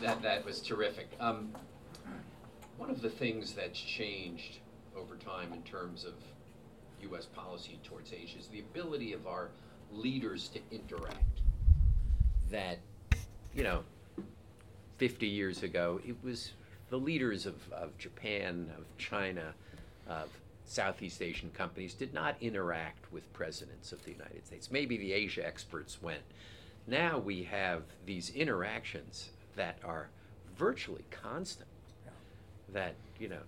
That, 0.00 0.22
that 0.22 0.44
was 0.44 0.60
terrific. 0.60 1.08
Um, 1.18 1.52
one 2.78 2.90
of 2.90 3.02
the 3.02 3.10
things 3.10 3.52
that's 3.52 3.78
changed 3.78 4.58
over 4.96 5.16
time 5.16 5.52
in 5.52 5.62
terms 5.62 6.04
of 6.04 6.14
U.S. 7.02 7.26
policy 7.26 7.78
towards 7.84 8.12
Asia 8.12 8.38
is 8.38 8.46
the 8.46 8.60
ability 8.60 9.12
of 9.12 9.26
our 9.26 9.50
leaders 9.92 10.48
to 10.48 10.60
interact. 10.70 11.42
That, 12.50 12.78
you 13.52 13.64
know, 13.64 13.82
50 14.96 15.26
years 15.26 15.62
ago, 15.64 16.00
it 16.06 16.16
was 16.22 16.52
the 16.88 16.96
leaders 16.96 17.46
of, 17.46 17.56
of 17.72 17.96
Japan, 17.98 18.70
of 18.78 18.84
China, 18.96 19.54
of 20.08 20.28
Southeast 20.64 21.20
Asian 21.20 21.50
companies 21.50 21.94
did 21.94 22.14
not 22.14 22.36
interact 22.40 23.12
with 23.12 23.30
presidents 23.32 23.90
of 23.90 24.04
the 24.04 24.12
United 24.12 24.46
States. 24.46 24.70
Maybe 24.70 24.96
the 24.96 25.12
Asia 25.12 25.44
experts 25.44 26.00
went. 26.00 26.22
Now 26.86 27.18
we 27.18 27.42
have 27.44 27.82
these 28.06 28.30
interactions 28.30 29.30
that 29.56 29.78
are 29.84 30.08
virtually 30.56 31.04
constant. 31.10 31.68
That, 32.72 32.94
you 33.18 33.28
know, 33.28 33.40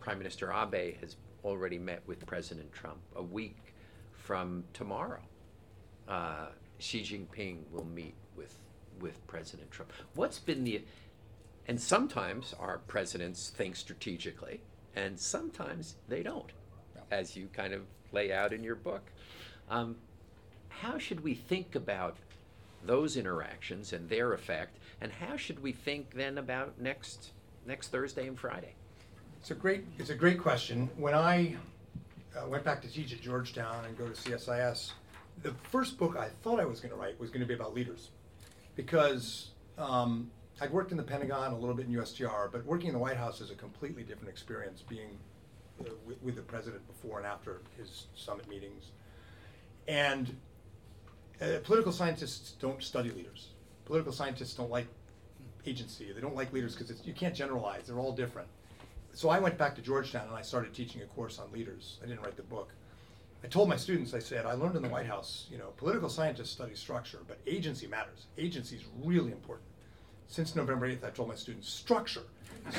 Prime 0.00 0.18
Minister 0.18 0.52
Abe 0.52 0.96
has 1.00 1.16
already 1.44 1.78
met 1.78 2.02
with 2.06 2.24
President 2.26 2.72
Trump 2.72 2.98
a 3.16 3.22
week 3.22 3.74
from 4.12 4.64
tomorrow. 4.72 5.20
Uh, 6.08 6.46
Xi 6.78 7.00
Jinping 7.02 7.58
will 7.70 7.84
meet 7.84 8.14
with 8.36 8.56
with 9.00 9.24
President 9.26 9.70
Trump. 9.70 9.92
What's 10.14 10.38
been 10.38 10.64
the 10.64 10.82
and 11.68 11.80
sometimes 11.80 12.54
our 12.58 12.78
presidents 12.78 13.50
think 13.50 13.76
strategically 13.76 14.60
and 14.94 15.18
sometimes 15.18 15.96
they 16.08 16.22
don't, 16.22 16.50
as 17.10 17.36
you 17.36 17.48
kind 17.52 17.72
of 17.72 17.82
lay 18.12 18.32
out 18.32 18.52
in 18.52 18.62
your 18.62 18.74
book. 18.74 19.02
Um, 19.70 19.96
how 20.68 20.98
should 20.98 21.20
we 21.20 21.34
think 21.34 21.74
about 21.74 22.16
those 22.84 23.16
interactions 23.16 23.92
and 23.92 24.08
their 24.08 24.32
effect, 24.32 24.78
and 25.00 25.12
how 25.12 25.36
should 25.36 25.62
we 25.62 25.72
think 25.72 26.14
then 26.14 26.36
about 26.36 26.80
next 26.80 27.30
next 27.66 27.88
Thursday 27.88 28.26
and 28.26 28.38
Friday? 28.38 28.74
It's 29.40 29.50
a 29.50 29.54
great 29.54 29.84
it's 29.98 30.10
a 30.10 30.14
great 30.14 30.38
question. 30.38 30.88
When 30.96 31.14
I 31.14 31.56
uh, 32.36 32.46
went 32.48 32.64
back 32.64 32.80
to 32.82 32.88
teach 32.88 33.12
at 33.12 33.20
Georgetown 33.20 33.84
and 33.84 33.96
go 33.96 34.06
to 34.06 34.12
CSIS, 34.12 34.92
the 35.42 35.52
first 35.70 35.98
book 35.98 36.16
I 36.16 36.28
thought 36.42 36.60
I 36.60 36.64
was 36.64 36.80
going 36.80 36.92
to 36.92 36.98
write 36.98 37.18
was 37.18 37.30
going 37.30 37.40
to 37.40 37.46
be 37.46 37.54
about 37.54 37.74
leaders, 37.74 38.10
because 38.76 39.50
um, 39.78 40.30
I'd 40.60 40.70
worked 40.70 40.92
in 40.92 40.96
the 40.96 41.02
Pentagon, 41.02 41.52
a 41.52 41.58
little 41.58 41.74
bit 41.74 41.86
in 41.86 41.92
USTR, 41.94 42.52
but 42.52 42.64
working 42.64 42.88
in 42.88 42.92
the 42.92 43.00
White 43.00 43.16
House 43.16 43.40
is 43.40 43.50
a 43.50 43.54
completely 43.54 44.02
different 44.02 44.28
experience 44.28 44.82
being 44.88 45.18
uh, 45.80 45.90
with, 46.06 46.22
with, 46.22 46.36
the 46.36 46.42
president 46.42 46.86
before 46.86 47.18
and 47.18 47.26
after 47.26 47.62
his 47.76 48.06
summit 48.14 48.48
meetings. 48.48 48.92
And 49.88 50.36
uh, 51.40 51.58
political 51.64 51.90
scientists 51.90 52.52
don't 52.60 52.82
study 52.82 53.10
leaders. 53.10 53.48
Political 53.86 54.12
scientists 54.12 54.54
don't 54.54 54.70
like 54.70 54.86
agency. 55.66 56.12
They 56.12 56.20
don't 56.20 56.34
like 56.36 56.52
leaders 56.52 56.74
because 56.74 57.04
you 57.06 57.12
can't 57.12 57.34
generalize. 57.34 57.86
They're 57.86 57.98
all 57.98 58.12
different. 58.12 58.48
So 59.14 59.28
I 59.28 59.38
went 59.38 59.58
back 59.58 59.74
to 59.76 59.82
Georgetown 59.82 60.26
and 60.28 60.36
I 60.36 60.42
started 60.42 60.74
teaching 60.74 61.02
a 61.02 61.06
course 61.06 61.38
on 61.38 61.52
leaders. 61.52 61.98
I 62.02 62.06
didn't 62.06 62.22
write 62.22 62.36
the 62.36 62.42
book. 62.42 62.70
I 63.44 63.48
told 63.48 63.68
my 63.68 63.76
students, 63.76 64.14
I 64.14 64.20
said, 64.20 64.46
I 64.46 64.52
learned 64.52 64.76
in 64.76 64.82
the 64.82 64.88
White 64.88 65.06
House, 65.06 65.46
you 65.50 65.58
know, 65.58 65.72
political 65.76 66.08
scientists 66.08 66.50
study 66.50 66.74
structure, 66.74 67.18
but 67.26 67.38
agency 67.46 67.86
matters. 67.88 68.26
Agency 68.38 68.76
is 68.76 68.84
really 69.02 69.32
important 69.32 69.66
since 70.32 70.56
November 70.56 70.88
8th, 70.88 71.04
I 71.04 71.10
told 71.10 71.28
my 71.28 71.34
students, 71.34 71.68
structure. 71.68 72.22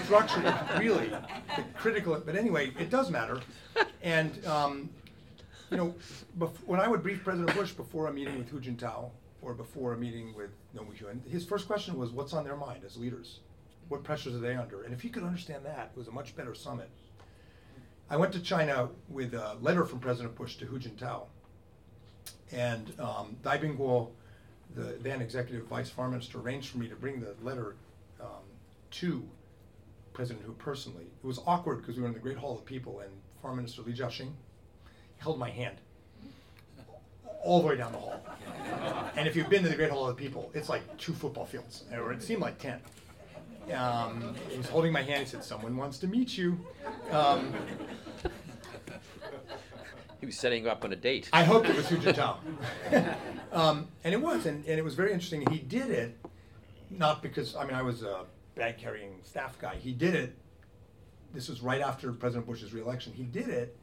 Structure 0.05 0.41
is 0.41 0.79
really 0.79 1.11
critical, 1.75 2.19
but 2.25 2.35
anyway, 2.35 2.71
it 2.79 2.89
does 2.89 3.11
matter. 3.11 3.41
And, 4.01 4.43
um, 4.47 4.89
you 5.69 5.77
know, 5.77 5.95
bef- 6.39 6.63
when 6.65 6.79
I 6.79 6.87
would 6.87 7.03
brief 7.03 7.23
President 7.23 7.55
Bush 7.55 7.71
before 7.71 8.07
a 8.07 8.13
meeting 8.13 8.39
with 8.39 8.49
Hu 8.49 8.59
Jintao 8.59 9.11
or 9.43 9.53
before 9.53 9.93
a 9.93 9.97
meeting 9.97 10.33
with 10.35 10.51
Roh 10.73 10.85
Moo-hyun, 10.85 11.27
his 11.29 11.45
first 11.45 11.67
question 11.67 11.97
was, 11.97 12.11
what's 12.11 12.33
on 12.33 12.43
their 12.43 12.55
mind 12.55 12.83
as 12.85 12.97
leaders? 12.97 13.39
What 13.89 14.03
pressures 14.03 14.33
are 14.35 14.39
they 14.39 14.55
under? 14.55 14.83
And 14.83 14.93
if 14.93 15.01
he 15.01 15.09
could 15.09 15.23
understand 15.23 15.65
that, 15.65 15.91
it 15.93 15.97
was 15.97 16.07
a 16.07 16.11
much 16.11 16.35
better 16.35 16.55
summit. 16.55 16.89
I 18.09 18.17
went 18.17 18.31
to 18.33 18.39
China 18.39 18.89
with 19.09 19.33
a 19.33 19.57
letter 19.61 19.85
from 19.85 19.99
President 19.99 20.35
Bush 20.35 20.55
to 20.57 20.65
Hu 20.65 20.79
Jintao. 20.79 21.23
And 22.51 22.93
um, 22.99 23.35
Dai 23.43 23.57
Bingguo, 23.57 24.09
the 24.75 24.97
then 25.01 25.21
executive 25.21 25.65
vice 25.67 25.89
foreign 25.89 26.11
minister, 26.11 26.39
arranged 26.39 26.69
for 26.69 26.77
me 26.77 26.87
to 26.87 26.95
bring 26.95 27.19
the 27.19 27.35
letter 27.41 27.75
um, 28.21 28.45
to 28.91 29.23
President 30.13 30.45
Hu 30.45 30.53
personally. 30.53 31.07
It 31.23 31.27
was 31.27 31.39
awkward 31.45 31.81
because 31.81 31.97
we 31.97 32.03
were 32.03 32.07
in 32.07 32.13
the 32.13 32.19
Great 32.19 32.37
Hall 32.37 32.55
of 32.55 32.63
People, 32.65 32.99
and 32.99 33.11
Foreign 33.41 33.57
Minister 33.57 33.81
Li 33.81 33.93
Zhaoxing 33.93 34.31
held 35.17 35.39
my 35.39 35.49
hand 35.49 35.77
all 37.43 37.61
the 37.61 37.67
way 37.67 37.75
down 37.75 37.91
the 37.91 37.97
hall. 37.97 38.21
and 39.15 39.27
if 39.27 39.35
you've 39.35 39.49
been 39.49 39.63
to 39.63 39.69
the 39.69 39.75
Great 39.75 39.91
Hall 39.91 40.07
of 40.07 40.15
the 40.15 40.21
People, 40.21 40.49
it's 40.53 40.69
like 40.69 40.81
two 40.97 41.13
football 41.13 41.45
fields, 41.45 41.83
or 41.93 42.11
it 42.13 42.23
seemed 42.23 42.41
like 42.41 42.57
ten. 42.59 42.79
Um, 43.73 44.35
he 44.49 44.57
was 44.57 44.67
holding 44.67 44.91
my 44.91 45.01
hand. 45.03 45.19
He 45.21 45.25
said, 45.25 45.43
"Someone 45.43 45.77
wants 45.77 45.97
to 45.99 46.07
meet 46.07 46.37
you." 46.37 46.59
Um, 47.11 47.53
He 50.19 50.25
was 50.25 50.37
setting 50.37 50.63
you 50.63 50.69
up 50.69 50.85
on 50.85 50.93
a 50.93 50.95
date. 50.95 51.29
I 51.33 51.43
hoped 51.43 51.67
it 51.67 51.75
was 51.75 51.89
Hu 51.89 51.97
Jintao. 51.97 52.37
um, 53.51 53.89
and 54.05 54.13
it 54.13 54.21
was, 54.21 54.45
and, 54.45 54.65
and 54.65 54.79
it 54.79 54.81
was 54.83 54.95
very 54.95 55.11
interesting. 55.11 55.45
He 55.51 55.57
did 55.59 55.89
it 55.89 56.17
not 56.89 57.21
because 57.21 57.55
I 57.57 57.65
mean 57.65 57.73
I 57.75 57.81
was 57.81 58.03
a 58.03 58.23
bag 58.55 58.77
carrying 58.77 59.15
staff 59.23 59.59
guy. 59.59 59.75
He 59.75 59.91
did 59.91 60.15
it. 60.15 60.37
This 61.33 61.49
was 61.49 61.61
right 61.61 61.81
after 61.81 62.11
President 62.13 62.45
Bush's 62.47 62.73
reelection. 62.73 63.11
He 63.13 63.23
did 63.23 63.49
it 63.49 63.75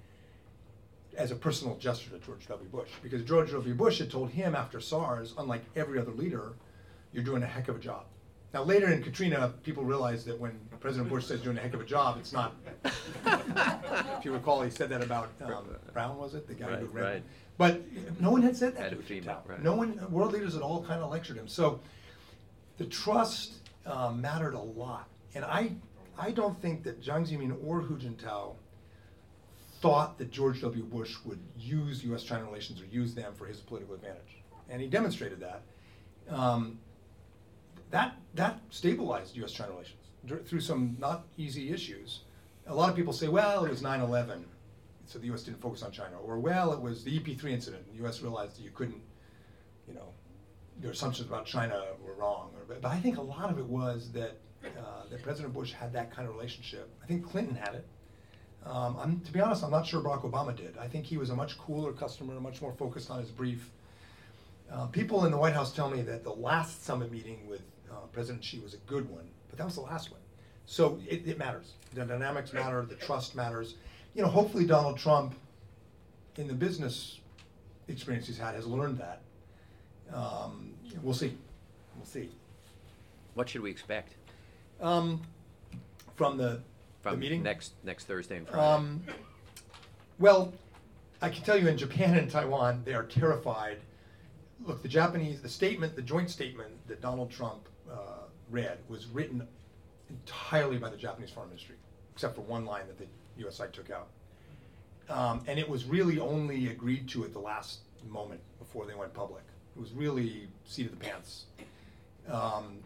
as 1.17 1.31
a 1.31 1.35
personal 1.37 1.77
gesture 1.77 2.11
to 2.11 2.19
George 2.25 2.47
W. 2.47 2.69
Bush 2.69 2.89
because 3.03 3.23
George 3.25 3.51
W. 3.53 3.75
Bush 3.75 3.99
had 3.99 4.11
told 4.11 4.31
him 4.31 4.55
after 4.55 4.81
SARS, 4.81 5.35
unlike 5.39 5.63
every 5.77 5.99
other 5.99 6.13
leader, 6.13 6.53
you're 7.13 7.25
doing 7.25 7.43
a 7.43 7.47
heck 7.47 7.69
of 7.69 7.77
a 7.77 7.81
job. 7.81 8.05
Now 8.53 8.65
later 8.65 8.89
in 8.91 9.03
Katrina, 9.03 9.53
people 9.63 9.85
realized 9.85 10.27
that 10.27 10.39
when 10.39 10.59
President 10.81 11.09
Bush 11.09 11.27
says 11.27 11.41
doing 11.41 11.57
a 11.57 11.61
heck 11.61 11.75
of 11.75 11.81
a 11.81 11.85
job, 11.85 12.17
it's 12.19 12.33
not. 12.33 12.55
if 12.85 14.25
you 14.25 14.33
recall, 14.33 14.63
he 14.63 14.71
said 14.71 14.89
that 14.89 15.03
about 15.03 15.31
um, 15.43 15.65
Brown, 15.93 16.17
was 16.19 16.35
it 16.35 16.49
the 16.49 16.55
guy 16.55 16.67
who 16.67 16.87
Right, 16.87 16.95
read? 16.95 17.05
right. 17.05 17.23
But 17.59 17.83
no 18.21 18.31
one 18.31 18.43
had 18.43 18.57
said 18.57 18.75
that 18.77 18.91
Had 18.91 18.97
to 18.99 19.03
female, 19.05 19.43
right. 19.47 19.63
No 19.63 19.75
one, 19.75 20.01
world 20.11 20.33
leaders 20.33 20.57
at 20.57 20.63
all, 20.63 20.83
kind 20.83 21.03
of 21.03 21.11
lectured 21.11 21.37
him. 21.37 21.47
So 21.47 21.79
the 22.79 22.87
trust 22.87 23.69
um, 23.87 24.21
mattered 24.21 24.55
a 24.55 24.61
lot, 24.61 25.09
and 25.35 25.45
I, 25.45 25.73
I 26.19 26.31
don't 26.31 26.61
think 26.63 26.83
that 26.85 27.03
Jiang 27.03 27.29
Zemin 27.29 27.55
or 27.65 27.81
Hu 27.83 27.97
Jintao 27.99 28.55
thought 29.81 30.19
that 30.19 30.31
George 30.31 30.61
W. 30.61 30.83
Bush 30.85 31.17
would 31.25 31.41
use 31.59 32.05
U.S.-China 32.05 32.45
relations 32.47 32.81
or 32.81 32.87
use 32.87 33.15
them 33.15 33.33
for 33.35 33.47
his 33.47 33.59
political 33.59 33.95
advantage, 33.95 34.43
and 34.69 34.81
he 34.81 34.89
demonstrated 34.89 35.41
that. 35.41 35.63
Um, 36.29 36.79
that 37.91 38.17
that 38.35 38.61
stabilized 38.71 39.37
U.S.-China 39.37 39.71
relations 39.71 39.97
through 40.47 40.61
some 40.61 40.97
not 40.99 41.27
easy 41.37 41.73
issues. 41.73 42.21
A 42.67 42.75
lot 42.75 42.91
of 42.91 42.97
people 42.97 43.13
say, 43.13 43.29
well, 43.29 43.65
it 43.65 43.71
was 43.71 43.83
9/11, 43.83 44.45
so 45.07 45.19
the 45.19 45.27
U.S. 45.27 45.43
didn't 45.43 45.61
focus 45.61 45.83
on 45.83 45.91
China, 45.91 46.17
or 46.25 46.39
well, 46.39 46.73
it 46.73 46.81
was 46.81 47.03
the 47.03 47.19
EP3 47.19 47.51
incident. 47.51 47.91
The 47.91 47.99
U.S. 48.03 48.23
realized 48.23 48.59
that 48.59 48.63
you 48.63 48.71
couldn't, 48.71 49.01
you 49.89 49.95
know, 49.95 50.13
your 50.81 50.93
assumptions 50.93 51.27
about 51.27 51.47
China 51.47 51.83
were 52.05 52.15
wrong. 52.15 52.51
But 52.69 52.85
I 52.85 53.01
think 53.01 53.19
a 53.19 53.23
lot 53.23 53.51
of 53.51 53.59
it 53.59 53.67
was 53.67 54.11
that 54.13 54.39
uh, 54.65 55.09
that 55.11 55.23
President 55.23 55.55
Bush 55.55 55.73
had 55.73 55.93
that 55.95 56.15
kind 56.15 56.29
of 56.29 56.35
relationship. 56.35 56.89
I 57.03 57.07
think 57.07 57.29
Clinton 57.29 57.57
had 57.57 57.75
it. 57.75 57.87
Um, 58.65 58.97
I'm, 59.01 59.21
to 59.21 59.33
be 59.33 59.41
honest, 59.41 59.65
I'm 59.65 59.71
not 59.71 59.87
sure 59.87 60.01
Barack 60.03 60.23
Obama 60.31 60.55
did. 60.55 60.77
I 60.79 60.87
think 60.87 61.05
he 61.07 61.17
was 61.17 61.31
a 61.31 61.35
much 61.35 61.59
cooler 61.59 61.93
customer, 61.93 62.39
much 62.41 62.61
more 62.61 62.73
focused 62.73 63.11
on 63.11 63.21
his 63.21 63.31
brief. 63.31 63.71
Uh, 64.71 64.87
people 64.87 65.25
in 65.25 65.33
the 65.33 65.37
White 65.39 65.55
House 65.55 65.73
tell 65.73 65.91
me 65.91 66.03
that 66.03 66.23
the 66.23 66.33
last 66.33 66.85
summit 66.85 67.11
meeting 67.11 67.49
with 67.49 67.63
uh, 67.91 67.95
President 68.13 68.45
Xi 68.45 68.61
was 68.61 68.75
a 68.75 68.79
good 68.87 69.09
one, 69.11 69.29
but 69.49 69.59
that 69.59 69.65
was 69.65 69.75
the 69.75 69.81
last 69.81 70.11
one. 70.11 70.21
So 70.67 71.01
it, 71.09 71.27
it 71.27 71.39
matters. 71.39 71.73
The 71.95 72.05
dynamics 72.05 72.53
matter, 72.53 72.87
the 72.89 72.95
trust 72.95 73.35
matters. 73.35 73.75
You 74.15 74.23
know, 74.23 74.29
hopefully 74.29 74.67
Donald 74.67 74.99
Trump, 74.99 75.35
in 76.37 76.47
the 76.47 76.55
business 76.55 77.19
experience 77.89 78.27
he's 78.27 78.39
had, 78.39 78.55
has 78.55 78.67
learned 78.67 78.99
that. 78.99 79.23
Um, 80.13 80.75
we'll 81.03 81.15
see. 81.15 81.37
We'll 81.97 82.07
see. 82.07 82.31
What 83.35 83.49
should 83.49 83.63
we 83.63 83.71
expect 83.71 84.15
Um, 84.81 85.23
from 86.15 86.37
the, 86.37 86.47
the 86.47 86.61
from 87.03 87.19
meeting? 87.19 87.43
next 87.43 87.73
next 87.85 88.05
Thursday 88.05 88.37
and 88.37 88.49
Friday? 88.49 88.63
Um, 88.67 89.03
well, 90.19 90.53
I 91.23 91.29
can 91.29 91.43
tell 91.45 91.59
you 91.59 91.69
in 91.69 91.77
Japan 91.77 92.17
and 92.17 92.31
Taiwan, 92.31 92.83
they 92.85 92.95
are 92.95 93.05
terrified. 93.05 93.79
Look, 94.67 94.83
the 94.83 94.89
Japanese, 94.89 95.41
the 95.41 95.49
statement, 95.49 95.97
the 95.97 96.03
joint 96.03 96.31
statement 96.31 96.71
that 96.87 97.01
Donald 97.01 97.31
Trump 97.31 97.69
uh, 97.91 98.25
read 98.51 98.79
was 98.89 99.07
written 99.07 99.47
entirely 100.11 100.77
by 100.77 100.91
the 100.91 100.97
Japanese 100.97 101.31
Foreign 101.31 101.49
Ministry, 101.49 101.77
except 102.13 102.35
for 102.35 102.43
one 102.43 102.65
line 102.65 102.87
that 102.87 102.99
the 102.99 103.07
U.S. 103.39 103.57
side 103.57 103.73
took 103.73 103.91
out. 103.91 104.09
Um, 105.09 105.43
and 105.47 105.59
it 105.59 105.69
was 105.69 105.85
really 105.87 106.21
only 106.21 106.69
agreed 106.69 107.09
to 107.09 107.25
at 107.25 107.33
the 107.33 107.39
last 107.39 107.81
moment 108.09 108.41
before 108.59 108.87
they 108.87 108.95
went 108.95 109.13
public. 109.15 109.43
It 109.77 109.81
was 109.81 109.93
really 109.93 110.49
seat 110.65 110.87
of 110.87 110.93
the 110.93 111.05
pants. 111.05 111.47
Um, 112.31 112.79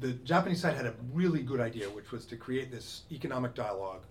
the 0.00 0.12
Japanese 0.12 0.60
side 0.60 0.76
had 0.76 0.86
a 0.86 0.94
really 1.12 1.42
good 1.42 1.60
idea, 1.60 1.88
which 1.88 2.12
was 2.12 2.26
to 2.26 2.36
create 2.36 2.70
this 2.70 3.02
economic 3.10 3.54
dialogue 3.54 4.02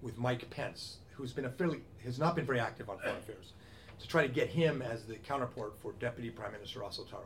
with 0.00 0.18
Mike 0.18 0.48
Pence, 0.50 0.98
who's 1.12 1.32
been 1.32 1.44
a 1.44 1.50
fairly 1.50 1.80
has 2.04 2.18
not 2.18 2.36
been 2.36 2.46
very 2.46 2.60
active 2.60 2.88
on 2.88 2.98
foreign 2.98 3.16
affairs, 3.16 3.52
to 3.98 4.08
try 4.08 4.26
to 4.26 4.32
get 4.32 4.48
him 4.48 4.82
as 4.82 5.04
the 5.04 5.14
counterpart 5.16 5.74
for 5.80 5.92
Deputy 5.92 6.30
Prime 6.30 6.52
Minister 6.52 6.80
Aso 6.80 7.08
Taro. 7.08 7.24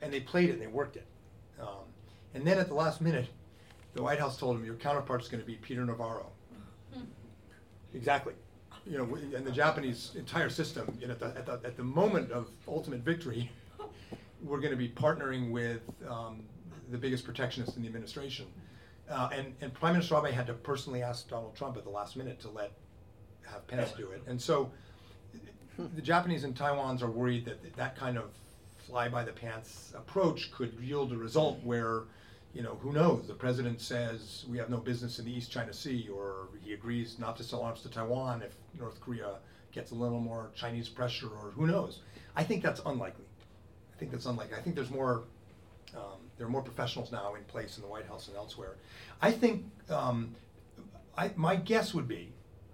And 0.00 0.12
they 0.12 0.20
played 0.20 0.48
it 0.48 0.54
and 0.54 0.62
they 0.62 0.66
worked 0.66 0.96
it. 0.96 1.06
Um, 1.60 1.84
and 2.34 2.46
then 2.46 2.58
at 2.58 2.68
the 2.68 2.74
last 2.74 3.00
minute, 3.00 3.28
the 3.94 4.02
White 4.02 4.18
House 4.18 4.38
told 4.38 4.56
him, 4.56 4.64
"Your 4.64 4.74
counterpart's 4.74 5.28
going 5.28 5.42
to 5.42 5.46
be 5.46 5.56
Peter 5.56 5.84
Navarro." 5.84 6.30
Exactly. 7.94 8.32
You 8.86 8.96
know, 8.96 9.04
and 9.36 9.46
the 9.46 9.52
Japanese 9.52 10.12
entire 10.16 10.48
system, 10.48 10.96
you 10.98 11.08
know, 11.08 11.12
at 11.12 11.20
the, 11.20 11.26
at 11.26 11.44
the, 11.44 11.52
at 11.62 11.76
the 11.76 11.84
moment 11.84 12.32
of 12.32 12.48
ultimate 12.66 13.00
victory, 13.00 13.50
we're 14.42 14.60
going 14.60 14.70
to 14.70 14.78
be 14.78 14.88
partnering 14.88 15.50
with 15.50 15.82
um, 16.08 16.42
the 16.92 16.98
biggest 16.98 17.24
protectionist 17.24 17.76
in 17.76 17.82
the 17.82 17.88
administration. 17.88 18.46
Uh, 19.10 19.30
and, 19.34 19.54
and 19.60 19.74
Prime 19.74 19.94
Minister 19.94 20.16
Abe 20.16 20.32
had 20.32 20.46
to 20.46 20.54
personally 20.54 21.02
ask 21.02 21.28
Donald 21.28 21.56
Trump 21.56 21.76
at 21.76 21.84
the 21.84 21.90
last 21.90 22.16
minute 22.16 22.38
to 22.40 22.48
let 22.50 22.72
have 23.42 23.66
Pence 23.66 23.92
do 23.92 24.10
it. 24.10 24.22
And 24.26 24.40
so 24.40 24.70
the 25.96 26.02
Japanese 26.02 26.44
and 26.44 26.54
Taiwans 26.54 27.02
are 27.02 27.10
worried 27.10 27.44
that 27.46 27.76
that 27.76 27.96
kind 27.96 28.16
of 28.16 28.30
fly 28.86 29.08
by 29.08 29.24
the 29.24 29.32
pants 29.32 29.92
approach 29.96 30.52
could 30.52 30.72
yield 30.80 31.12
a 31.12 31.16
result 31.16 31.58
where, 31.64 32.02
you 32.54 32.62
know, 32.62 32.78
who 32.80 32.92
knows? 32.92 33.26
The 33.26 33.34
president 33.34 33.80
says 33.80 34.44
we 34.48 34.58
have 34.58 34.70
no 34.70 34.78
business 34.78 35.18
in 35.18 35.24
the 35.24 35.36
East 35.36 35.50
China 35.50 35.72
Sea, 35.72 36.08
or 36.14 36.48
he 36.62 36.72
agrees 36.72 37.18
not 37.18 37.36
to 37.38 37.44
sell 37.44 37.62
arms 37.62 37.80
to 37.82 37.88
Taiwan 37.88 38.42
if 38.42 38.54
North 38.78 39.00
Korea 39.00 39.36
gets 39.72 39.90
a 39.90 39.94
little 39.94 40.20
more 40.20 40.50
Chinese 40.54 40.88
pressure, 40.88 41.28
or 41.28 41.50
who 41.54 41.66
knows? 41.66 42.00
I 42.36 42.44
think 42.44 42.62
that's 42.62 42.80
unlikely. 42.84 43.24
I 43.94 43.98
think 43.98 44.10
that's 44.10 44.26
unlikely. 44.26 44.56
I 44.56 44.60
think 44.60 44.76
there's 44.76 44.90
more. 44.90 45.24
There 46.42 46.48
are 46.48 46.50
more 46.50 46.62
professionals 46.62 47.12
now 47.12 47.36
in 47.36 47.44
place 47.44 47.76
in 47.76 47.82
the 47.82 47.88
White 47.88 48.08
House 48.08 48.26
and 48.26 48.36
elsewhere. 48.36 48.74
I 49.20 49.30
think 49.30 49.64
um, 49.88 50.34
I, 51.16 51.30
my 51.36 51.54
guess 51.54 51.94
would 51.94 52.08
be 52.08 52.32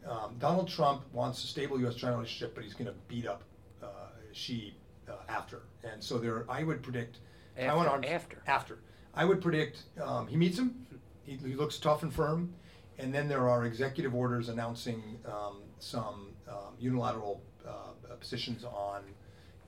um, 0.09 0.37
Donald 0.39 0.69
Trump 0.69 1.03
wants 1.13 1.45
a 1.45 1.47
stable 1.47 1.79
U.S.-China 1.81 2.13
relationship, 2.13 2.55
but 2.55 2.65
he's 2.65 2.73
going 2.73 2.87
to 2.87 2.95
beat 3.09 3.27
up 3.27 3.43
uh, 3.83 3.89
Xi 4.33 4.75
uh, 5.07 5.17
after. 5.29 5.65
And 5.85 6.03
so 6.03 6.17
there, 6.17 6.47
I 6.51 6.63
would 6.63 6.83
predict 6.83 7.19
Taiwan 7.59 7.85
After- 7.85 7.91
arms 7.91 8.07
after. 8.07 8.43
After, 8.47 8.79
I 9.13 9.27
would 9.27 9.43
predict 9.43 9.83
um, 10.03 10.27
he 10.29 10.39
meets 10.39 10.59
him. 10.59 10.87
He, 11.25 11.37
he 11.37 11.55
looks 11.55 11.77
tough 11.77 12.03
and 12.03 12.11
firm, 12.11 12.55
and 12.99 13.15
then 13.15 13.29
there 13.29 13.51
are 13.51 13.67
executive 13.67 14.15
orders 14.15 14.49
announcing 14.49 15.03
um, 15.27 15.59
some 15.79 16.29
um, 16.49 16.73
unilateral 16.81 17.43
uh, 17.69 18.15
positions 18.19 18.65
on 18.65 19.03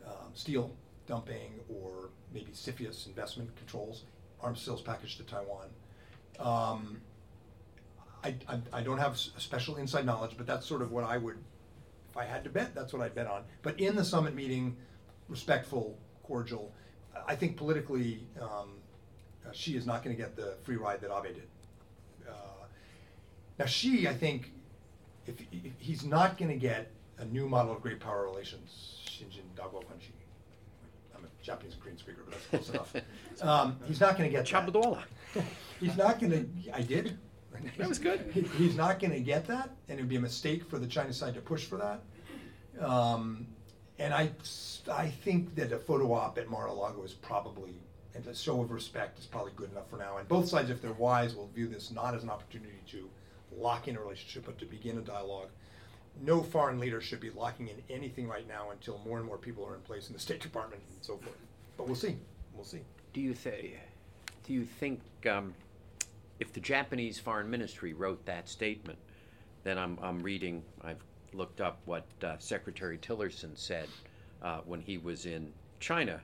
um, 0.06 0.30
steel 0.32 0.74
dumping 1.06 1.60
or 1.68 2.08
maybe 2.32 2.52
CFIUS 2.52 3.06
investment 3.06 3.54
controls, 3.56 4.04
arms 4.40 4.60
sales 4.60 4.82
package 4.82 5.16
to 5.16 5.22
Taiwan. 5.24 5.68
Um, 6.38 7.00
I, 8.22 8.34
I, 8.48 8.60
I 8.72 8.82
don't 8.82 8.98
have 8.98 9.18
special 9.18 9.76
inside 9.76 10.06
knowledge, 10.06 10.32
but 10.36 10.46
that's 10.46 10.66
sort 10.66 10.82
of 10.82 10.92
what 10.92 11.04
I 11.04 11.16
would, 11.16 11.38
if 12.10 12.16
I 12.16 12.24
had 12.24 12.44
to 12.44 12.50
bet, 12.50 12.74
that's 12.74 12.92
what 12.92 13.02
I'd 13.02 13.14
bet 13.14 13.26
on. 13.26 13.44
But 13.62 13.80
in 13.80 13.96
the 13.96 14.04
summit 14.04 14.34
meeting, 14.34 14.76
respectful, 15.28 15.98
cordial. 16.22 16.72
I 17.26 17.34
think 17.34 17.56
politically, 17.56 18.26
um, 18.40 18.78
uh, 19.46 19.52
Xi 19.52 19.76
is 19.76 19.86
not 19.86 20.04
going 20.04 20.16
to 20.16 20.22
get 20.22 20.36
the 20.36 20.56
free 20.62 20.76
ride 20.76 21.00
that 21.00 21.10
Abe 21.10 21.34
did. 21.34 21.48
Uh, 22.28 22.66
now, 23.58 23.64
Xi, 23.64 24.06
I 24.08 24.14
think, 24.14 24.52
if, 25.26 25.40
if 25.52 25.72
he's 25.78 26.04
not 26.04 26.38
going 26.38 26.50
to 26.50 26.56
get 26.56 26.90
a 27.18 27.24
new 27.24 27.48
model 27.48 27.72
of 27.72 27.82
great 27.82 28.00
power 28.00 28.24
relations, 28.24 29.02
Shinjin 29.06 29.42
Dago 29.56 29.82
Fanshi. 29.84 30.19
Japanese 31.42 31.74
and 31.74 31.82
Korean 31.82 31.98
speaker, 31.98 32.22
but 32.24 32.34
that's 32.34 32.46
close 32.46 32.70
enough. 32.70 32.94
Um, 33.42 33.78
he's 33.86 34.00
not 34.00 34.18
going 34.18 34.28
to 34.30 34.36
get 34.36 34.46
that. 34.46 34.66
Chabudola. 34.66 35.02
He's 35.80 35.96
not 35.96 36.18
going 36.20 36.30
to. 36.32 36.74
I 36.74 36.82
did. 36.82 37.16
That 37.78 37.88
was 37.88 37.98
good. 37.98 38.30
He- 38.34 38.42
He's 38.42 38.76
not 38.76 38.98
going 38.98 39.12
to 39.12 39.20
get 39.20 39.46
that, 39.46 39.70
and 39.88 39.98
it 39.98 40.02
would 40.02 40.10
be 40.10 40.16
a 40.16 40.20
mistake 40.20 40.68
for 40.68 40.78
the 40.78 40.86
Chinese 40.86 41.16
side 41.16 41.32
to 41.34 41.40
push 41.40 41.64
for 41.64 41.78
that. 41.78 42.02
Um, 42.84 43.46
and 43.98 44.12
I 44.14 44.30
think 45.08 45.54
that 45.54 45.72
a 45.72 45.78
photo 45.78 46.12
op 46.12 46.36
at 46.38 46.48
Mar-a-Lago 46.50 47.02
is 47.02 47.12
probably, 47.14 47.74
and 48.14 48.26
a 48.26 48.34
show 48.34 48.60
of 48.60 48.70
respect 48.70 49.18
is 49.18 49.26
probably 49.26 49.52
good 49.56 49.70
enough 49.70 49.88
for 49.88 49.96
now. 49.96 50.18
And 50.18 50.28
both 50.28 50.48
sides, 50.48 50.68
if 50.70 50.82
they're 50.82 50.92
wise, 50.92 51.34
will 51.34 51.48
view 51.48 51.66
this 51.68 51.90
not 51.90 52.14
as 52.14 52.22
an 52.22 52.30
opportunity 52.30 52.80
to 52.90 53.08
lock 53.56 53.88
in 53.88 53.96
a 53.96 54.00
relationship, 54.00 54.44
but 54.46 54.58
to 54.58 54.66
begin 54.66 54.98
a 54.98 55.02
dialogue. 55.02 55.48
No 56.22 56.42
foreign 56.42 56.78
leader 56.78 57.00
should 57.00 57.20
be 57.20 57.30
locking 57.30 57.68
in 57.68 57.76
anything 57.88 58.28
right 58.28 58.46
now 58.46 58.70
until 58.70 59.00
more 59.04 59.18
and 59.18 59.26
more 59.26 59.38
people 59.38 59.64
are 59.66 59.74
in 59.74 59.80
place 59.82 60.08
in 60.08 60.12
the 60.12 60.20
State 60.20 60.40
Department 60.42 60.82
and 60.94 61.04
so 61.04 61.16
forth. 61.16 61.36
But 61.76 61.86
we'll 61.86 61.96
see. 61.96 62.16
We'll 62.54 62.64
see. 62.64 62.80
Do 63.12 63.20
you 63.20 63.34
think? 63.34 63.78
Do 64.46 64.52
you 64.52 64.64
think 64.64 65.00
um, 65.28 65.54
if 66.38 66.52
the 66.52 66.60
Japanese 66.60 67.18
Foreign 67.18 67.50
Ministry 67.50 67.92
wrote 67.92 68.24
that 68.26 68.48
statement, 68.48 68.98
then 69.62 69.78
I'm, 69.78 69.98
I'm 70.02 70.20
reading. 70.20 70.62
I've 70.82 71.02
looked 71.32 71.60
up 71.60 71.80
what 71.84 72.06
uh, 72.24 72.36
Secretary 72.38 72.98
Tillerson 72.98 73.56
said 73.56 73.88
uh, 74.42 74.60
when 74.64 74.80
he 74.80 74.98
was 74.98 75.26
in 75.26 75.52
China, 75.78 76.20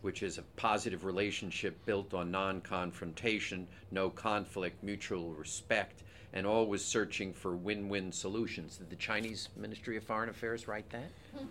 which 0.00 0.22
is 0.22 0.38
a 0.38 0.42
positive 0.56 1.04
relationship 1.04 1.84
built 1.84 2.14
on 2.14 2.30
non-confrontation, 2.30 3.66
no 3.90 4.10
conflict, 4.10 4.82
mutual 4.82 5.32
respect, 5.34 6.02
and 6.32 6.46
always 6.46 6.84
searching 6.84 7.32
for 7.32 7.54
win-win 7.54 8.10
solutions. 8.12 8.78
Did 8.78 8.90
the 8.90 8.96
Chinese 8.96 9.48
Ministry 9.56 9.96
of 9.96 10.04
Foreign 10.04 10.28
Affairs 10.30 10.66
write 10.66 10.88
that? 10.90 11.10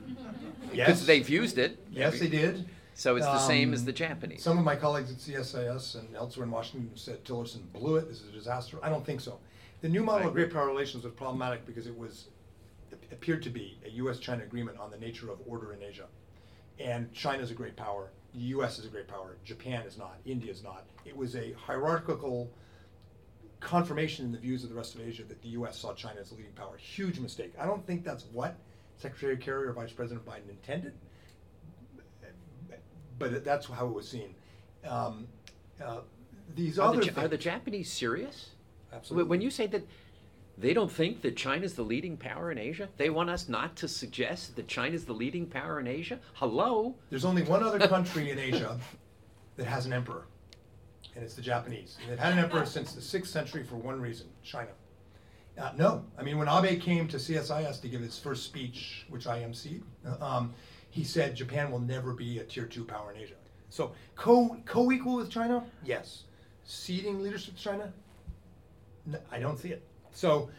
Because 0.62 0.76
Yes. 0.76 1.06
they've 1.06 1.30
used 1.30 1.58
it. 1.58 1.78
Yes, 1.92 2.20
they 2.20 2.30
did. 2.30 2.66
So 2.94 3.16
it's 3.16 3.26
the 3.26 3.40
same 3.40 3.74
as 3.74 3.82
Um, 3.82 3.86
the 3.88 3.94
Japanese. 3.94 4.42
Some 4.44 4.58
of 4.58 4.64
my 4.64 4.76
colleagues 4.76 5.12
at 5.12 5.18
CSIS 5.18 5.96
and 5.96 6.16
elsewhere 6.16 6.46
in 6.46 6.52
Washington 6.52 6.92
said 6.96 7.24
Tillerson 7.26 7.72
blew 7.74 7.98
it. 7.98 8.08
This 8.08 8.22
is 8.22 8.30
a 8.30 8.32
disaster. 8.32 8.78
I 8.82 8.90
don't 8.90 9.06
think 9.06 9.22
so. 9.22 9.40
The 9.82 9.90
new 9.90 10.04
model 10.04 10.28
of 10.28 10.34
great 10.34 10.52
power 10.54 10.68
relations 10.68 11.04
was 11.04 11.14
problematic 11.14 11.66
because 11.66 11.88
it 11.88 11.98
was 11.98 12.28
it 12.92 13.00
appeared 13.12 13.42
to 13.44 13.50
be 13.50 13.78
a 13.86 13.90
U.S.-China 13.90 14.44
agreement 14.44 14.78
on 14.78 14.92
the 14.92 14.98
nature 14.98 15.30
of 15.32 15.40
order 15.48 15.74
in 15.74 15.82
Asia, 15.82 16.08
and 16.80 17.12
China 17.14 17.42
is 17.42 17.50
a 17.52 17.54
great 17.54 17.76
power. 17.76 18.10
The 18.34 18.42
U.S. 18.56 18.78
is 18.80 18.86
a 18.86 18.90
great 18.90 19.08
power. 19.08 19.38
Japan 19.46 19.86
is 19.86 19.98
not. 19.98 20.18
India 20.26 20.52
is 20.52 20.62
not. 20.64 20.84
It 21.06 21.16
was 21.16 21.36
a 21.36 21.54
hierarchical 21.54 22.50
confirmation 23.62 24.26
in 24.26 24.32
the 24.34 24.38
views 24.38 24.64
of 24.64 24.70
the 24.70 24.76
rest 24.76 24.96
of 24.96 25.02
Asia 25.02 25.24
that 25.24 25.42
the 25.42 25.50
U.S. 25.50 25.78
saw 25.80 25.94
China 25.94 26.20
as 26.20 26.32
a 26.32 26.36
leading 26.36 26.52
power. 26.52 26.76
Huge 26.78 27.20
mistake. 27.20 27.54
I 27.60 27.66
don't 27.66 27.86
think 27.88 28.04
that's 28.04 28.26
what 28.34 28.56
Secretary 28.98 29.38
Kerry 29.38 29.68
or 29.68 29.74
Vice 29.74 29.92
President 29.92 30.26
Biden 30.26 30.50
intended 30.50 30.94
but 33.22 33.44
that's 33.46 33.68
how 33.68 33.88
it 33.88 33.94
was 33.94 34.08
seen. 34.10 34.34
Um, 34.86 35.28
uh, 35.84 36.00
these 36.56 36.80
Are 36.80 36.90
other 36.90 37.02
the, 37.02 37.06
Ja- 37.06 37.22
are 37.22 37.28
the 37.28 37.38
Japanese 37.38 37.92
serious? 37.92 38.50
Absolutely. 38.92 39.30
When 39.30 39.42
you 39.42 39.52
say 39.52 39.68
that 39.68 39.88
they 40.58 40.74
don't 40.74 40.92
think 40.92 41.22
that 41.22 41.38
China's 41.38 41.76
the 41.76 41.84
leading 41.84 42.18
power 42.18 42.52
in 42.52 42.58
Asia, 42.58 42.90
they 42.98 43.10
want 43.10 43.30
us 43.30 43.48
not 43.48 43.76
to 43.78 43.88
suggest 43.88 44.56
that 44.56 44.68
China's 44.68 45.06
the 45.06 45.14
leading 45.14 45.46
power 45.46 45.80
in 45.80 45.88
Asia? 45.88 46.20
Hello? 46.34 46.96
There's 47.10 47.26
only 47.26 47.44
one 47.44 47.64
other 47.64 47.88
country 47.88 48.32
in 48.32 48.40
Asia 48.40 48.80
that 49.56 49.66
has 49.66 49.86
an 49.86 49.94
emperor, 49.94 50.26
and 51.16 51.24
it's 51.24 51.36
the 51.36 51.42
Japanese. 51.42 51.98
And 52.02 52.12
they've 52.12 52.20
had 52.20 52.34
an 52.34 52.40
emperor 52.40 52.66
since 52.66 52.94
the 52.94 53.02
sixth 53.02 53.32
century 53.32 53.64
for 53.64 53.76
one 53.76 54.02
reason: 54.02 54.28
China. 54.44 54.70
Uh, 55.58 55.72
no, 55.78 56.06
I 56.18 56.24
mean 56.24 56.38
when 56.38 56.48
Abe 56.48 56.80
came 56.82 57.08
to 57.10 57.18
CSIS 57.18 57.82
to 57.82 57.88
give 57.88 58.02
his 58.02 58.18
first 58.18 58.44
speech, 58.44 59.06
which 59.10 59.28
I 59.28 59.40
emceed, 59.42 59.82
uh, 60.06 60.24
um, 60.24 60.54
he 60.90 61.04
said 61.04 61.36
Japan 61.36 61.72
will 61.72 61.80
never 61.80 62.14
be 62.14 62.40
a 62.40 62.44
tier 62.44 62.66
two 62.66 62.86
power 62.86 63.12
in 63.12 63.20
Asia. 63.22 63.36
So 63.70 63.92
co 64.16 64.58
co 64.66 64.92
equal 64.92 65.16
with 65.16 65.30
China, 65.30 65.64
yes. 65.84 66.24
Ceding 66.64 67.22
leadership 67.24 67.56
to 67.56 67.62
China, 67.62 67.92
No, 69.06 69.18
I 69.32 69.40
don't 69.40 69.58
see 69.58 69.70
it. 69.70 69.84
So 70.12 70.50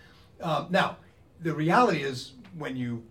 um, 0.40 0.66
now, 0.70 0.96
the 1.42 1.54
reality 1.54 2.02
is 2.02 2.32
when 2.58 2.76
you 2.76 3.02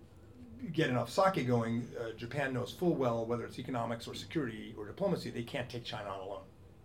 get 0.74 0.90
enough 0.90 1.10
sake 1.10 1.48
going, 1.48 1.88
uh, 2.00 2.12
Japan 2.18 2.54
knows 2.54 2.72
full 2.72 2.96
well 2.96 3.26
whether 3.26 3.46
it's 3.46 3.58
economics 3.60 4.08
or 4.08 4.14
security 4.14 4.76
or 4.78 4.86
diplomacy, 4.86 5.30
they 5.30 5.44
can't 5.44 5.70
take 5.70 5.84
China 5.84 6.10
on 6.10 6.20
alone. 6.20 6.41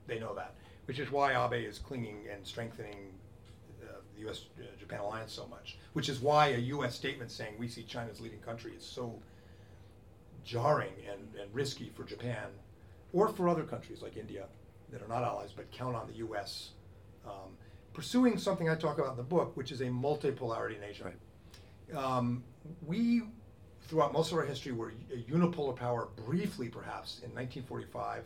They 0.06 0.18
know 0.18 0.34
that, 0.34 0.54
which 0.86 0.98
is 0.98 1.10
why 1.10 1.32
Abe 1.32 1.66
is 1.66 1.78
clinging 1.78 2.24
and 2.32 2.46
strengthening 2.46 3.12
uh, 3.82 3.98
the 4.14 4.20
U.S.-Japan 4.22 5.00
alliance 5.00 5.32
so 5.32 5.46
much. 5.48 5.78
Which 5.92 6.08
is 6.08 6.20
why 6.20 6.48
a 6.48 6.58
U.S. 6.58 6.94
statement 6.94 7.30
saying 7.30 7.54
we 7.58 7.68
see 7.68 7.82
China 7.82 8.10
as 8.10 8.20
leading 8.20 8.40
country 8.40 8.72
is 8.76 8.84
so 8.84 9.18
jarring 10.44 10.92
and, 11.10 11.20
and 11.40 11.52
risky 11.52 11.90
for 11.94 12.04
Japan 12.04 12.48
or 13.12 13.28
for 13.28 13.48
other 13.48 13.64
countries 13.64 14.00
like 14.02 14.16
India 14.16 14.46
that 14.92 15.02
are 15.02 15.08
not 15.08 15.24
allies 15.24 15.50
but 15.54 15.70
count 15.72 15.96
on 15.96 16.06
the 16.06 16.14
U.S. 16.18 16.70
Um, 17.26 17.56
pursuing 17.92 18.38
something 18.38 18.68
I 18.68 18.76
talk 18.76 18.98
about 18.98 19.12
in 19.12 19.16
the 19.16 19.22
book, 19.22 19.56
which 19.56 19.72
is 19.72 19.80
a 19.80 19.86
multipolarity 19.86 20.76
in 20.76 20.84
Asia. 20.84 21.12
Um, 21.94 22.44
we, 22.86 23.22
throughout 23.88 24.12
most 24.12 24.32
of 24.32 24.38
our 24.38 24.44
history, 24.44 24.72
were 24.72 24.92
a 25.12 25.30
unipolar 25.30 25.74
power 25.74 26.08
briefly, 26.26 26.68
perhaps, 26.68 27.20
in 27.24 27.30
1945 27.34 28.24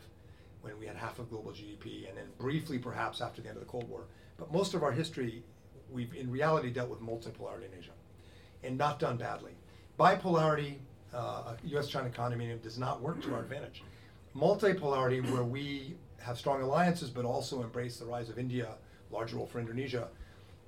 when 0.62 0.78
we 0.78 0.86
had 0.86 0.96
half 0.96 1.18
of 1.18 1.30
global 1.30 1.52
GDP, 1.52 2.08
and 2.08 2.16
then 2.16 2.26
briefly, 2.38 2.78
perhaps, 2.78 3.20
after 3.20 3.40
the 3.40 3.48
end 3.48 3.56
of 3.56 3.62
the 3.62 3.68
Cold 3.70 3.88
War. 3.88 4.04
But 4.36 4.52
most 4.52 4.74
of 4.74 4.82
our 4.82 4.92
history, 4.92 5.42
we've 5.90 6.14
in 6.14 6.30
reality 6.30 6.70
dealt 6.70 6.88
with 6.88 7.00
multipolarity 7.00 7.66
in 7.72 7.78
Asia 7.78 7.92
and 8.62 8.76
not 8.76 8.98
done 8.98 9.16
badly. 9.16 9.52
Bipolarity, 9.98 10.76
uh, 11.12 11.54
U.S.-China 11.64 12.12
condominium 12.12 12.62
does 12.62 12.78
not 12.78 13.00
work 13.00 13.22
to 13.22 13.34
our 13.34 13.40
advantage. 13.40 13.82
Multipolarity, 14.36 15.28
where 15.32 15.42
we 15.44 15.96
have 16.20 16.38
strong 16.38 16.62
alliances 16.62 17.10
but 17.10 17.24
also 17.24 17.62
embrace 17.62 17.98
the 17.98 18.04
rise 18.04 18.28
of 18.28 18.38
India, 18.38 18.74
larger 19.10 19.36
role 19.36 19.46
for 19.46 19.58
Indonesia, 19.58 20.08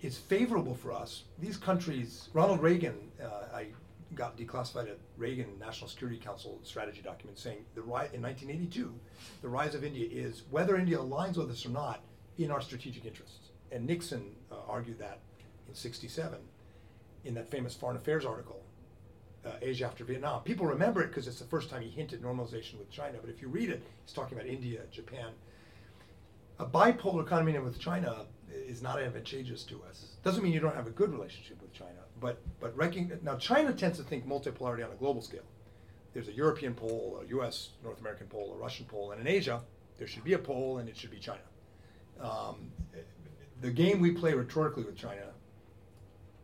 is 0.01 0.19
favorable 0.19 0.75
for 0.75 0.93
us. 0.93 1.25
These 1.39 1.57
countries, 1.57 2.29
Ronald 2.33 2.61
Reagan, 2.61 2.97
uh, 3.23 3.55
I 3.55 3.67
got 4.15 4.37
declassified 4.37 4.89
at 4.89 4.99
Reagan 5.17 5.59
National 5.59 5.89
Security 5.89 6.19
Council 6.19 6.61
strategy 6.63 7.03
document 7.03 7.39
saying 7.39 7.65
the 7.75 7.83
ri- 7.83 8.11
in 8.13 8.23
1982, 8.23 8.95
the 9.41 9.49
rise 9.49 9.75
of 9.75 9.85
India 9.85 10.07
is 10.11 10.43
whether 10.51 10.77
India 10.77 10.99
aligns 10.99 11.37
with 11.37 11.51
us 11.51 11.65
or 11.65 11.71
not 11.71 12.03
in 12.39 12.51
our 12.51 12.61
strategic 12.61 13.05
interests. 13.05 13.51
And 13.71 13.87
Nixon 13.87 14.35
uh, 14.51 14.57
argued 14.69 14.99
that 14.99 15.21
in 15.69 15.75
'67 15.75 16.39
in 17.25 17.35
that 17.35 17.51
famous 17.51 17.75
Foreign 17.75 17.97
Affairs 17.97 18.25
article, 18.25 18.63
uh, 19.45 19.51
Asia 19.61 19.87
after 19.87 20.05
Vietnam. 20.05 20.43
People 20.43 20.67
remember 20.67 21.03
it 21.03 21.09
because 21.09 21.27
it's 21.27 21.39
the 21.39 21.45
first 21.45 21.69
time 21.71 21.83
he 21.83 21.91
hinted 21.91 22.23
normalization 22.23 22.79
with 22.79 22.91
China. 22.91 23.19
But 23.21 23.31
if 23.31 23.43
you 23.43 23.49
read 23.49 23.71
it, 23.71 23.83
he's 24.05 24.15
talking 24.15 24.39
about 24.39 24.49
India, 24.49 24.81
Japan. 24.91 25.31
A 26.59 26.65
bipolar 26.65 27.23
economy 27.23 27.59
with 27.59 27.79
China 27.79 28.27
is 28.51 28.83
not 28.83 29.01
advantageous 29.01 29.65
to 29.65 29.83
us. 29.89 30.17
Doesn't 30.23 30.43
mean 30.43 30.53
you 30.53 30.61
don't 30.61 30.77
have 30.77 30.87
a 30.87 30.91
good 30.91 31.11
relationship 31.11 31.61
with 31.61 31.73
China, 31.73 32.02
but 32.23 32.39
but 32.61 32.75
now 33.23 33.37
China 33.37 33.73
tends 33.73 33.99
to 33.99 34.05
think 34.05 34.27
multipolarity 34.27 34.85
on 34.85 34.93
a 34.93 34.99
global 34.99 35.21
scale. 35.21 35.43
There's 36.15 36.29
a 36.29 36.33
European 36.33 36.75
pole, 36.75 37.21
a 37.23 37.29
U.S. 37.31 37.71
North 37.83 38.01
American 38.01 38.29
pole, 38.29 38.55
a 38.55 38.57
Russian 38.57 38.87
pole, 38.87 39.11
and 39.11 39.21
in 39.21 39.27
Asia 39.27 39.61
there 39.99 40.07
should 40.07 40.25
be 40.25 40.35
a 40.35 40.39
pole, 40.39 40.79
and 40.79 40.89
it 40.89 40.97
should 40.97 41.11
be 41.11 41.19
China. 41.19 41.41
Um, 42.21 42.71
the 43.61 43.71
game 43.71 44.01
we 44.01 44.13
play 44.13 44.33
rhetorically 44.35 44.85
with 44.85 44.97
China 44.97 45.33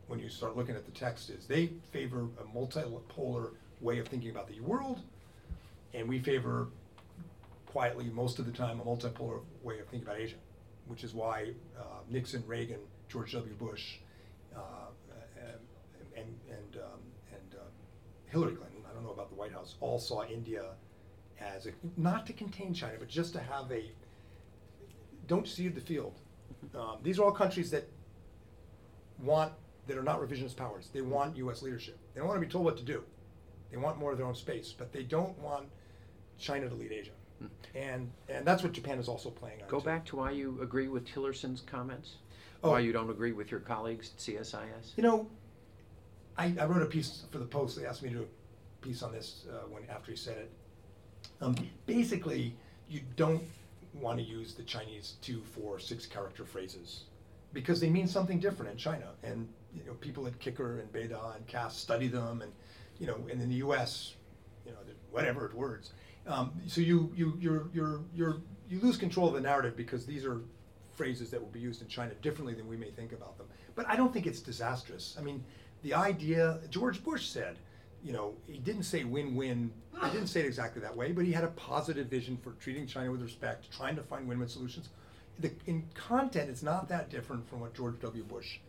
when 0.07 0.19
you 0.19 0.27
start 0.27 0.57
looking 0.57 0.75
at 0.75 0.85
the 0.85 0.91
text 0.91 1.29
is 1.29 1.45
they 1.45 1.71
favor 1.91 2.27
a 2.39 2.57
multipolar 2.57 3.51
way 3.79 3.99
of 3.99 4.07
thinking 4.07 4.31
about 4.31 4.47
the 4.47 4.59
world, 4.59 5.01
and 5.93 6.07
we 6.07 6.19
favor 6.19 6.67
quietly 7.67 8.09
most 8.13 8.39
of 8.39 8.45
the 8.45 8.51
time 8.51 8.79
a 8.79 8.83
multipolar 8.83 9.39
way 9.63 9.79
of 9.79 9.87
thinking 9.87 10.07
about 10.07 10.19
Asia, 10.19 10.37
which 10.87 11.03
is 11.03 11.13
why 11.13 11.51
uh, 11.77 11.83
Nixon, 12.09 12.43
Reagan, 12.47 12.79
George 13.07 13.33
W. 13.33 13.53
Bush, 13.53 13.97
uh, 14.55 14.88
Hillary 18.29 18.53
Clinton. 18.53 18.83
I 18.89 18.93
don't 18.93 19.03
know 19.03 19.11
about 19.11 19.29
the 19.29 19.35
White 19.35 19.51
House. 19.51 19.75
All 19.79 19.99
saw 19.99 20.23
India 20.25 20.63
as 21.39 21.65
a, 21.65 21.71
not 21.97 22.25
to 22.27 22.33
contain 22.33 22.73
China, 22.73 22.95
but 22.99 23.07
just 23.07 23.33
to 23.33 23.39
have 23.39 23.71
a 23.71 23.91
don't 25.27 25.47
cede 25.47 25.75
the 25.75 25.81
field. 25.81 26.19
Um, 26.75 26.97
these 27.03 27.19
are 27.19 27.23
all 27.23 27.31
countries 27.31 27.71
that 27.71 27.87
want 29.21 29.53
that 29.87 29.97
are 29.97 30.03
not 30.03 30.19
revisionist 30.19 30.55
powers. 30.55 30.89
They 30.93 31.01
want 31.01 31.37
U.S. 31.37 31.61
leadership. 31.61 31.97
They 32.13 32.19
don't 32.19 32.27
want 32.27 32.39
to 32.39 32.45
be 32.45 32.51
told 32.51 32.65
what 32.65 32.77
to 32.77 32.83
do. 32.83 33.03
They 33.71 33.77
want 33.77 33.97
more 33.97 34.11
of 34.11 34.17
their 34.17 34.27
own 34.27 34.35
space, 34.35 34.73
but 34.75 34.91
they 34.91 35.03
don't 35.03 35.37
want 35.39 35.67
China 36.37 36.67
to 36.67 36.75
lead 36.75 36.91
Asia. 36.91 37.11
And 37.73 38.11
and 38.27 38.45
that's 38.45 38.63
what 38.63 38.73
Japan 38.73 38.99
is 38.99 39.07
also 39.07 39.29
playing 39.29 39.61
on. 39.61 39.69
Go 39.69 39.79
too. 39.79 39.85
back 39.85 40.05
to 40.07 40.17
why 40.17 40.31
you 40.31 40.59
agree 40.61 40.87
with 40.87 41.05
Tillerson's 41.05 41.61
comments? 41.61 42.15
Oh. 42.63 42.71
Why 42.71 42.79
you 42.79 42.91
don't 42.91 43.09
agree 43.09 43.31
with 43.31 43.51
your 43.51 43.61
colleagues 43.61 44.11
at 44.13 44.19
CSIS? 44.19 44.97
You 44.97 45.03
know, 45.03 45.27
I, 46.39 46.53
I 46.57 46.65
wrote 46.65 46.81
a 46.81 46.85
piece 46.85 47.23
for 47.31 47.37
the 47.37 47.45
Post. 47.45 47.77
They 47.77 47.85
asked 47.85 48.01
me 48.01 48.09
to 48.09 48.15
do 48.15 48.21
a 48.21 48.85
piece 48.85 49.03
on 49.03 49.11
this 49.11 49.45
uh, 49.51 49.67
when 49.69 49.83
after 49.89 50.11
he 50.11 50.17
said 50.17 50.37
it. 50.37 50.51
Um, 51.41 51.55
basically, 51.85 52.55
you 52.87 53.01
don't 53.17 53.43
want 53.93 54.19
to 54.19 54.23
use 54.23 54.53
the 54.53 54.63
Chinese 54.63 55.15
two, 55.21 55.41
four, 55.41 55.79
six 55.79 56.05
character 56.05 56.45
phrases 56.45 57.03
because 57.51 57.81
they 57.81 57.89
mean 57.89 58.07
something 58.07 58.39
different 58.39 58.71
in 58.71 58.77
China. 58.77 59.09
And 59.21 59.49
you 59.75 59.83
know, 59.83 59.93
people 59.95 60.25
at 60.27 60.39
Kicker 60.39 60.79
and 60.79 60.91
Beida 60.93 61.35
and 61.35 61.45
CASS 61.45 61.75
study 61.75 62.07
them, 62.07 62.41
and 62.41 62.53
you 62.99 63.07
know, 63.07 63.17
and 63.29 63.41
in 63.41 63.49
the 63.49 63.55
U.S., 63.55 64.15
you 64.65 64.71
know, 64.71 64.77
whatever 65.11 65.51
words. 65.53 65.91
Um, 66.25 66.53
so 66.67 66.79
you 66.79 67.11
you 67.15 67.37
you're 67.39 67.67
you're 67.73 67.99
you're 68.15 68.37
you 68.69 68.79
lose 68.79 68.95
control 68.95 69.27
of 69.27 69.33
the 69.33 69.41
narrative 69.41 69.75
because 69.75 70.05
these 70.05 70.23
are 70.23 70.41
phrases 70.93 71.29
that 71.31 71.41
will 71.41 71.49
be 71.49 71.59
used 71.59 71.81
in 71.81 71.87
China 71.87 72.13
differently 72.21 72.53
than 72.53 72.67
we 72.67 72.77
may 72.77 72.91
think 72.91 73.11
about 73.11 73.37
them. 73.37 73.47
But 73.75 73.87
I 73.89 73.95
don't 73.95 74.13
think 74.13 74.25
it's 74.25 74.41
disastrous. 74.41 75.15
I 75.17 75.21
mean, 75.21 75.43
the 75.81 75.93
idea 75.93 76.59
George 76.69 77.03
Bush 77.03 77.27
said, 77.27 77.57
you 78.03 78.13
know, 78.13 78.33
he 78.47 78.57
didn't 78.59 78.83
say 78.83 79.03
win-win. 79.03 79.71
He 80.03 80.09
didn't 80.11 80.27
say 80.27 80.39
it 80.41 80.45
exactly 80.45 80.81
that 80.81 80.95
way, 80.95 81.11
but 81.11 81.25
he 81.25 81.31
had 81.33 81.43
a 81.43 81.49
positive 81.49 82.07
vision 82.07 82.37
for 82.37 82.51
treating 82.53 82.87
China 82.87 83.11
with 83.11 83.21
respect, 83.21 83.69
trying 83.75 83.95
to 83.97 84.03
find 84.03 84.27
win-win 84.27 84.47
solutions. 84.47 84.89
The, 85.39 85.51
in 85.67 85.83
content, 85.93 86.49
it's 86.49 86.63
not 86.63 86.87
that 86.89 87.09
different 87.09 87.49
from 87.49 87.59
what 87.59 87.73
George 87.73 87.99
W. 87.99 88.23
Bush 88.23 88.59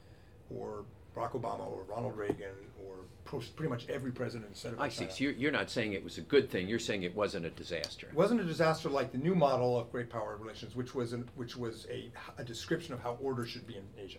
or 0.51 0.85
Barack 1.17 1.33
Obama 1.33 1.61
or 1.61 1.85
Ronald 1.89 2.17
Reagan 2.17 2.55
or 2.85 2.97
pretty 3.25 3.69
much 3.69 3.89
every 3.89 4.11
president 4.11 4.57
set 4.57 4.75
I 4.79 4.89
see. 4.89 5.07
So 5.09 5.25
you're, 5.25 5.33
you're 5.33 5.53
not 5.53 5.71
saying 5.71 5.93
it 5.93 6.03
was 6.03 6.19
a 6.19 6.23
good 6.23 6.51
thing. 6.51 6.69
You're 6.69 6.79
saying 6.79 7.05
it 7.05 7.15
wasn't 7.15 7.47
a 7.47 7.51
disaster. 7.51 8.09
It 8.09 8.15
wasn't 8.15 8.41
a 8.41 8.45
disaster 8.45 8.89
like 8.89 9.13
the 9.13 9.19
new 9.19 9.35
model 9.35 9.79
of 9.79 9.91
great 9.93 10.11
power 10.11 10.37
relations, 10.37 10.75
which 10.75 10.95
was 10.95 11.13
an, 11.13 11.29
which 11.37 11.57
was 11.57 11.87
a, 11.91 12.11
a 12.39 12.45
description 12.45 12.95
of 12.95 13.01
how 13.01 13.19
order 13.21 13.47
should 13.47 13.67
be 13.67 13.77
in 13.77 13.85
Asia. 13.99 14.19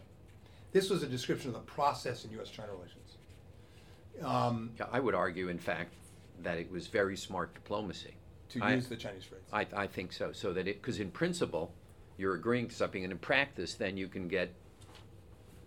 This 0.72 0.90
was 0.90 1.04
a 1.04 1.08
description 1.08 1.50
of 1.50 1.54
the 1.56 1.60
process 1.62 2.24
in 2.26 2.32
U.S.-China 2.32 2.72
relations. 2.72 3.18
Um, 4.24 4.72
Yeah, 4.80 4.86
I 4.92 5.00
would 5.00 5.16
argue, 5.16 5.50
in 5.50 5.58
fact, 5.60 5.94
that 6.44 6.58
it 6.58 6.72
was 6.72 6.88
very 6.88 7.18
smart 7.18 7.54
diplomacy. 7.54 8.16
to 8.50 8.62
I- 8.62 8.76
use 8.76 8.88
the 8.88 8.96
Chinese 8.96 9.24
phrase. 9.24 9.42
I, 9.54 9.66
I 9.76 9.88
think 9.88 10.12
so. 10.14 10.32
So 10.34 10.54
that 10.54 10.68
it, 10.68 10.82
because 10.82 11.00
in 11.00 11.12
principle, 11.12 11.74
you're 12.18 12.36
agreeing 12.36 12.68
to 12.70 12.76
something, 12.76 13.04
and 13.04 13.12
in 13.12 13.18
practice, 13.20 13.76
then 13.76 13.98
you 13.98 14.08
can 14.08 14.28
get 14.28 14.54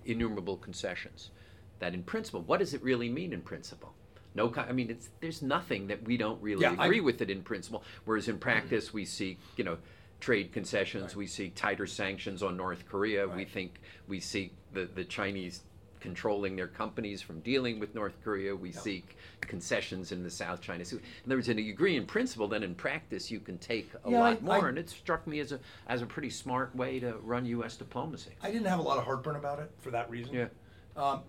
innumerable 0.05 0.57
concessions. 0.59 1.31
That 1.79 1.95
in 1.95 2.03
principle, 2.03 2.43
what 2.43 2.61
does 2.61 2.75
it 2.75 2.83
really 2.83 3.09
mean 3.09 3.33
in 3.33 3.41
principle? 3.41 3.95
No, 4.35 4.53
I 4.57 4.73
mean, 4.73 4.91
it's 4.91 5.09
there's 5.21 5.43
nothing 5.43 5.87
that 5.89 6.03
we 6.05 6.17
don't 6.17 6.41
really 6.43 6.63
Yeah, 6.63 6.75
I- 6.79 6.87
agree 6.87 7.01
with 7.01 7.21
it 7.23 7.31
in 7.31 7.43
principle. 7.43 7.83
Whereas 8.05 8.29
in 8.29 8.39
practice, 8.39 8.93
we 8.93 9.05
see, 9.05 9.39
you 9.57 9.65
know, 9.65 9.79
trade 10.25 10.53
concessions. 10.53 11.09
Right. 11.09 11.17
We 11.17 11.27
see 11.27 11.51
tighter 11.51 11.87
sanctions 11.87 12.43
on 12.43 12.57
North 12.57 12.89
Korea. 12.89 13.29
We 13.29 13.45
think 13.45 13.79
we 14.09 14.21
seek 14.21 14.55
the 14.73 14.87
the 14.95 15.05
Chinese 15.05 15.61
controlling 16.01 16.57
their 16.57 16.67
companies 16.67 17.21
from 17.21 17.41
dealing 17.41 17.79
with 17.79 17.95
North 17.95 18.15
Korea. 18.25 18.57
We 18.57 18.71
Yeah. 18.71 18.79
seek 18.81 19.17
concessions 19.43 20.13
in 20.13 20.23
the 20.23 20.31
South 20.31 20.61
China 20.63 20.83
Sea. 20.85 20.97
In 20.97 21.03
other 21.27 21.37
words, 21.37 21.49
in 21.51 21.59
you 21.59 21.73
agree 21.73 21.97
in 21.97 22.07
principle, 22.07 22.47
then 22.49 22.63
in 22.63 22.75
practice 22.75 23.31
you 23.31 23.39
can 23.41 23.59
take 23.59 23.91
a 24.05 24.11
Yeah, 24.11 24.21
lot 24.21 24.37
I- 24.39 24.41
more. 24.41 24.67
I- 24.67 24.69
and 24.71 24.79
it 24.79 24.89
struck 24.89 25.27
me 25.27 25.41
as 25.41 25.53
a 25.53 25.61
as 25.89 26.01
a 26.01 26.07
pretty 26.07 26.31
smart 26.31 26.75
way 26.75 26.99
to 27.01 27.17
run 27.19 27.45
U.S. 27.47 27.77
diplomacy. 27.77 28.33
I 28.43 28.51
didn't 28.51 28.67
have 28.69 28.79
a 28.79 28.83
lot 28.91 28.97
of 28.97 29.05
heartburn 29.05 29.37
about 29.37 29.59
it 29.59 29.71
for 29.81 29.91
that 29.91 30.09
reason. 30.11 30.33
Yeah. 30.35 30.49
Um, 30.97 31.23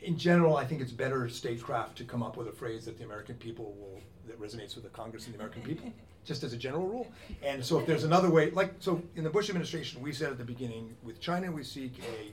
in 0.00 0.18
general, 0.18 0.56
I 0.58 0.66
think 0.66 0.82
it's 0.82 0.92
better 0.92 1.26
statecraft 1.30 1.96
to 1.98 2.04
come 2.04 2.22
up 2.22 2.36
with 2.36 2.48
a 2.48 2.52
phrase 2.52 2.84
that 2.84 2.98
the 2.98 3.04
American 3.04 3.36
people 3.36 3.72
will 3.80 4.00
that 4.26 4.40
resonates 4.40 4.74
with 4.74 4.84
the 4.84 4.90
Congress 4.90 5.26
and 5.26 5.34
the 5.34 5.38
American 5.38 5.62
people, 5.62 5.92
just 6.24 6.42
as 6.44 6.52
a 6.52 6.56
general 6.56 6.86
rule. 6.86 7.10
And 7.42 7.64
so, 7.64 7.78
if 7.78 7.86
there's 7.86 8.04
another 8.04 8.30
way, 8.30 8.50
like 8.50 8.74
so, 8.78 9.02
in 9.16 9.24
the 9.24 9.30
Bush 9.30 9.48
administration, 9.48 10.00
we 10.02 10.12
said 10.12 10.30
at 10.30 10.38
the 10.38 10.44
beginning, 10.44 10.94
with 11.02 11.20
China, 11.20 11.50
we 11.50 11.64
seek 11.64 11.92
a 12.00 12.32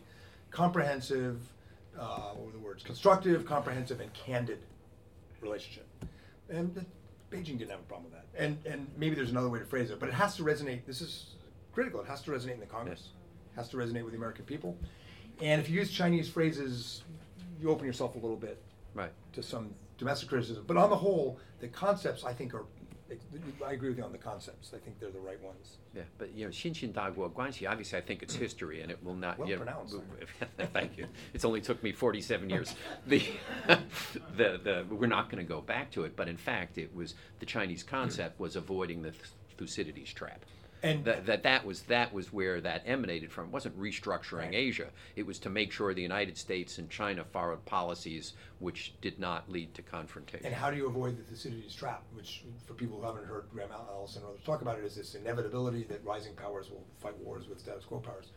comprehensive, 0.52 1.40
uh, 2.00 2.32
what 2.34 2.46
were 2.48 2.52
the 2.52 2.60
words? 2.60 2.84
Constructive, 2.84 3.46
comprehensive, 3.46 4.00
and 4.00 4.14
candid 4.14 4.60
relationship. 5.42 5.88
And 6.50 6.74
the, 6.76 6.86
Beijing 7.32 7.58
didn't 7.60 7.70
have 7.72 7.80
a 7.80 7.84
problem 7.84 8.12
with 8.12 8.14
that. 8.14 8.26
And 8.44 8.58
and 8.66 8.88
maybe 8.98 9.16
there's 9.16 9.32
another 9.32 9.50
way 9.50 9.60
to 9.60 9.66
phrase 9.66 9.92
it, 9.92 10.00
but 10.00 10.10
it 10.10 10.16
has 10.16 10.36
to 10.38 10.44
resonate. 10.44 10.86
This 10.86 11.02
is 11.02 11.36
critical. 11.74 12.02
It 12.02 12.08
has 12.08 12.22
to 12.24 12.32
resonate 12.32 12.56
in 12.56 12.60
the 12.60 12.66
Congress. 12.66 13.10
Has 13.56 13.70
to 13.70 13.78
resonate 13.78 14.04
with 14.04 14.12
the 14.12 14.18
American 14.18 14.46
people. 14.46 14.78
And 15.42 15.62
if 15.62 15.70
you 15.70 15.80
use 15.80 15.92
Chinese 15.92 16.28
phrases, 16.30 17.04
you 17.62 17.70
open 17.70 17.86
yourself 17.86 18.16
a 18.16 18.20
little 18.20 18.36
bit 18.38 18.62
Right. 18.94 19.12
to 19.34 19.44
some 19.44 19.74
domestic 20.00 20.30
criticism. 20.30 20.64
But 20.66 20.78
on 20.78 20.90
the 20.90 20.96
whole, 20.96 21.40
the 21.60 21.68
concepts 21.68 22.24
I 22.24 22.34
think 22.34 22.54
are 22.56 22.66
I 23.66 23.74
agree 23.74 23.90
with 23.90 23.98
you 23.98 24.04
on 24.04 24.12
the 24.12 24.18
concepts. 24.18 24.72
I 24.74 24.78
think 24.78 25.00
they're 25.00 25.10
the 25.10 25.20
right 25.20 25.42
ones. 25.42 25.78
Yeah, 25.96 26.04
but 26.18 26.34
you 26.36 26.46
know, 26.46 26.52
Shinshin 26.52 26.94
Dagwa 26.94 27.32
Guanxi, 27.32 27.70
obviously 27.70 27.98
I 27.98 28.02
think 28.02 28.22
it's 28.22 28.36
history 28.36 28.82
and 28.82 28.92
it 28.92 29.04
will 29.04 29.16
not... 29.16 29.40
Well 29.40 29.48
you 29.48 29.56
know, 29.56 29.64
pronounced. 29.64 29.96
thank 30.74 30.98
you. 30.98 31.08
It's 31.34 31.44
only 31.44 31.62
took 31.62 31.82
me 31.82 31.92
47 31.92 32.50
years. 32.52 32.76
the, 33.08 33.24
the, 34.38 34.60
the, 34.64 34.86
we're 34.90 35.08
not 35.08 35.30
going 35.30 35.44
to 35.44 35.48
go 35.48 35.62
back 35.62 35.92
to 35.92 36.04
it, 36.04 36.16
but 36.16 36.28
in 36.28 36.38
fact 36.38 36.78
it 36.78 36.94
was, 36.94 37.16
the 37.40 37.46
Chinese 37.46 37.84
concept 37.84 38.40
was 38.40 38.56
avoiding 38.56 39.02
the 39.02 39.14
Thucydides 39.58 40.14
trap. 40.14 40.46
And 40.82 41.04
That, 41.04 41.26
that 41.26 41.44
that 41.44 41.66
was 41.66 41.82
that 41.84 42.14
was 42.14 42.32
where 42.32 42.62
that 42.62 42.84
emanated 42.86 43.32
from. 43.32 43.46
It 43.46 43.52
wasn't 43.52 43.78
restructuring 43.80 44.46
Right. 44.46 44.54
Asia. 44.56 44.88
It 45.16 45.26
was 45.26 45.40
to 45.40 45.50
make 45.50 45.72
sure 45.72 45.94
the 45.94 46.02
United 46.02 46.38
States 46.38 46.78
and 46.78 46.90
China 46.90 47.24
followed 47.26 47.66
policies 47.66 48.34
which 48.60 48.94
did 49.02 49.20
not 49.20 49.50
lead 49.50 49.74
to 49.74 49.82
confrontation. 49.82 50.46
And 50.46 50.56
how 50.56 50.72
do 50.72 50.78
you 50.78 50.88
avoid 50.88 51.18
the 51.18 51.24
Thucydides 51.24 51.76
trap, 51.76 52.04
which, 52.14 52.44
for 52.66 52.74
people 52.74 53.00
who 53.00 53.06
haven't 53.06 53.26
heard 53.26 53.46
Graham 53.52 53.70
Allison 53.72 54.24
or 54.24 54.30
others 54.30 54.42
talk 54.46 54.62
about 54.62 54.78
it, 54.80 54.86
is 54.86 54.96
this 54.96 55.16
inevitability 55.16 55.84
that 55.86 56.04
rising 56.06 56.34
powers 56.36 56.70
will 56.70 56.86
fight 57.00 57.18
wars 57.18 57.48
with 57.50 57.60
status 57.60 57.84
quo 57.86 58.00
powers. 58.00 58.32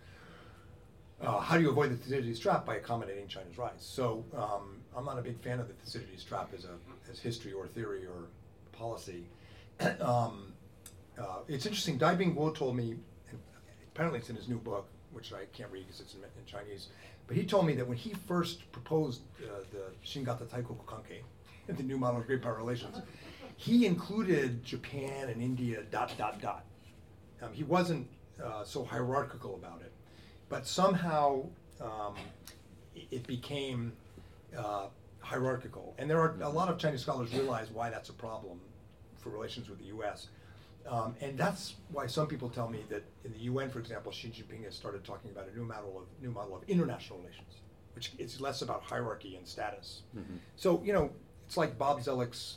Uh, 1.20 1.38
how 1.38 1.56
do 1.56 1.62
you 1.62 1.70
avoid 1.70 1.90
the 1.92 1.96
Thucydides 1.96 2.40
trap 2.40 2.66
by 2.66 2.76
accommodating 2.76 3.28
China's 3.28 3.56
rise? 3.56 3.70
So 3.78 4.24
um, 4.36 4.80
I'm 4.96 5.04
not 5.04 5.18
a 5.18 5.22
big 5.22 5.40
fan 5.40 5.60
of 5.60 5.68
the 5.68 5.74
Thucydides 5.74 6.24
trap 6.24 6.50
as 6.56 6.64
a 6.64 6.74
as 7.10 7.20
history 7.20 7.52
or 7.52 7.68
theory 7.68 8.04
or 8.06 8.26
policy. 8.72 9.24
um, 10.00 10.51
uh, 11.22 11.38
it's 11.48 11.66
interesting. 11.66 11.98
Dai 11.98 12.14
Bingguo 12.14 12.54
told 12.54 12.76
me, 12.76 12.96
and 13.30 13.40
apparently 13.94 14.18
it's 14.18 14.30
in 14.30 14.36
his 14.36 14.48
new 14.48 14.58
book, 14.58 14.88
which 15.12 15.32
I 15.32 15.44
can't 15.52 15.70
read 15.70 15.86
because 15.86 16.00
it's 16.00 16.14
in, 16.14 16.20
in 16.20 16.44
Chinese. 16.46 16.88
But 17.26 17.36
he 17.36 17.44
told 17.44 17.66
me 17.66 17.74
that 17.74 17.86
when 17.86 17.96
he 17.96 18.14
first 18.26 18.70
proposed 18.72 19.22
uh, 19.42 19.60
the 19.70 19.84
Shingata 20.04 20.46
Taikoku 20.46 20.84
Kanke, 20.84 21.22
the 21.76 21.82
new 21.82 21.96
model 21.98 22.20
of 22.20 22.26
great 22.26 22.42
power 22.42 22.56
relations, 22.56 23.00
he 23.56 23.86
included 23.86 24.64
Japan 24.64 25.28
and 25.28 25.40
India 25.40 25.82
dot 25.90 26.12
dot 26.18 26.40
dot. 26.40 26.64
Um, 27.40 27.52
he 27.52 27.62
wasn't 27.62 28.08
uh, 28.42 28.64
so 28.64 28.84
hierarchical 28.84 29.54
about 29.54 29.80
it, 29.82 29.92
but 30.48 30.66
somehow 30.66 31.46
um, 31.80 32.14
it, 33.10 33.26
became 33.26 33.92
uh, 34.56 34.86
hierarchical. 35.20 35.94
And 35.98 36.10
there 36.10 36.20
are 36.20 36.36
a 36.40 36.48
lot 36.48 36.68
of 36.68 36.78
Chinese 36.78 37.02
scholars 37.02 37.32
realize 37.32 37.70
why 37.70 37.90
that's 37.90 38.08
a 38.08 38.14
problem 38.14 38.60
for 39.16 39.30
relations 39.30 39.68
with 39.68 39.78
the 39.78 39.86
U.S. 39.86 40.28
Um, 40.88 41.14
and 41.20 41.38
that's 41.38 41.74
why 41.90 42.06
some 42.06 42.26
people 42.26 42.48
tell 42.48 42.68
me 42.68 42.80
that 42.88 43.04
in 43.24 43.32
the 43.32 43.38
UN, 43.40 43.70
for 43.70 43.78
example, 43.78 44.10
Xi 44.12 44.28
Jinping 44.28 44.64
has 44.64 44.74
started 44.74 45.04
talking 45.04 45.30
about 45.30 45.48
a 45.48 45.56
new 45.56 45.64
model 45.64 45.96
of 45.98 46.04
new 46.22 46.30
model 46.30 46.56
of 46.56 46.62
international 46.68 47.18
relations, 47.20 47.54
which 47.94 48.12
is 48.18 48.40
less 48.40 48.62
about 48.62 48.82
hierarchy 48.82 49.36
and 49.36 49.46
status. 49.46 50.02
So 50.56 50.82
you 50.84 50.92
know, 50.92 51.10
it's 51.46 51.56
like 51.56 51.78
Bob 51.78 52.00
Zoellick's 52.00 52.56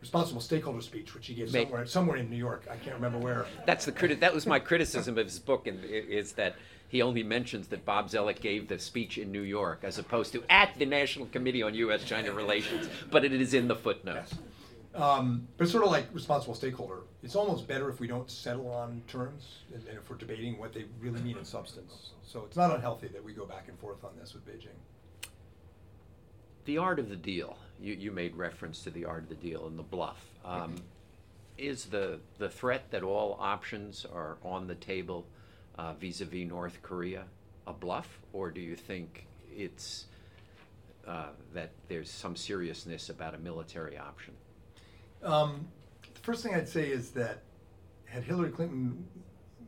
responsible 0.00 0.40
stakeholder 0.40 0.80
speech, 0.80 1.14
which 1.14 1.26
he 1.26 1.34
gave 1.34 1.50
somewhere 1.50 1.86
somewhere 1.86 2.16
in 2.18 2.30
New 2.30 2.36
York. 2.36 2.66
I 2.70 2.76
can't 2.76 2.94
remember 2.94 3.18
where. 3.18 3.46
That's 3.66 3.84
the 3.84 3.92
criti- 3.92 4.20
That 4.20 4.32
was 4.32 4.46
my 4.46 4.58
criticism 4.58 5.18
of 5.18 5.26
his 5.26 5.38
book, 5.38 5.66
and 5.66 5.84
is 5.84 6.32
that 6.32 6.54
he 6.88 7.02
only 7.02 7.22
mentions 7.22 7.68
that 7.68 7.84
Bob 7.84 8.08
Zoellick 8.10 8.40
gave 8.40 8.68
the 8.68 8.78
speech 8.78 9.18
in 9.18 9.30
New 9.30 9.42
York, 9.42 9.80
as 9.82 9.98
opposed 9.98 10.32
to 10.32 10.42
at 10.50 10.76
the 10.78 10.86
National 10.86 11.26
Committee 11.26 11.62
on 11.62 11.74
U.S.-China 11.74 12.34
Relations. 12.34 12.88
But 13.10 13.24
it 13.24 13.32
is 13.32 13.54
in 13.54 13.68
the 13.68 13.76
footnotes. 13.76 14.32
Yes. 14.32 14.40
Um, 14.94 15.46
but 15.56 15.68
sort 15.68 15.84
of 15.84 15.90
like 15.90 16.06
responsible 16.12 16.54
stakeholder. 16.54 17.02
It's 17.22 17.36
almost 17.36 17.68
better 17.68 17.88
if 17.88 18.00
we 18.00 18.08
don't 18.08 18.28
settle 18.30 18.70
on 18.70 19.02
terms 19.06 19.58
and, 19.72 19.86
and 19.86 19.98
if 19.98 20.10
we're 20.10 20.16
debating 20.16 20.58
what 20.58 20.72
they 20.72 20.84
really 21.00 21.20
mean 21.20 21.38
in 21.38 21.44
substance. 21.44 22.10
So 22.22 22.44
it's 22.46 22.56
not 22.56 22.74
unhealthy 22.74 23.08
that 23.08 23.22
we 23.22 23.32
go 23.32 23.44
back 23.44 23.68
and 23.68 23.78
forth 23.78 24.04
on 24.04 24.10
this 24.18 24.34
with 24.34 24.44
Beijing. 24.46 24.78
The 26.64 26.78
art 26.78 26.98
of 26.98 27.08
the 27.08 27.16
deal. 27.16 27.56
You, 27.80 27.94
you 27.94 28.10
made 28.10 28.34
reference 28.34 28.82
to 28.82 28.90
the 28.90 29.04
art 29.04 29.22
of 29.22 29.28
the 29.28 29.34
deal 29.36 29.66
and 29.66 29.78
the 29.78 29.84
bluff. 29.84 30.24
Um, 30.44 30.76
is 31.56 31.86
the 31.86 32.20
the 32.38 32.48
threat 32.48 32.90
that 32.90 33.02
all 33.02 33.36
options 33.38 34.06
are 34.10 34.38
on 34.42 34.66
the 34.66 34.74
table 34.74 35.26
uh, 35.76 35.92
vis-a-vis 35.94 36.48
North 36.48 36.78
Korea 36.82 37.24
a 37.66 37.72
bluff, 37.72 38.20
or 38.32 38.50
do 38.50 38.60
you 38.60 38.76
think 38.76 39.26
it's 39.54 40.06
uh, 41.06 41.28
that 41.54 41.70
there's 41.88 42.10
some 42.10 42.36
seriousness 42.36 43.08
about 43.08 43.34
a 43.34 43.38
military 43.38 43.96
option? 43.96 44.34
Um, 45.22 45.68
the 46.14 46.20
first 46.20 46.42
thing 46.42 46.54
I'd 46.54 46.68
say 46.68 46.88
is 46.88 47.10
that 47.10 47.42
had 48.06 48.24
Hillary 48.24 48.50
Clinton 48.50 49.06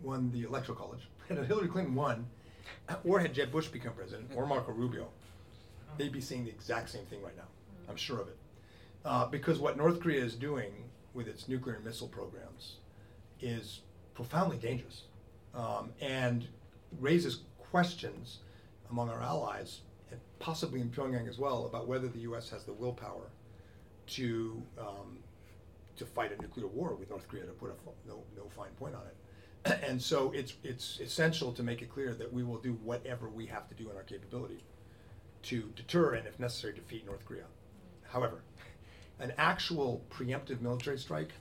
won 0.02 0.30
the 0.32 0.42
electoral 0.42 0.76
college, 0.76 1.08
had 1.28 1.38
Hillary 1.46 1.68
Clinton 1.68 1.94
won, 1.94 2.26
or 3.04 3.20
had 3.20 3.34
Jeb 3.34 3.52
Bush 3.52 3.68
become 3.68 3.92
president, 3.92 4.30
or 4.34 4.46
Marco 4.46 4.72
Rubio, 4.72 5.08
they'd 5.98 6.12
be 6.12 6.20
saying 6.20 6.44
the 6.44 6.50
exact 6.50 6.90
same 6.90 7.04
thing 7.06 7.22
right 7.22 7.36
now. 7.36 7.48
I'm 7.88 7.96
sure 7.96 8.20
of 8.20 8.28
it. 8.28 8.36
Uh, 9.04 9.26
because 9.26 9.58
what 9.58 9.76
North 9.76 10.00
Korea 10.00 10.22
is 10.24 10.34
doing 10.34 10.72
with 11.14 11.28
its 11.28 11.48
nuclear 11.48 11.76
and 11.76 11.84
missile 11.84 12.08
programs 12.08 12.76
is 13.40 13.80
profoundly 14.14 14.56
dangerous 14.56 15.02
um, 15.54 15.90
and 16.00 16.46
raises 17.00 17.40
questions 17.58 18.38
among 18.90 19.08
our 19.08 19.20
allies, 19.20 19.80
and 20.10 20.20
possibly 20.38 20.80
in 20.80 20.90
Pyongyang 20.90 21.28
as 21.28 21.38
well, 21.38 21.66
about 21.66 21.88
whether 21.88 22.08
the 22.08 22.20
U.S. 22.20 22.50
has 22.50 22.64
the 22.64 22.72
willpower 22.72 23.30
to 24.06 24.62
um, 24.78 25.18
to 25.96 26.06
fight 26.06 26.32
a 26.32 26.40
nuclear 26.40 26.66
war 26.66 26.94
with 26.94 27.10
North 27.10 27.28
Korea. 27.28 27.44
To 27.44 27.52
put 27.52 27.70
a 27.70 28.08
no 28.08 28.22
no 28.36 28.48
fine 28.50 28.72
point 28.78 28.94
on 28.94 29.02
it, 29.06 29.82
and 29.88 30.00
so 30.00 30.32
it's 30.32 30.54
it's 30.62 31.00
essential 31.00 31.52
to 31.52 31.62
make 31.62 31.82
it 31.82 31.90
clear 31.90 32.14
that 32.14 32.32
we 32.32 32.42
will 32.42 32.58
do 32.58 32.72
whatever 32.82 33.28
we 33.28 33.46
have 33.46 33.68
to 33.68 33.74
do 33.74 33.90
in 33.90 33.96
our 33.96 34.02
capability 34.02 34.64
to 35.42 35.72
deter 35.74 36.14
and, 36.14 36.26
if 36.26 36.38
necessary, 36.38 36.72
defeat 36.72 37.04
North 37.04 37.24
Korea. 37.24 37.44
However, 38.02 38.42
an 39.18 39.32
actual 39.38 40.04
preemptive 40.10 40.60
military 40.60 40.98
strike 40.98 41.32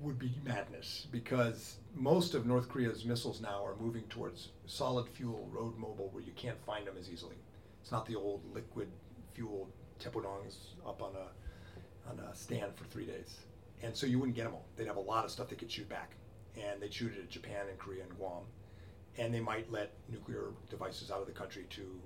would 0.00 0.18
be 0.18 0.32
madness 0.44 1.06
because 1.10 1.76
most 1.94 2.34
of 2.34 2.46
North 2.46 2.68
Korea's 2.68 3.04
missiles 3.04 3.40
now 3.40 3.64
are 3.64 3.74
moving 3.80 4.04
towards 4.04 4.50
solid 4.66 5.08
fuel 5.08 5.48
road 5.52 5.76
mobile 5.78 6.10
where 6.12 6.22
you 6.22 6.32
can't 6.36 6.62
find 6.64 6.86
them 6.86 6.94
as 6.98 7.10
easily. 7.10 7.36
It's 7.82 7.90
not 7.90 8.06
the 8.06 8.16
old 8.16 8.42
liquid 8.54 8.88
fuel 9.34 9.68
Taepodongs 10.00 10.56
up 10.86 11.02
on 11.02 11.12
a 11.16 11.28
on 12.08 12.18
a 12.20 12.34
stand 12.34 12.74
for 12.76 12.84
three 12.84 13.06
days. 13.06 13.38
And 13.82 13.94
so 13.94 14.06
you 14.06 14.18
wouldn't 14.18 14.36
get 14.36 14.44
them 14.44 14.54
all. 14.54 14.66
They'd 14.76 14.86
have 14.86 14.96
a 14.96 15.00
lot 15.00 15.24
of 15.24 15.30
stuff 15.30 15.48
they 15.48 15.56
could 15.56 15.70
shoot 15.70 15.88
back. 15.88 16.12
And 16.56 16.80
they'd 16.80 16.92
shoot 16.92 17.12
it 17.16 17.20
at 17.20 17.28
Japan 17.28 17.66
and 17.68 17.78
Korea 17.78 18.02
and 18.02 18.16
Guam. 18.16 18.44
And 19.18 19.32
they 19.32 19.40
might 19.40 19.70
let 19.70 19.92
nuclear 20.08 20.50
devices 20.70 21.10
out 21.10 21.20
of 21.20 21.26
the 21.26 21.32
country 21.32 21.66
to 21.70 22.00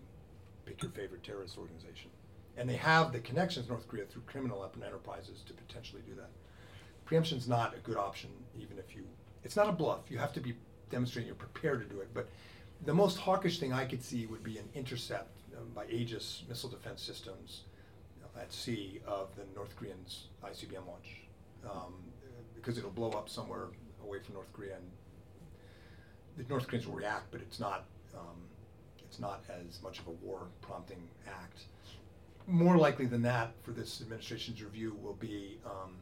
pick 0.64 0.82
your 0.82 0.92
favorite 0.92 1.22
terrorist 1.22 1.58
organization. 1.58 2.10
And 2.56 2.68
they 2.68 2.76
have 2.76 3.12
the 3.12 3.20
connections 3.20 3.68
North 3.68 3.86
Korea 3.88 4.04
through 4.04 4.22
criminal 4.22 4.68
enterprises 4.84 5.42
to 5.46 5.52
potentially 5.52 6.02
do 6.06 6.14
that. 6.16 6.30
Preemption's 7.04 7.48
not 7.48 7.74
a 7.74 7.80
good 7.80 7.96
option, 7.96 8.30
even 8.58 8.78
if 8.78 8.94
you, 8.94 9.04
it's 9.44 9.56
not 9.56 9.68
a 9.68 9.72
bluff. 9.72 10.10
You 10.10 10.18
have 10.18 10.32
to 10.34 10.40
be 10.40 10.54
demonstrating 10.90 11.26
you're 11.26 11.36
prepared 11.36 11.80
to 11.80 11.94
do 11.94 12.00
it. 12.00 12.08
But 12.12 12.28
the 12.84 12.94
most 12.94 13.18
hawkish 13.18 13.58
thing 13.60 13.72
I 13.72 13.84
could 13.84 14.02
see 14.02 14.26
would 14.26 14.42
be 14.42 14.58
an 14.58 14.68
intercept 14.74 15.30
um, 15.56 15.68
by 15.74 15.86
Aegis 15.86 16.44
missile 16.48 16.70
defense 16.70 17.02
systems 17.02 17.62
at 18.40 18.52
sea 18.52 19.00
of 19.06 19.28
the 19.36 19.42
North 19.54 19.76
Koreans' 19.76 20.28
ICBM 20.42 20.86
launch, 20.86 21.22
um, 21.64 21.94
because 22.54 22.78
it'll 22.78 22.90
blow 22.90 23.10
up 23.10 23.28
somewhere 23.28 23.68
away 24.02 24.18
from 24.20 24.34
North 24.34 24.52
Korea, 24.52 24.76
and 24.76 24.90
the 26.36 26.48
North 26.48 26.66
Koreans 26.66 26.86
will 26.86 26.94
react, 26.94 27.30
but 27.30 27.40
it's 27.40 27.60
not 27.60 27.84
um, 28.14 28.36
it's 28.98 29.18
not 29.18 29.44
as 29.48 29.82
much 29.82 29.98
of 29.98 30.06
a 30.06 30.10
war 30.10 30.46
prompting 30.62 31.08
act. 31.26 31.64
More 32.46 32.76
likely 32.76 33.06
than 33.06 33.22
that, 33.22 33.52
for 33.62 33.72
this 33.72 34.00
administration's 34.00 34.62
review, 34.62 34.96
will 35.02 35.14
be 35.14 35.58
um, 35.64 35.96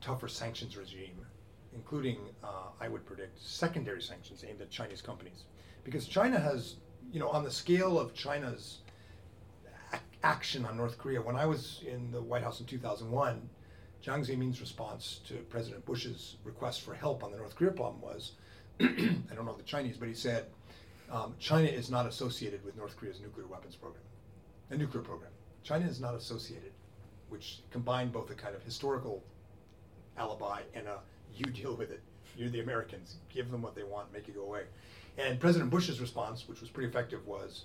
tougher 0.00 0.28
sanctions 0.28 0.76
regime, 0.76 1.26
including 1.74 2.18
uh, 2.42 2.70
I 2.80 2.88
would 2.88 3.04
predict 3.04 3.40
secondary 3.40 4.02
sanctions 4.02 4.44
aimed 4.48 4.60
at 4.60 4.70
Chinese 4.70 5.02
companies, 5.02 5.44
because 5.84 6.06
China 6.06 6.38
has 6.38 6.76
you 7.12 7.20
know 7.20 7.28
on 7.28 7.44
the 7.44 7.50
scale 7.50 7.98
of 7.98 8.14
China's 8.14 8.78
action 10.22 10.64
on 10.64 10.76
North 10.76 10.98
Korea. 10.98 11.20
When 11.20 11.36
I 11.36 11.46
was 11.46 11.82
in 11.86 12.10
the 12.10 12.20
White 12.20 12.42
House 12.42 12.60
in 12.60 12.66
2001, 12.66 13.48
Jiang 14.04 14.26
Zemin's 14.26 14.60
response 14.60 15.20
to 15.28 15.34
President 15.50 15.84
Bush's 15.84 16.36
request 16.44 16.82
for 16.82 16.94
help 16.94 17.24
on 17.24 17.30
the 17.30 17.38
North 17.38 17.56
Korea 17.56 17.72
problem 17.72 18.00
was, 18.00 18.32
I 18.80 19.34
don't 19.34 19.44
know 19.44 19.56
the 19.56 19.62
Chinese, 19.64 19.96
but 19.96 20.08
he 20.08 20.14
said, 20.14 20.46
um, 21.10 21.34
China 21.38 21.68
is 21.68 21.90
not 21.90 22.06
associated 22.06 22.64
with 22.64 22.76
North 22.76 22.96
Korea's 22.96 23.20
nuclear 23.20 23.46
weapons 23.46 23.74
program, 23.74 24.04
a 24.70 24.76
nuclear 24.76 25.02
program. 25.02 25.30
China 25.62 25.86
is 25.86 26.00
not 26.00 26.14
associated, 26.14 26.72
which 27.28 27.60
combined 27.70 28.12
both 28.12 28.30
a 28.30 28.34
kind 28.34 28.54
of 28.54 28.62
historical 28.62 29.22
alibi 30.16 30.62
and 30.74 30.86
a 30.86 30.98
you 31.34 31.44
deal 31.52 31.74
with 31.74 31.90
it. 31.90 32.02
You're 32.36 32.50
the 32.50 32.60
Americans. 32.60 33.16
Give 33.32 33.50
them 33.50 33.62
what 33.62 33.74
they 33.74 33.82
want, 33.82 34.12
make 34.12 34.28
it 34.28 34.34
go 34.34 34.42
away. 34.42 34.62
And 35.16 35.40
President 35.40 35.70
Bush's 35.70 36.00
response, 36.00 36.48
which 36.48 36.60
was 36.60 36.70
pretty 36.70 36.88
effective, 36.88 37.26
was 37.26 37.64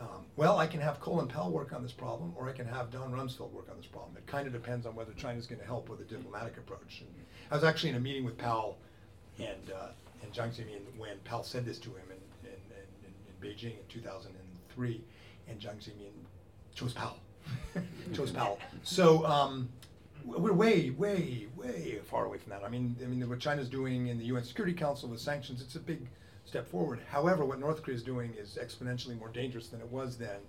um, 0.00 0.24
well, 0.36 0.58
I 0.58 0.66
can 0.66 0.80
have 0.80 0.98
Colin 1.00 1.28
Powell 1.28 1.50
work 1.50 1.72
on 1.72 1.82
this 1.82 1.92
problem, 1.92 2.32
or 2.36 2.48
I 2.48 2.52
can 2.52 2.66
have 2.66 2.90
Don 2.90 3.12
Rumsfeld 3.12 3.52
work 3.52 3.68
on 3.70 3.76
this 3.76 3.86
problem. 3.86 4.16
It 4.16 4.26
kind 4.26 4.46
of 4.46 4.52
depends 4.52 4.86
on 4.86 4.94
whether 4.94 5.12
China's 5.12 5.46
going 5.46 5.60
to 5.60 5.66
help 5.66 5.88
with 5.90 6.00
a 6.00 6.04
diplomatic 6.04 6.56
approach. 6.56 7.02
And 7.02 7.10
I 7.50 7.54
was 7.54 7.64
actually 7.64 7.90
in 7.90 7.96
a 7.96 8.00
meeting 8.00 8.24
with 8.24 8.38
Powell 8.38 8.78
and 9.38 9.70
uh, 9.70 9.88
and 10.22 10.32
Jiang 10.32 10.50
Zemin 10.54 10.80
when 10.96 11.18
Powell 11.24 11.42
said 11.42 11.64
this 11.64 11.78
to 11.80 11.90
him 11.90 12.04
in, 12.10 12.50
in, 12.50 12.56
in, 13.04 13.12
in 13.28 13.56
Beijing 13.56 13.78
in 13.78 13.86
2003, 13.88 15.04
and 15.48 15.60
Jiang 15.60 15.76
Zemin 15.76 16.12
chose 16.74 16.92
Powell. 16.92 17.18
chose 18.14 18.30
Powell. 18.30 18.58
So 18.82 19.24
um, 19.26 19.68
we're 20.24 20.52
way, 20.52 20.90
way, 20.90 21.46
way 21.56 21.98
far 22.04 22.26
away 22.26 22.38
from 22.38 22.50
that. 22.50 22.64
I 22.64 22.68
mean, 22.68 22.96
I 23.02 23.06
mean, 23.06 23.26
what 23.28 23.40
China's 23.40 23.68
doing 23.68 24.08
in 24.08 24.18
the 24.18 24.24
UN 24.26 24.44
Security 24.44 24.74
Council 24.74 25.08
with 25.08 25.20
sanctions, 25.20 25.62
it's 25.62 25.74
a 25.76 25.80
big 25.80 26.06
step 26.50 26.68
forward. 26.68 26.98
However, 27.08 27.44
what 27.44 27.60
North 27.60 27.80
Korea 27.84 27.96
is 27.96 28.02
doing 28.02 28.34
is 28.36 28.58
exponentially 28.60 29.16
more 29.16 29.28
dangerous 29.28 29.68
than 29.68 29.80
it 29.80 29.86
was 29.86 30.18
then. 30.18 30.40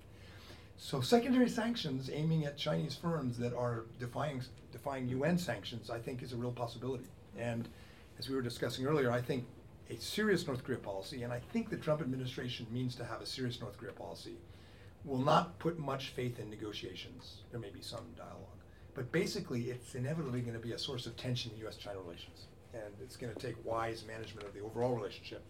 So 0.75 0.99
secondary 0.99 1.47
sanctions 1.47 2.09
aiming 2.11 2.45
at 2.45 2.57
Chinese 2.57 2.95
firms 2.95 3.37
that 3.37 3.53
are 3.53 3.85
defying 3.99 4.41
defying 4.71 5.07
UN 5.09 5.37
sanctions, 5.37 5.91
I 5.91 5.99
think, 5.99 6.23
is 6.23 6.33
a 6.33 6.37
real 6.37 6.51
possibility. 6.51 7.05
And 7.37 7.69
as 8.17 8.27
we 8.27 8.35
were 8.35 8.41
discussing 8.41 8.87
earlier, 8.87 9.11
I 9.11 9.21
think 9.21 9.45
a 9.91 9.97
serious 9.97 10.47
North 10.47 10.63
Korea 10.63 10.79
policy, 10.79 11.21
and 11.21 11.31
I 11.31 11.39
think 11.53 11.69
the 11.69 11.77
Trump 11.77 12.01
administration 12.01 12.65
means 12.71 12.95
to 12.95 13.05
have 13.05 13.21
a 13.21 13.25
serious 13.27 13.61
North 13.61 13.77
Korea 13.77 13.93
policy, 13.93 14.37
will 15.05 15.19
not 15.19 15.59
put 15.59 15.77
much 15.77 16.09
faith 16.09 16.39
in 16.39 16.49
negotiations. 16.49 17.43
There 17.51 17.59
may 17.59 17.69
be 17.69 17.81
some 17.83 18.05
dialogue, 18.17 18.61
but 18.95 19.11
basically, 19.11 19.69
it's 19.69 19.93
inevitably 19.93 20.41
going 20.41 20.59
to 20.59 20.67
be 20.67 20.71
a 20.71 20.79
source 20.79 21.05
of 21.05 21.15
tension 21.15 21.51
in 21.51 21.59
U.S.-China 21.59 22.03
relations, 22.03 22.47
and 22.73 22.91
it's 23.03 23.17
going 23.17 23.31
to 23.31 23.39
take 23.39 23.55
wise 23.63 24.03
management 24.07 24.47
of 24.47 24.55
the 24.55 24.61
overall 24.61 24.95
relationship 24.95 25.43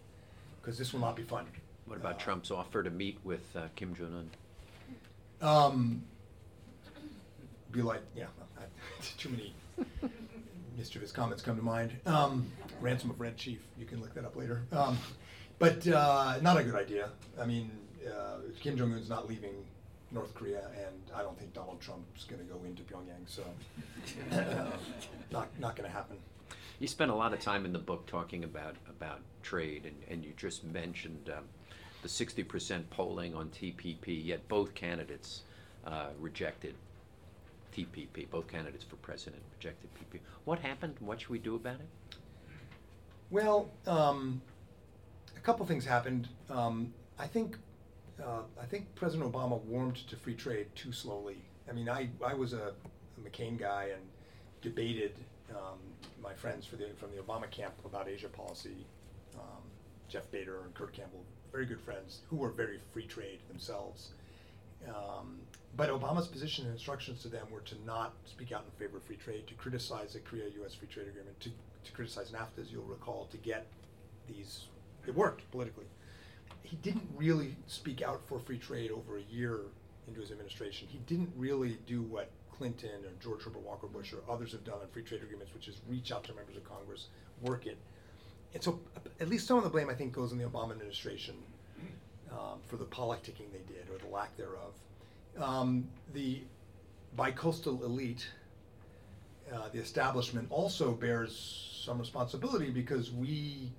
because 0.62 0.78
this 0.78 0.92
will 0.92 1.00
not 1.00 1.16
be 1.16 1.22
fun. 1.22 1.46
What 1.86 1.98
about 1.98 2.20
Trump's 2.20 2.50
offer 2.50 2.82
to 2.82 2.90
meet 2.90 3.18
with 3.24 3.44
uh, 3.56 3.62
Kim 3.74 3.94
Jong 3.94 4.30
Un? 5.42 5.46
Um, 5.46 6.02
be 7.72 7.82
like, 7.82 8.02
yeah, 8.16 8.26
I, 8.56 8.62
too 9.18 9.28
many 9.28 9.54
mischievous 10.76 11.10
comments 11.10 11.42
come 11.42 11.56
to 11.56 11.62
mind. 11.62 11.92
Um, 12.06 12.46
ransom 12.80 13.10
of 13.10 13.20
Red 13.20 13.36
Chief, 13.36 13.60
you 13.78 13.86
can 13.86 14.00
look 14.00 14.14
that 14.14 14.24
up 14.24 14.36
later. 14.36 14.62
Um, 14.72 14.98
but 15.58 15.86
uh, 15.86 16.38
not 16.40 16.56
a 16.56 16.62
good 16.62 16.74
idea. 16.74 17.10
I 17.40 17.44
mean, 17.44 17.70
uh, 18.06 18.38
Kim 18.60 18.76
Jong 18.76 18.92
Un's 18.92 19.08
not 19.08 19.28
leaving 19.28 19.64
North 20.12 20.34
Korea, 20.34 20.62
and 20.76 21.10
I 21.14 21.22
don't 21.22 21.38
think 21.38 21.52
Donald 21.54 21.80
Trump's 21.80 22.24
going 22.24 22.40
to 22.40 22.52
go 22.52 22.60
into 22.64 22.82
Pyongyang. 22.82 23.26
So, 23.26 23.42
uh, 24.32 24.76
not 25.30 25.48
not 25.58 25.76
going 25.76 25.88
to 25.88 25.94
happen. 25.94 26.18
You 26.78 26.88
spent 26.88 27.10
a 27.10 27.14
lot 27.14 27.32
of 27.32 27.40
time 27.40 27.64
in 27.64 27.72
the 27.72 27.78
book 27.78 28.06
talking 28.06 28.44
about 28.44 28.76
about 28.88 29.20
trade, 29.42 29.86
and, 29.86 29.96
and 30.08 30.24
you 30.24 30.32
just 30.36 30.64
mentioned 30.64 31.30
um, 31.36 31.44
the 32.02 32.08
60% 32.08 32.84
polling 32.90 33.34
on 33.34 33.48
TPP. 33.50 34.24
Yet 34.24 34.46
both 34.48 34.74
candidates 34.74 35.42
uh, 35.86 36.08
rejected 36.18 36.74
TPP. 37.76 38.28
Both 38.30 38.48
candidates 38.48 38.84
for 38.84 38.96
president 38.96 39.42
rejected 39.56 39.90
TPP. 39.94 40.20
What 40.44 40.58
happened? 40.58 40.96
What 41.00 41.20
should 41.20 41.30
we 41.30 41.38
do 41.38 41.54
about 41.54 41.76
it? 41.76 42.16
Well, 43.30 43.70
um, 43.86 44.42
a 45.36 45.40
couple 45.40 45.64
things 45.66 45.84
happened. 45.84 46.28
Um, 46.50 46.92
I 47.18 47.26
think 47.26 47.56
uh, 48.22 48.42
I 48.60 48.66
think 48.66 48.94
President 48.94 49.32
Obama 49.32 49.60
warmed 49.62 49.96
to 50.08 50.16
free 50.16 50.34
trade 50.34 50.66
too 50.74 50.92
slowly. 50.92 51.38
I 51.68 51.72
mean, 51.72 51.88
I, 51.88 52.08
I 52.24 52.34
was 52.34 52.52
a, 52.52 52.72
a 53.16 53.28
McCain 53.28 53.58
guy 53.58 53.90
and 53.94 54.02
debated 54.60 55.14
um, 55.50 55.78
my 56.22 56.34
friends 56.34 56.66
the, 56.70 56.88
from 56.98 57.10
the 57.14 57.22
Obama 57.22 57.50
camp 57.50 57.74
about 57.84 58.08
Asia 58.08 58.28
policy, 58.28 58.86
um, 59.34 59.62
Jeff 60.08 60.30
Bader 60.30 60.62
and 60.64 60.74
Kurt 60.74 60.92
Campbell, 60.92 61.24
very 61.50 61.66
good 61.66 61.80
friends 61.80 62.20
who 62.28 62.36
were 62.36 62.50
very 62.50 62.80
free 62.92 63.06
trade 63.06 63.40
themselves. 63.48 64.10
Um, 64.88 65.38
but 65.76 65.88
Obama's 65.88 66.26
position 66.26 66.64
and 66.66 66.74
instructions 66.74 67.22
to 67.22 67.28
them 67.28 67.46
were 67.50 67.60
to 67.60 67.74
not 67.86 68.14
speak 68.26 68.52
out 68.52 68.64
in 68.64 68.84
favor 68.84 68.98
of 68.98 69.04
free 69.04 69.16
trade, 69.16 69.46
to 69.46 69.54
criticize 69.54 70.12
the 70.12 70.20
Korea-U.S. 70.20 70.74
free 70.74 70.88
trade 70.88 71.08
agreement, 71.08 71.38
to, 71.40 71.50
to 71.84 71.92
criticize 71.92 72.30
NAFTA, 72.30 72.62
as 72.62 72.72
you'll 72.72 72.84
recall, 72.84 73.26
to 73.30 73.36
get 73.38 73.66
these. 74.28 74.66
It 75.06 75.14
worked 75.14 75.50
politically. 75.50 75.86
He 76.62 76.76
didn't 76.76 77.08
really 77.16 77.56
speak 77.66 78.02
out 78.02 78.20
for 78.26 78.38
free 78.38 78.58
trade 78.58 78.90
over 78.90 79.18
a 79.18 79.22
year 79.22 79.60
into 80.08 80.20
his 80.20 80.30
administration. 80.30 80.88
He 80.90 80.98
didn't 81.06 81.32
really 81.36 81.78
do 81.86 82.02
what 82.02 82.30
Clinton 82.56 83.04
or 83.04 83.10
George 83.22 83.42
Herbert 83.42 83.62
Walker 83.62 83.86
Bush 83.86 84.12
or 84.12 84.18
others 84.32 84.52
have 84.52 84.64
done 84.64 84.76
on 84.80 84.88
free 84.92 85.02
trade 85.02 85.22
agreements, 85.22 85.52
which 85.54 85.68
is 85.68 85.80
reach 85.88 86.12
out 86.12 86.24
to 86.24 86.34
members 86.34 86.56
of 86.56 86.64
Congress, 86.64 87.08
work 87.40 87.66
it. 87.66 87.78
And 88.54 88.62
so, 88.62 88.80
at 89.20 89.28
least 89.28 89.46
some 89.46 89.56
of 89.56 89.64
the 89.64 89.70
blame 89.70 89.88
I 89.88 89.94
think 89.94 90.12
goes 90.12 90.32
in 90.32 90.38
the 90.38 90.44
Obama 90.44 90.72
administration 90.72 91.34
um, 92.30 92.58
for 92.66 92.76
the 92.76 92.84
politicking 92.84 93.50
they 93.52 93.64
did 93.66 93.88
or 93.90 93.98
the 93.98 94.12
lack 94.12 94.36
thereof. 94.36 94.74
Um, 95.38 95.88
the 96.12 96.42
bicoastal 97.16 97.82
elite, 97.82 98.28
uh, 99.52 99.68
the 99.72 99.78
establishment, 99.78 100.48
also 100.50 100.92
bears 100.92 101.80
some 101.84 101.98
responsibility 101.98 102.70
because 102.70 103.10
we, 103.10 103.72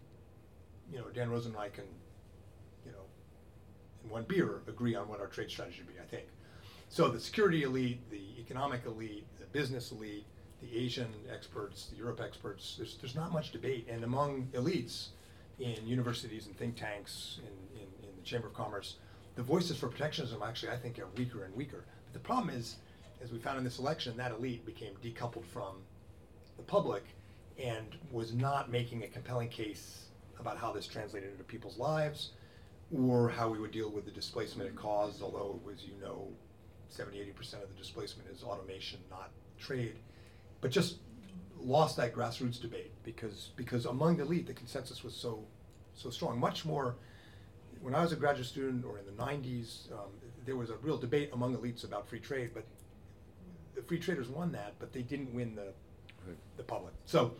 you 0.91 0.97
know, 0.97 1.05
Dan 1.13 1.29
Rosen 1.29 1.51
and 1.51 1.61
I 1.61 1.69
can, 1.69 1.85
you 2.85 2.91
know, 2.91 3.05
in 4.03 4.09
one 4.09 4.23
beer 4.23 4.61
agree 4.67 4.95
on 4.95 5.07
what 5.07 5.19
our 5.19 5.27
trade 5.27 5.49
strategy 5.49 5.77
should 5.77 5.87
be. 5.87 5.99
I 6.01 6.05
think. 6.05 6.25
So 6.93 7.07
the 7.07 7.19
security 7.19 7.63
elite, 7.63 8.07
the 8.11 8.21
economic 8.39 8.85
elite, 8.85 9.25
the 9.39 9.47
business 9.47 9.91
elite, 9.91 10.27
the 10.61 10.77
Asian 10.77 11.07
experts, 11.27 11.87
the 11.87 11.95
Europe 11.95 12.21
experts, 12.23 12.75
there's, 12.77 12.97
there's 12.97 13.15
not 13.15 13.33
much 13.33 13.51
debate. 13.51 13.87
And 13.89 14.03
among 14.03 14.49
elites 14.53 15.07
in 15.57 15.87
universities 15.87 16.45
and 16.45 16.55
think 16.55 16.75
tanks, 16.75 17.39
in, 17.39 17.79
in, 17.79 17.87
in 18.07 18.15
the 18.15 18.21
Chamber 18.21 18.45
of 18.45 18.53
Commerce, 18.53 18.97
the 19.33 19.41
voices 19.41 19.75
for 19.75 19.87
protectionism 19.87 20.43
actually, 20.43 20.71
I 20.71 20.77
think, 20.77 20.99
are 20.99 21.07
weaker 21.17 21.45
and 21.45 21.55
weaker. 21.55 21.83
But 22.05 22.13
the 22.13 22.19
problem 22.19 22.55
is, 22.55 22.75
as 23.23 23.31
we 23.31 23.39
found 23.39 23.57
in 23.57 23.63
this 23.63 23.79
election, 23.79 24.15
that 24.17 24.31
elite 24.31 24.63
became 24.63 24.93
decoupled 25.03 25.45
from 25.45 25.77
the 26.57 26.63
public 26.63 27.05
and 27.57 27.87
was 28.11 28.35
not 28.35 28.69
making 28.69 29.03
a 29.03 29.07
compelling 29.07 29.49
case 29.49 30.09
about 30.39 30.59
how 30.59 30.71
this 30.71 30.85
translated 30.85 31.31
into 31.31 31.43
people's 31.43 31.79
lives 31.79 32.33
or 32.95 33.29
how 33.29 33.49
we 33.49 33.57
would 33.57 33.71
deal 33.71 33.89
with 33.89 34.05
the 34.05 34.11
displacement 34.11 34.69
it 34.69 34.75
caused, 34.75 35.23
although 35.23 35.59
it 35.59 35.65
was, 35.65 35.83
you 35.83 35.99
know, 35.99 36.27
70, 36.93 37.17
80% 37.17 37.63
of 37.63 37.69
the 37.69 37.75
displacement 37.75 38.29
is 38.29 38.43
automation, 38.43 38.99
not 39.09 39.31
trade, 39.57 39.95
but 40.61 40.71
just 40.71 40.97
lost 41.59 41.97
that 41.97 42.13
grassroots 42.13 42.61
debate 42.61 42.91
because 43.03 43.51
because 43.55 43.85
among 43.85 44.17
the 44.17 44.23
elite 44.23 44.45
the 44.45 44.53
consensus 44.53 45.03
was 45.03 45.15
so 45.15 45.43
so 45.95 46.09
strong. 46.09 46.39
Much 46.39 46.65
more 46.65 46.95
when 47.81 47.95
I 47.95 48.01
was 48.01 48.11
a 48.11 48.15
graduate 48.15 48.47
student 48.47 48.85
or 48.85 48.97
in 48.97 49.05
the 49.05 49.11
90s, 49.11 49.91
um, 49.91 50.09
there 50.45 50.55
was 50.55 50.69
a 50.69 50.75
real 50.77 50.97
debate 50.97 51.29
among 51.33 51.55
elites 51.55 51.83
about 51.83 52.07
free 52.07 52.19
trade, 52.19 52.51
but 52.53 52.65
the 53.75 53.81
free 53.81 53.99
traders 53.99 54.29
won 54.29 54.51
that, 54.53 54.75
but 54.79 54.93
they 54.93 55.01
didn't 55.01 55.33
win 55.33 55.55
the 55.55 55.73
the 56.57 56.63
public. 56.63 56.93
So 57.05 57.33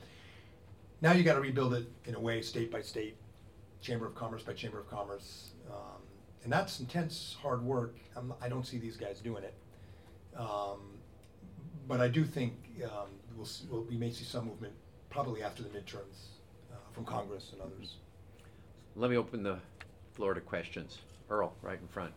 now 1.01 1.13
you 1.13 1.23
got 1.23 1.35
to 1.35 1.41
rebuild 1.41 1.73
it 1.73 1.89
in 2.05 2.15
a 2.15 2.19
way, 2.19 2.41
state 2.41 2.71
by 2.71 2.81
state, 2.81 3.17
chamber 3.81 4.05
of 4.05 4.15
commerce 4.15 4.43
by 4.43 4.53
chamber 4.53 4.79
of 4.79 4.89
commerce. 4.89 5.51
Um, 5.69 6.01
and 6.43 6.51
that's 6.51 6.79
intense 6.79 7.35
hard 7.41 7.63
work. 7.63 7.95
I'm, 8.15 8.33
I 8.41 8.49
don't 8.49 8.65
see 8.65 8.77
these 8.77 8.97
guys 8.97 9.19
doing 9.19 9.43
it. 9.43 9.53
Um, 10.37 10.79
but 11.87 12.01
I 12.01 12.07
do 12.07 12.25
think 12.25 12.53
um, 12.83 13.07
we'll, 13.35 13.45
see, 13.45 13.65
we'll, 13.69 13.83
we 13.83 13.95
may 13.95 14.11
see 14.11 14.23
some 14.25 14.45
movement 14.45 14.73
probably 15.09 15.43
after 15.43 15.63
the 15.63 15.69
midterms 15.69 16.27
uh, 16.71 16.75
from 16.91 17.05
Congress 17.05 17.51
and 17.53 17.61
others. 17.61 17.95
Let 18.95 19.09
me 19.09 19.17
open 19.17 19.43
the 19.43 19.57
floor 20.13 20.33
to 20.33 20.41
questions. 20.41 20.99
Earl, 21.29 21.53
right 21.61 21.79
in 21.79 21.87
front. 21.87 22.13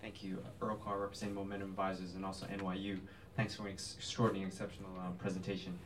Thank 0.00 0.22
you. 0.22 0.38
Earl 0.60 0.76
Carr, 0.76 1.00
representing 1.00 1.34
Momentum 1.34 1.70
Advisors 1.70 2.14
and 2.14 2.24
also 2.24 2.46
NYU. 2.46 2.98
Thanks 3.36 3.54
for 3.56 3.66
an 3.66 3.72
ex- 3.72 3.94
extraordinary, 3.98 4.46
exceptional 4.46 4.90
uh, 5.00 5.10
presentation. 5.12 5.78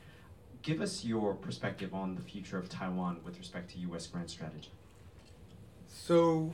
Give 0.69 0.83
us 0.83 1.03
your 1.03 1.33
perspective 1.33 1.95
on 1.95 2.15
the 2.15 2.21
future 2.21 2.59
of 2.59 2.69
Taiwan 2.69 3.21
with 3.25 3.39
respect 3.39 3.71
to 3.71 3.79
U.S. 3.79 4.07
grand 4.07 4.29
strategy. 4.29 4.69
So, 5.87 6.53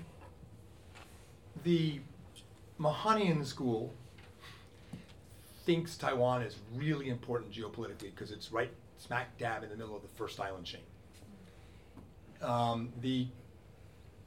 the 1.64 1.98
Mahanian 2.78 3.44
school 3.44 3.92
thinks 5.66 5.96
Taiwan 5.96 6.42
is 6.42 6.58
really 6.76 7.08
important 7.08 7.50
geopolitically 7.50 8.14
because 8.14 8.30
it's 8.30 8.52
right 8.52 8.70
smack 8.98 9.36
dab 9.36 9.64
in 9.64 9.68
the 9.68 9.74
middle 9.74 9.96
of 9.96 10.02
the 10.02 10.16
first 10.16 10.38
island 10.38 10.64
chain. 10.64 10.82
Um, 12.40 12.92
the 13.00 13.26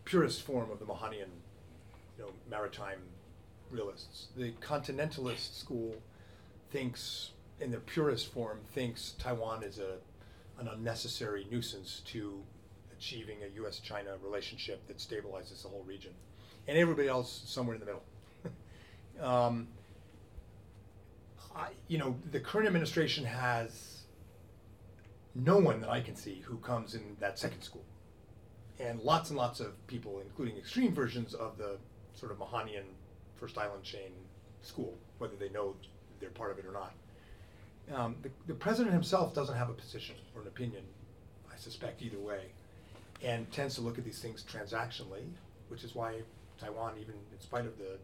purest 0.04 0.42
form 0.42 0.70
of 0.70 0.80
the 0.80 0.86
Mahanian, 0.86 1.32
you 2.18 2.26
know, 2.26 2.32
maritime 2.50 3.00
realists. 3.72 4.28
The 4.36 4.52
continentalist 4.60 5.58
school 5.58 5.96
thinks, 6.72 7.32
in 7.60 7.72
their 7.72 7.80
purest 7.80 8.32
form, 8.32 8.60
thinks 8.74 9.16
Taiwan 9.20 9.64
is 9.64 9.80
a 9.80 9.97
an 10.60 10.68
unnecessary 10.68 11.45
nuisance 11.51 12.01
to 12.05 12.41
achieving 12.97 13.38
a 13.43 13.55
U.S.-China 13.58 14.18
relationship 14.24 14.88
that 14.88 14.97
stabilizes 14.97 15.62
the 15.62 15.70
whole 15.70 15.84
region, 15.84 16.12
and 16.68 16.78
everybody 16.78 17.08
else 17.08 17.43
somewhere 17.45 17.76
in 17.76 17.80
the 17.80 17.86
middle. 17.86 18.03
um, 19.22 19.68
I, 21.55 21.70
you 21.88 21.97
know, 21.97 22.16
the 22.32 22.39
current 22.39 22.68
administration 22.68 23.24
has 23.26 24.01
no 25.36 25.58
one 25.58 25.80
that 25.82 25.89
I 25.89 26.01
can 26.01 26.16
see 26.16 26.41
who 26.43 26.58
comes 26.58 26.95
in 26.95 27.16
that 27.20 27.38
second 27.38 27.62
school, 27.62 27.86
and 28.80 28.99
lots 29.01 29.30
and 29.30 29.38
lots 29.38 29.60
of 29.60 29.86
people, 29.88 30.20
including 30.20 30.58
extreme 30.58 30.93
versions 30.93 31.34
of 31.36 31.58
the 31.58 31.78
sort 32.14 32.32
of 32.32 32.39
Mahanian 32.39 32.86
First 33.36 33.58
Island 33.58 33.84
Chain 33.84 34.12
school, 34.62 34.97
whether 35.20 35.36
they 35.36 35.49
know 35.49 35.76
they're 36.20 36.30
part 36.32 36.51
of 36.51 36.58
it 36.58 36.66
or 36.66 36.72
not. 36.72 36.93
Um, 37.94 38.16
the, 38.22 38.30
the 38.48 38.54
president 38.54 38.94
himself 38.94 39.34
doesn't 39.34 39.56
have 39.56 39.70
a 39.70 39.74
position 39.74 40.16
or 40.36 40.42
an 40.42 40.48
opinion, 40.48 40.84
I 41.52 41.58
suspect, 41.58 42.02
either 42.02 42.20
way, 42.20 42.42
and 43.24 43.50
tends 43.52 43.76
to 43.76 43.82
look 43.82 43.98
at 43.98 44.04
these 44.04 44.20
things 44.20 44.44
transactionally, 44.44 45.24
which 45.70 45.84
is 45.84 45.96
why 45.96 46.22
Taiwan, 46.60 46.94
even 47.00 47.14
in 47.14 47.40
spite 47.40 47.66
of 47.66 47.78
the 47.78 47.98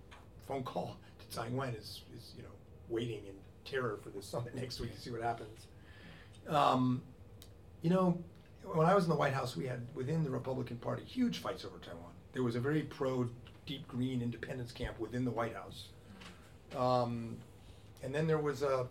phone 0.48 0.64
call 0.64 0.98
to 1.20 1.36
Tsai 1.36 1.48
Ing-wen, 1.48 1.76
is, 1.76 2.02
is 2.18 2.34
you 2.38 2.44
know 2.44 2.50
waiting 2.90 3.20
in 3.28 3.36
terror 3.66 4.00
for 4.04 4.10
this 4.10 4.26
summit 4.26 4.56
next 4.56 4.80
week 4.80 4.94
to 4.94 5.02
see 5.02 5.12
what 5.12 5.22
happens. 5.22 5.68
Um, 6.48 7.02
you 7.82 7.90
know, 7.90 8.18
when 8.64 8.88
I 8.88 8.96
was 8.96 9.04
in 9.06 9.10
the 9.10 9.16
White 9.16 9.34
House, 9.34 9.56
we 9.56 9.66
had 9.66 9.82
within 9.94 10.24
the 10.24 10.30
Republican 10.30 10.78
Party 10.78 11.04
huge 11.04 11.40
fights 11.40 11.66
over 11.66 11.78
Taiwan. 11.80 12.12
There 12.34 12.44
was 12.44 12.56
a 12.56 12.60
very 12.60 12.82
pro 12.82 13.30
deep 13.66 13.88
green 13.88 14.22
independence 14.22 14.72
camp 14.72 15.00
within 15.00 15.26
the 15.26 15.32
White 15.32 15.56
House. 15.56 15.88
Um, 16.76 17.38
and 18.02 18.14
then 18.14 18.28
there 18.28 18.40
was 18.40 18.62
a, 18.62 18.88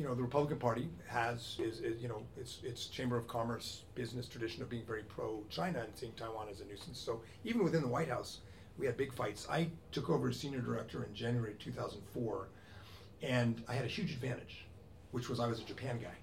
you 0.00 0.06
know, 0.06 0.14
the 0.14 0.22
Republican 0.22 0.56
Party 0.56 0.88
has 1.08 1.58
is, 1.58 1.80
is, 1.80 2.00
you 2.00 2.08
know 2.08 2.22
its 2.38 2.60
its 2.64 2.86
Chamber 2.86 3.18
of 3.18 3.28
Commerce 3.28 3.82
business 3.94 4.26
tradition 4.26 4.62
of 4.62 4.70
being 4.70 4.86
very 4.86 5.02
pro 5.02 5.44
China 5.50 5.80
and 5.80 5.94
seeing 5.94 6.12
Taiwan 6.12 6.48
as 6.50 6.62
a 6.62 6.64
nuisance. 6.64 6.98
So 6.98 7.20
even 7.44 7.62
within 7.62 7.82
the 7.82 7.88
White 7.88 8.08
House, 8.08 8.38
we 8.78 8.86
had 8.86 8.96
big 8.96 9.12
fights. 9.12 9.46
I 9.50 9.68
took 9.92 10.08
over 10.08 10.30
as 10.30 10.38
senior 10.38 10.62
director 10.62 11.04
in 11.04 11.14
January 11.14 11.54
2004, 11.58 12.48
and 13.22 13.62
I 13.68 13.74
had 13.74 13.84
a 13.84 13.88
huge 13.88 14.12
advantage, 14.12 14.64
which 15.10 15.28
was 15.28 15.38
I 15.38 15.46
was 15.46 15.60
a 15.60 15.64
Japan 15.64 15.98
guy. 16.00 16.08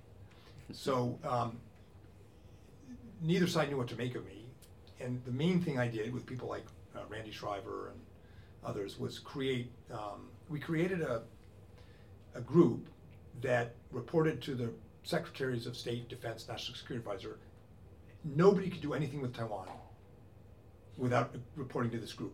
So 0.73 1.17
um, 1.23 1.57
neither 3.21 3.47
side 3.47 3.69
knew 3.69 3.77
what 3.77 3.87
to 3.87 3.95
make 3.95 4.15
of 4.15 4.25
me, 4.25 4.43
and 4.99 5.23
the 5.23 5.31
main 5.31 5.61
thing 5.61 5.79
I 5.79 5.87
did 5.87 6.13
with 6.13 6.25
people 6.25 6.49
like 6.49 6.65
uh, 6.93 7.01
Randy 7.07 7.31
Schriver 7.31 7.91
and 7.91 7.99
others 8.65 8.99
was 8.99 9.19
create. 9.19 9.71
Um, 9.93 10.29
we 10.49 10.59
created 10.59 11.01
a 11.01 11.21
a 12.35 12.41
group 12.41 12.89
that 13.41 13.75
reported 13.91 14.41
to 14.43 14.55
the 14.55 14.69
secretaries 15.03 15.67
of 15.67 15.75
state, 15.77 16.09
defense, 16.09 16.47
national 16.47 16.77
security 16.77 17.05
advisor. 17.05 17.37
Nobody 18.23 18.69
could 18.69 18.81
do 18.81 18.93
anything 18.93 19.21
with 19.21 19.33
Taiwan 19.35 19.67
without 20.97 21.35
reporting 21.55 21.91
to 21.91 21.99
this 21.99 22.13
group. 22.13 22.33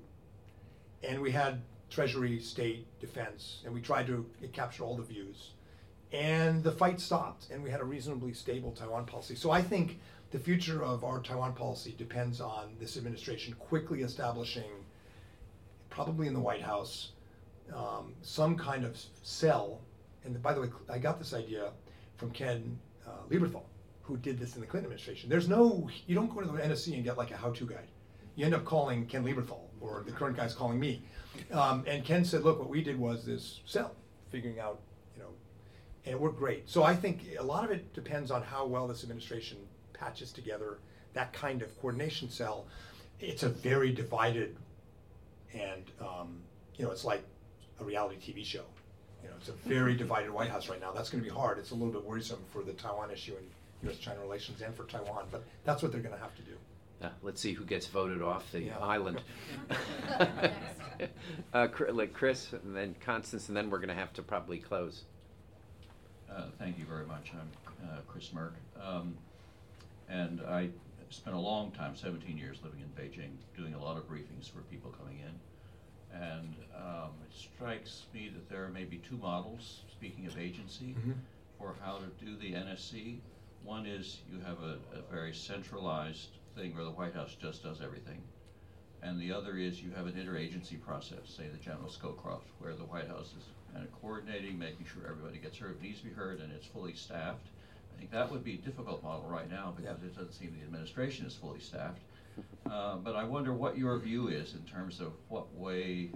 And 1.03 1.21
we 1.21 1.31
had 1.31 1.61
Treasury, 1.89 2.39
State, 2.39 2.87
Defense, 2.99 3.61
and 3.65 3.73
we 3.73 3.81
tried 3.81 4.07
to 4.07 4.25
capture 4.53 4.83
all 4.83 4.95
the 4.95 5.03
views. 5.03 5.51
And 6.11 6.63
the 6.63 6.71
fight 6.71 6.99
stopped, 6.99 7.49
and 7.51 7.63
we 7.63 7.69
had 7.69 7.81
a 7.81 7.85
reasonably 7.85 8.33
stable 8.33 8.71
Taiwan 8.71 9.05
policy. 9.05 9.35
So 9.35 9.51
I 9.51 9.61
think 9.61 9.99
the 10.31 10.39
future 10.39 10.83
of 10.83 11.03
our 11.03 11.19
Taiwan 11.19 11.53
policy 11.53 11.93
depends 11.97 12.41
on 12.41 12.75
this 12.79 12.97
administration 12.97 13.53
quickly 13.59 14.01
establishing, 14.01 14.85
probably 15.89 16.27
in 16.27 16.33
the 16.33 16.39
White 16.39 16.61
House, 16.61 17.11
um, 17.75 18.13
some 18.21 18.55
kind 18.57 18.85
of 18.85 18.99
cell. 19.21 19.81
And 20.25 20.41
by 20.41 20.53
the 20.53 20.61
way, 20.61 20.67
I 20.89 20.97
got 20.97 21.19
this 21.19 21.33
idea 21.33 21.71
from 22.17 22.31
Ken 22.31 22.77
uh, 23.05 23.11
Lieberthal, 23.29 23.63
who 24.01 24.17
did 24.17 24.39
this 24.39 24.55
in 24.55 24.61
the 24.61 24.67
Clinton 24.67 24.85
administration. 24.85 25.29
There's 25.29 25.47
no, 25.47 25.89
you 26.07 26.15
don't 26.15 26.33
go 26.33 26.41
to 26.41 26.47
the 26.47 26.53
NSC 26.53 26.93
and 26.93 27.03
get 27.03 27.17
like 27.17 27.31
a 27.31 27.37
how-to 27.37 27.65
guide. 27.65 27.87
You 28.35 28.45
end 28.45 28.55
up 28.55 28.65
calling 28.65 29.05
Ken 29.05 29.23
Lieberthal, 29.23 29.59
or 29.79 30.03
the 30.05 30.11
current 30.11 30.35
guy's 30.35 30.53
calling 30.55 30.79
me. 30.79 31.03
Um, 31.51 31.83
and 31.85 32.03
Ken 32.03 32.25
said, 32.25 32.43
look, 32.43 32.59
what 32.59 32.69
we 32.69 32.81
did 32.81 32.97
was 32.97 33.25
this 33.25 33.61
cell, 33.65 33.95
figuring 34.29 34.59
out, 34.59 34.79
you 35.15 35.21
know, 35.21 35.29
and 36.05 36.13
it 36.13 36.19
worked 36.19 36.39
great. 36.39 36.69
So 36.69 36.83
I 36.83 36.95
think 36.95 37.21
a 37.39 37.43
lot 37.43 37.63
of 37.63 37.71
it 37.71 37.93
depends 37.93 38.31
on 38.31 38.41
how 38.41 38.65
well 38.65 38.87
this 38.87 39.03
administration 39.03 39.57
patches 39.93 40.31
together 40.31 40.79
that 41.13 41.31
kind 41.33 41.61
of 41.61 41.79
coordination 41.79 42.29
cell. 42.29 42.65
It's 43.19 43.43
a 43.43 43.49
very 43.49 43.91
divided, 43.91 44.57
and 45.53 45.83
um, 46.01 46.39
you 46.75 46.85
know, 46.85 46.91
it's 46.91 47.05
like 47.05 47.23
a 47.79 47.83
reality 47.83 48.17
TV 48.17 48.43
show. 48.43 48.63
You 49.23 49.29
know, 49.29 49.35
it's 49.39 49.49
a 49.49 49.53
very 49.53 49.95
divided 49.95 50.31
White 50.31 50.49
House 50.49 50.69
right 50.69 50.81
now. 50.81 50.91
That's 50.91 51.09
going 51.09 51.23
to 51.23 51.29
be 51.29 51.33
hard. 51.33 51.57
It's 51.57 51.71
a 51.71 51.75
little 51.75 51.93
bit 51.93 52.03
worrisome 52.03 52.39
for 52.51 52.61
the 52.61 52.73
Taiwan 52.73 53.09
issue 53.11 53.33
and 53.37 53.47
U.S.-China 53.83 54.21
relations 54.21 54.61
and 54.61 54.75
for 54.75 54.83
Taiwan, 54.83 55.25
but 55.31 55.43
that's 55.63 55.81
what 55.81 55.91
they're 55.91 56.01
going 56.01 56.15
to 56.15 56.21
have 56.21 56.35
to 56.35 56.41
do. 56.43 56.51
Uh, 57.01 57.09
let's 57.21 57.41
see 57.41 57.53
who 57.53 57.65
gets 57.65 57.87
voted 57.87 58.21
off 58.21 58.49
the 58.51 58.61
Yeah. 58.63 58.77
island. 58.79 59.21
uh, 61.53 61.67
like 61.91 62.13
Chris, 62.13 62.53
and 62.53 62.75
then 62.75 62.95
Constance, 63.05 63.47
and 63.47 63.57
then 63.57 63.69
we're 63.69 63.79
going 63.79 63.89
to 63.89 63.95
have 63.95 64.13
to 64.13 64.21
probably 64.21 64.57
close. 64.59 65.03
Uh, 66.31 66.43
Thank 66.59 66.79
you 66.79 66.85
very 66.85 67.05
much. 67.05 67.31
I'm 67.33 67.87
uh, 67.89 67.97
Chris 68.07 68.29
Merck. 68.29 68.53
Um, 68.81 69.15
And 70.09 70.41
I 70.41 70.69
spent 71.09 71.35
a 71.35 71.39
long 71.39 71.71
time, 71.71 71.95
17 71.95 72.37
years 72.37 72.57
living 72.63 72.79
in 72.81 72.87
Beijing, 73.01 73.31
doing 73.57 73.73
a 73.73 73.81
lot 73.81 73.97
of 73.97 74.07
briefings 74.09 74.49
for 74.49 74.59
people 74.71 74.91
coming 74.91 75.19
in. 75.19 75.31
And 76.13 76.55
um, 76.75 77.11
it 77.27 77.33
strikes 77.35 78.05
me 78.13 78.29
that 78.33 78.47
there 78.49 78.63
are 78.63 78.69
maybe 78.69 78.97
two 78.97 79.17
models, 79.17 79.81
speaking 79.91 80.27
of 80.27 80.37
agency, 80.37 80.95
Mhm. 80.95 81.15
for 81.57 81.75
how 81.81 81.97
to 81.99 82.07
do 82.23 82.35
the 82.37 82.53
NSC. 82.53 83.19
One 83.63 83.85
is 83.85 84.21
you 84.29 84.39
have 84.41 84.61
a, 84.61 84.77
a 84.93 85.01
very 85.09 85.33
centralized 85.33 86.37
thing 86.55 86.75
where 86.75 86.83
the 86.83 86.91
White 86.91 87.13
House 87.13 87.35
just 87.35 87.63
does 87.63 87.81
everything. 87.81 88.21
And 89.01 89.19
the 89.19 89.33
other 89.33 89.57
is 89.57 89.81
you 89.81 89.91
have 89.91 90.05
an 90.05 90.13
interagency 90.13 90.79
process, 90.79 91.27
say 91.27 91.47
the 91.47 91.57
General 91.57 91.89
Scowcroft, 91.89 92.45
where 92.59 92.75
the 92.75 92.85
White 92.85 93.07
House 93.07 93.33
is 93.37 93.45
kind 93.73 93.83
of 93.83 93.91
coordinating, 94.01 94.57
making 94.59 94.85
sure 94.85 95.03
everybody 95.07 95.39
gets 95.39 95.57
heard, 95.57 95.81
needs 95.81 95.99
to 95.99 96.05
be 96.05 96.13
heard, 96.13 96.39
and 96.41 96.51
it's 96.53 96.67
fully 96.67 96.93
staffed. 96.93 97.47
I 97.93 97.97
think 97.97 98.11
that 98.11 98.31
would 98.31 98.43
be 98.43 98.53
a 98.55 98.57
difficult 98.57 99.03
model 99.03 99.27
right 99.29 99.49
now 99.49 99.71
because 99.75 99.99
Yeah. 100.01 100.07
it 100.07 100.15
doesn't 100.15 100.33
seem 100.33 100.53
the 100.57 100.63
administration 100.65 101.25
is 101.25 101.35
fully 101.35 101.59
staffed. 101.59 102.01
Uh, 102.71 102.95
but 102.95 103.15
I 103.15 103.23
wonder 103.23 103.53
what 103.53 103.77
your 103.77 103.99
view 103.99 104.29
is 104.29 104.55
in 104.55 104.61
terms 104.61 104.99
of 104.99 105.11
what 105.29 105.53
way 105.53 106.09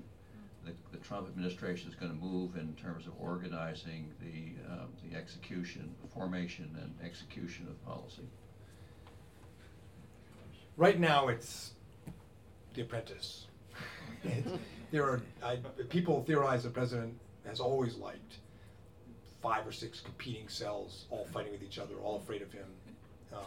the, 0.65 0.71
the 0.91 0.97
Trump 0.97 1.27
administration 1.27 1.87
is 1.89 1.95
going 1.95 2.11
to 2.11 2.17
move 2.17 2.55
in 2.55 2.73
terms 2.73 3.05
of 3.05 3.13
organizing 3.19 4.11
the, 4.21 4.55
um, 4.71 4.87
the 5.07 5.15
execution, 5.15 5.93
the 6.01 6.07
formation 6.07 6.75
and 6.81 6.95
execution 7.05 7.67
of 7.69 7.85
policy. 7.85 8.23
Right 10.77 10.99
now, 10.99 11.27
it's 11.27 11.73
The 12.73 12.81
Apprentice. 12.81 13.45
It's- 14.23 14.57
there 14.89 15.03
are 15.03 15.21
I, 15.43 15.57
people 15.89 16.23
theorize 16.23 16.63
the 16.63 16.69
president 16.69 17.13
has 17.45 17.59
always 17.59 17.97
liked 17.97 18.37
five 19.41 19.67
or 19.67 19.71
six 19.71 19.99
competing 19.99 20.47
cells, 20.47 21.05
all 21.09 21.25
fighting 21.31 21.51
with 21.51 21.61
each 21.61 21.77
other, 21.77 21.95
all 21.95 22.17
afraid 22.17 22.41
of 22.41 22.51
him. 22.51 22.67
Um, 23.33 23.41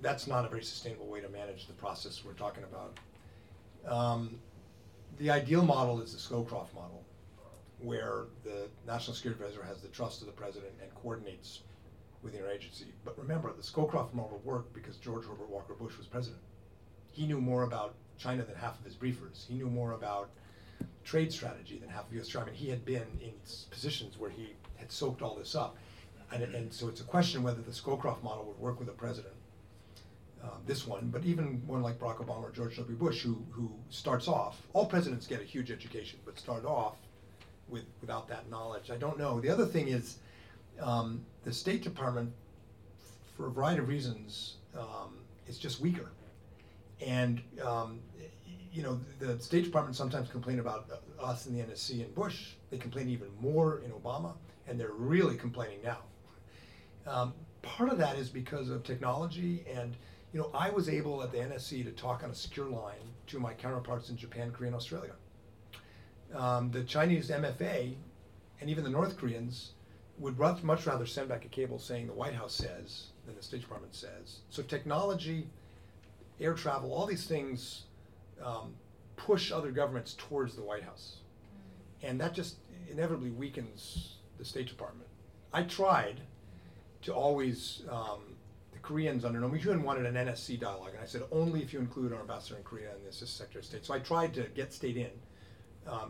that's 0.00 0.26
not 0.26 0.44
a 0.44 0.48
very 0.48 0.62
sustainable 0.62 1.06
way 1.06 1.20
to 1.20 1.28
manage 1.28 1.66
the 1.66 1.72
process 1.74 2.22
we're 2.24 2.32
talking 2.32 2.64
about. 2.64 2.98
Um, 3.86 4.38
the 5.18 5.30
ideal 5.30 5.64
model 5.64 6.00
is 6.00 6.12
the 6.12 6.18
Scowcroft 6.18 6.74
model, 6.74 7.04
where 7.80 8.24
the 8.44 8.68
national 8.86 9.14
security 9.14 9.42
advisor 9.42 9.64
has 9.64 9.80
the 9.82 9.88
trust 9.88 10.20
of 10.20 10.26
the 10.26 10.32
president 10.32 10.72
and 10.80 10.94
coordinates 10.94 11.60
with 12.22 12.32
the 12.32 12.38
interagency. 12.38 12.86
But 13.04 13.18
remember, 13.18 13.52
the 13.52 13.62
Scowcroft 13.62 14.14
model 14.14 14.40
worked 14.44 14.72
because 14.72 14.96
George 14.96 15.24
Herbert 15.24 15.48
Walker 15.48 15.74
Bush 15.74 15.96
was 15.96 16.06
president. 16.06 16.42
He 17.12 17.26
knew 17.26 17.40
more 17.40 17.64
about 17.64 17.94
China 18.18 18.44
than 18.44 18.56
half 18.56 18.78
of 18.78 18.84
his 18.84 18.94
briefers. 18.94 19.46
He 19.48 19.54
knew 19.54 19.68
more 19.68 19.92
about 19.92 20.30
trade 21.04 21.32
strategy 21.32 21.78
than 21.78 21.88
half 21.88 22.06
of 22.06 22.12
U.S. 22.14 22.28
China. 22.28 22.46
I 22.46 22.50
mean, 22.50 22.56
he 22.56 22.68
had 22.68 22.84
been 22.84 23.06
in 23.20 23.32
positions 23.70 24.18
where 24.18 24.30
he 24.30 24.54
had 24.76 24.92
soaked 24.92 25.22
all 25.22 25.34
this 25.34 25.54
up. 25.54 25.76
And, 26.30 26.42
and 26.42 26.72
so 26.72 26.88
it's 26.88 27.00
a 27.00 27.04
question 27.04 27.42
whether 27.42 27.62
the 27.62 27.70
Scowcroft 27.70 28.22
model 28.22 28.44
would 28.44 28.58
work 28.58 28.78
with 28.78 28.88
a 28.88 28.92
president. 28.92 29.34
Um, 30.40 30.62
this 30.66 30.86
one, 30.86 31.08
but 31.08 31.24
even 31.24 31.60
one 31.66 31.82
like 31.82 31.98
Barack 31.98 32.24
Obama 32.24 32.44
or 32.44 32.52
George 32.52 32.76
W. 32.76 32.96
Bush, 32.96 33.22
who, 33.22 33.44
who 33.50 33.72
starts 33.90 34.28
off, 34.28 34.62
all 34.72 34.86
presidents 34.86 35.26
get 35.26 35.40
a 35.40 35.44
huge 35.44 35.72
education, 35.72 36.20
but 36.24 36.38
start 36.38 36.64
off 36.64 36.96
with, 37.68 37.84
without 38.00 38.28
that 38.28 38.48
knowledge. 38.48 38.90
I 38.90 38.96
don't 38.96 39.18
know. 39.18 39.40
The 39.40 39.48
other 39.48 39.66
thing 39.66 39.88
is, 39.88 40.18
um, 40.80 41.24
the 41.44 41.52
State 41.52 41.82
Department, 41.82 42.32
for 43.36 43.48
a 43.48 43.50
variety 43.50 43.80
of 43.80 43.88
reasons, 43.88 44.56
um, 44.78 45.18
is 45.48 45.58
just 45.58 45.80
weaker. 45.80 46.10
And, 47.04 47.42
um, 47.64 48.00
you 48.72 48.82
know, 48.82 49.00
the 49.18 49.38
State 49.40 49.64
Department 49.64 49.96
sometimes 49.96 50.28
complain 50.28 50.60
about 50.60 50.88
us 51.20 51.46
in 51.46 51.56
the 51.56 51.64
NSC 51.64 52.04
and 52.04 52.14
Bush. 52.14 52.52
They 52.70 52.78
complain 52.78 53.08
even 53.08 53.28
more 53.40 53.80
in 53.84 53.90
Obama, 53.90 54.34
and 54.66 54.78
they're 54.78 54.92
really 54.92 55.36
complaining 55.36 55.78
now. 55.82 55.98
Um, 57.06 57.34
part 57.62 57.90
of 57.90 57.98
that 57.98 58.16
is 58.16 58.28
because 58.28 58.70
of 58.70 58.84
technology, 58.84 59.64
and 59.72 59.96
you 60.32 60.40
know, 60.40 60.50
I 60.54 60.70
was 60.70 60.88
able 60.88 61.22
at 61.22 61.32
the 61.32 61.38
NSC 61.38 61.84
to 61.84 61.90
talk 61.92 62.22
on 62.22 62.30
a 62.30 62.34
secure 62.34 62.68
line 62.68 63.14
to 63.28 63.38
my 63.38 63.54
counterparts 63.54 64.10
in 64.10 64.16
Japan, 64.16 64.50
Korea, 64.50 64.68
and 64.68 64.76
Australia. 64.76 65.12
Um, 66.34 66.70
the 66.70 66.84
Chinese 66.84 67.30
MFA 67.30 67.94
and 68.60 68.68
even 68.68 68.84
the 68.84 68.90
North 68.90 69.16
Koreans 69.16 69.72
would 70.18 70.38
much 70.38 70.86
rather 70.86 71.06
send 71.06 71.28
back 71.28 71.44
a 71.44 71.48
cable 71.48 71.78
saying 71.78 72.06
the 72.06 72.12
White 72.12 72.34
House 72.34 72.52
says 72.52 73.06
than 73.24 73.36
the 73.36 73.42
State 73.42 73.60
Department 73.60 73.94
says. 73.94 74.40
So 74.50 74.62
technology, 74.62 75.46
air 76.40 76.54
travel, 76.54 76.92
all 76.92 77.06
these 77.06 77.26
things 77.26 77.84
um, 78.44 78.74
push 79.16 79.52
other 79.52 79.70
governments 79.70 80.16
towards 80.18 80.56
the 80.56 80.62
White 80.62 80.82
House, 80.82 81.18
and 82.02 82.20
that 82.20 82.34
just 82.34 82.56
inevitably 82.90 83.30
weakens 83.30 84.16
the 84.38 84.44
State 84.44 84.66
Department. 84.66 85.08
I 85.52 85.62
tried 85.62 86.20
to 87.02 87.14
always 87.14 87.82
um, 87.90 88.36
Koreans 88.88 89.22
under 89.26 89.40
Roh 89.40 89.50
Moo-hyun 89.50 89.82
wanted 89.82 90.06
an 90.06 90.14
NSC 90.14 90.58
dialogue, 90.58 90.92
and 90.94 91.02
I 91.02 91.04
said 91.04 91.20
only 91.30 91.60
if 91.60 91.74
you 91.74 91.78
include 91.78 92.10
our 92.10 92.20
ambassador 92.20 92.56
in 92.56 92.62
Korea 92.62 92.94
and 92.94 93.04
the 93.04 93.10
assistant 93.10 93.28
secretary 93.28 93.60
of 93.60 93.66
state. 93.66 93.84
So 93.84 93.92
I 93.92 93.98
tried 93.98 94.32
to 94.32 94.44
get 94.54 94.72
state 94.72 94.96
in 94.96 95.10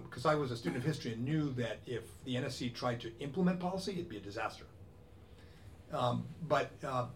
because 0.05 0.27
I 0.27 0.37
was 0.37 0.53
a 0.53 0.57
student 0.57 0.85
of 0.85 0.87
history 0.87 1.13
and 1.13 1.25
knew 1.25 1.53
that 1.55 1.79
if 1.87 2.05
the 2.25 2.37
NSC 2.37 2.73
tried 2.73 3.01
to 3.01 3.11
implement 3.19 3.59
policy, 3.59 3.95
it'd 3.95 4.09
be 4.09 4.19
a 4.19 4.21
disaster. 4.21 4.65
Um, 5.93 6.25
but 6.47 6.71
uh, 6.87 7.07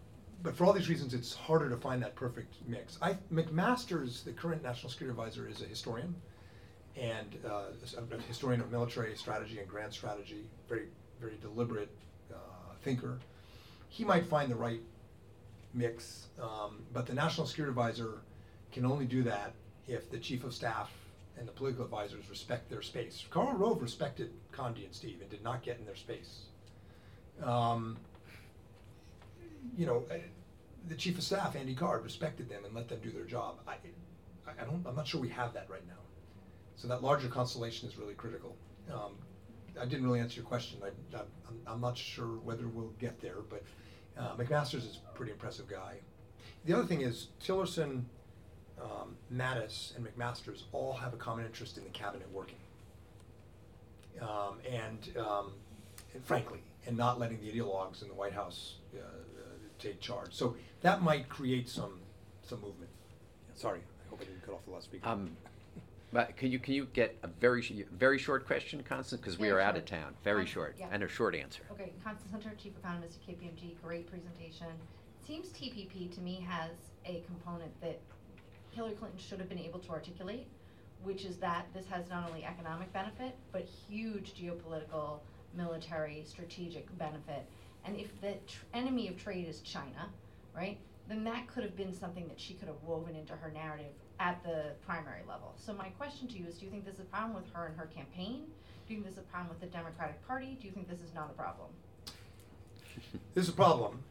but 0.41 0.53
for 0.57 0.65
all 0.65 0.73
these 0.73 0.89
reasons, 0.89 1.13
it's 1.13 1.33
harder 1.33 1.69
to 1.69 1.77
find 1.77 2.03
that 2.03 2.13
perfect 2.15 2.55
mix. 2.67 2.97
I, 3.01 3.15
McMaster's, 3.31 4.23
the 4.23 4.33
current 4.33 4.63
national 4.63 4.89
security 4.89 5.17
advisor, 5.17 5.47
is 5.47 5.61
a 5.61 5.65
historian 5.65 6.13
and 6.97 7.37
uh, 7.45 7.67
a 7.97 8.15
a 8.15 8.21
historian 8.27 8.59
of 8.59 8.69
military 8.69 9.15
strategy 9.15 9.59
and 9.59 9.67
grand 9.69 9.93
strategy, 9.93 10.43
very 10.67 10.87
very 11.21 11.37
deliberate 11.39 11.95
uh, 12.33 12.35
thinker. 12.81 13.19
He 13.87 14.03
might 14.03 14.25
find 14.25 14.51
the 14.51 14.55
right 14.55 14.81
mix, 15.73 16.27
um, 16.41 16.83
but 16.93 17.05
the 17.05 17.13
national 17.13 17.47
security 17.47 17.69
advisor 17.69 18.21
can 18.71 18.85
only 18.85 19.05
do 19.05 19.23
that 19.23 19.53
if 19.87 20.09
the 20.09 20.17
chief 20.17 20.43
of 20.43 20.53
staff 20.53 20.91
and 21.37 21.47
the 21.47 21.51
political 21.51 21.83
advisors 21.83 22.29
respect 22.29 22.69
their 22.69 22.81
space. 22.81 23.25
Karl 23.29 23.53
Rove 23.53 23.81
respected 23.81 24.31
Condi 24.51 24.85
and 24.85 24.93
Steve 24.93 25.17
and 25.21 25.29
did 25.29 25.43
not 25.43 25.63
get 25.63 25.79
in 25.79 25.85
their 25.85 25.95
space. 25.95 26.43
Um, 27.41 27.97
you 29.77 29.85
know, 29.85 30.03
the 30.87 30.95
chief 30.95 31.17
of 31.17 31.23
staff, 31.23 31.55
Andy 31.55 31.73
Card, 31.73 32.03
respected 32.03 32.49
them 32.49 32.65
and 32.65 32.75
let 32.75 32.87
them 32.89 32.99
do 33.01 33.11
their 33.11 33.25
job. 33.25 33.59
I, 33.67 33.75
I 34.47 34.65
don't, 34.65 34.85
I'm 34.85 34.95
not 34.95 35.07
sure 35.07 35.19
we 35.19 35.29
have 35.29 35.53
that 35.53 35.69
right 35.69 35.85
now. 35.87 35.93
So 36.75 36.87
that 36.87 37.01
larger 37.01 37.29
constellation 37.29 37.87
is 37.87 37.97
really 37.97 38.13
critical. 38.13 38.55
Um, 38.91 39.15
I 39.79 39.85
didn't 39.85 40.05
really 40.05 40.19
answer 40.19 40.35
your 40.35 40.45
question. 40.45 40.79
I, 40.83 41.19
I'm 41.65 41.81
not 41.81 41.97
sure 41.97 42.37
whether 42.43 42.67
we'll 42.67 42.93
get 42.99 43.21
there, 43.21 43.37
but 43.49 43.63
uh, 44.17 44.35
McMaster's 44.35 44.85
is 44.85 44.99
a 45.09 45.15
pretty 45.15 45.31
impressive 45.31 45.67
guy. 45.67 45.95
The 46.65 46.73
other 46.73 46.85
thing 46.85 47.01
is 47.01 47.27
Tillerson, 47.43 48.03
um, 48.81 49.17
Mattis, 49.33 49.95
and 49.95 50.05
McMaster's 50.05 50.65
all 50.71 50.93
have 50.93 51.13
a 51.13 51.17
common 51.17 51.45
interest 51.45 51.77
in 51.77 51.83
the 51.83 51.89
cabinet 51.89 52.31
working. 52.31 52.57
Um, 54.21 54.59
and, 54.69 55.17
um, 55.17 55.53
and 56.13 56.23
frankly, 56.23 56.61
and 56.85 56.97
not 56.97 57.19
letting 57.19 57.39
the 57.41 57.51
ideologues 57.51 58.01
in 58.01 58.07
the 58.07 58.13
White 58.13 58.33
House 58.33 58.75
uh, 58.95 58.99
uh, 58.99 59.41
take 59.79 59.99
charge. 59.99 60.33
So 60.33 60.55
that 60.81 61.01
might 61.01 61.29
create 61.29 61.69
some 61.69 61.99
some 62.43 62.61
movement. 62.61 62.89
Sorry, 63.55 63.79
I 63.79 64.09
hope 64.09 64.19
I 64.21 64.25
didn't 64.25 64.45
cut 64.45 64.53
off 64.53 64.65
the 64.65 64.71
last 64.71 64.85
speaker. 64.85 65.07
Um, 65.07 65.37
But 66.13 66.37
can 66.37 66.51
you, 66.51 66.59
can 66.59 66.75
you 66.75 66.85
get 66.93 67.17
a 67.23 67.27
very, 67.27 67.63
sh- 67.63 67.71
very 67.91 68.19
short 68.19 68.45
question, 68.45 68.83
Constance, 68.83 69.19
because 69.19 69.39
we 69.39 69.47
Yeah, 69.47 69.55
are 69.55 69.59
out 69.59 69.75
of 69.75 69.81
sure. 69.89 69.97
town, 69.97 70.15
very 70.23 70.41
Um, 70.41 70.45
short, 70.45 70.75
yeah. 70.77 70.89
and 70.91 71.01
a 71.01 71.07
short 71.07 71.33
answer. 71.33 71.63
Okay, 71.71 71.91
Constance 72.03 72.31
Hunter, 72.31 72.51
Chief 72.55 72.77
Economist 72.77 73.17
at 73.19 73.27
KPMG, 73.27 73.75
great 73.81 74.05
presentation. 74.07 74.67
Seems 75.25 75.49
TPP 75.49 76.13
to 76.13 76.21
me 76.21 76.35
has 76.47 76.91
a 77.05 77.21
component 77.21 77.79
that 77.81 77.99
Hillary 78.71 78.93
Clinton 78.93 79.17
should 79.17 79.39
have 79.39 79.49
been 79.49 79.57
able 79.57 79.79
to 79.79 79.89
articulate, 79.89 80.47
which 81.01 81.25
is 81.25 81.37
that 81.37 81.65
this 81.73 81.87
has 81.87 82.07
not 82.09 82.27
only 82.29 82.45
economic 82.45 82.93
benefit, 82.93 83.35
but 83.51 83.63
huge 83.65 84.35
geopolitical, 84.35 85.19
military, 85.55 86.23
strategic 86.27 86.95
benefit. 86.99 87.47
And 87.85 87.97
if 87.97 88.21
the 88.21 88.33
tr- 88.47 88.65
enemy 88.75 89.07
of 89.07 89.17
trade 89.17 89.47
is 89.47 89.61
China, 89.61 90.09
right, 90.55 90.77
then 91.07 91.23
that 91.23 91.47
could 91.47 91.63
have 91.63 91.75
been 91.75 91.91
something 91.91 92.27
that 92.27 92.39
she 92.39 92.53
could 92.53 92.67
have 92.67 92.81
woven 92.83 93.15
into 93.15 93.33
her 93.33 93.49
narrative 93.51 93.93
at 94.19 94.43
the 94.43 94.71
primary 94.85 95.21
level. 95.27 95.53
So 95.57 95.73
my 95.73 95.89
question 95.89 96.27
to 96.29 96.37
you 96.37 96.45
is, 96.47 96.57
do 96.57 96.65
you 96.65 96.71
think 96.71 96.85
this 96.85 96.95
is 96.95 97.01
a 97.01 97.05
problem 97.05 97.33
with 97.33 97.51
her 97.53 97.67
and 97.67 97.77
her 97.77 97.87
campaign? 97.87 98.43
Do 98.87 98.93
you 98.93 99.01
think 99.01 99.05
this 99.05 99.13
is 99.13 99.19
a 99.19 99.31
problem 99.31 99.49
with 99.49 99.59
the 99.59 99.75
Democratic 99.75 100.25
Party? 100.27 100.57
Do 100.59 100.67
you 100.67 100.73
think 100.73 100.89
this 100.89 101.01
is 101.01 101.13
not 101.13 101.29
a 101.31 101.33
problem? 101.33 101.69
This 103.33 103.45
is 103.45 103.49
a 103.49 103.53
problem. 103.53 104.03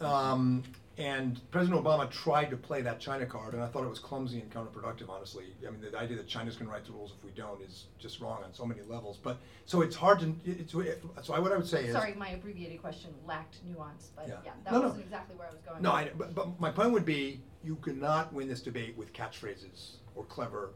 Um, 0.00 0.62
and 0.98 1.40
President 1.52 1.82
Obama 1.82 2.10
tried 2.10 2.50
to 2.50 2.56
play 2.56 2.82
that 2.82 2.98
China 2.98 3.24
card, 3.24 3.54
and 3.54 3.62
I 3.62 3.68
thought 3.68 3.84
it 3.84 3.88
was 3.88 4.00
clumsy 4.00 4.40
and 4.40 4.52
counterproductive, 4.52 5.08
honestly. 5.08 5.44
I 5.66 5.70
mean, 5.70 5.80
the 5.80 5.96
idea 5.96 6.16
that 6.16 6.26
China's 6.26 6.56
going 6.56 6.66
to 6.66 6.72
write 6.72 6.84
the 6.84 6.92
rules 6.92 7.12
if 7.16 7.24
we 7.24 7.30
don't 7.30 7.62
is 7.62 7.84
just 8.00 8.20
wrong 8.20 8.42
on 8.42 8.52
so 8.52 8.66
many 8.66 8.80
levels. 8.82 9.16
But 9.22 9.38
so 9.64 9.80
it's 9.82 9.94
hard 9.94 10.18
to. 10.20 10.34
It's, 10.44 10.72
so 10.72 11.34
I, 11.34 11.38
what 11.38 11.52
I 11.52 11.56
would 11.56 11.68
say 11.68 11.84
is. 11.84 11.92
Sorry, 11.92 12.14
my 12.14 12.30
abbreviated 12.30 12.80
question 12.82 13.10
lacked 13.26 13.58
nuance, 13.64 14.10
but 14.16 14.26
Yeah. 14.26 14.34
yeah, 14.44 14.50
that 14.64 14.72
No, 14.72 14.80
no. 14.80 14.86
wasn't 14.88 15.04
exactly 15.04 15.36
where 15.36 15.46
I 15.46 15.50
was 15.52 15.60
going. 15.60 15.82
No, 15.82 15.92
I, 15.92 16.10
but, 16.18 16.34
but 16.34 16.58
my 16.60 16.70
point 16.70 16.90
would 16.92 17.04
be, 17.04 17.40
you 17.62 17.76
cannot 17.76 18.32
win 18.32 18.48
this 18.48 18.60
debate 18.60 18.96
with 18.96 19.12
catchphrases 19.12 19.98
or 20.16 20.24
clever, 20.24 20.70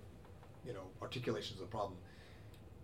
you 0.64 0.72
know, 0.72 0.84
articulations 1.02 1.60
of 1.60 1.66
the 1.66 1.70
problem. 1.70 1.98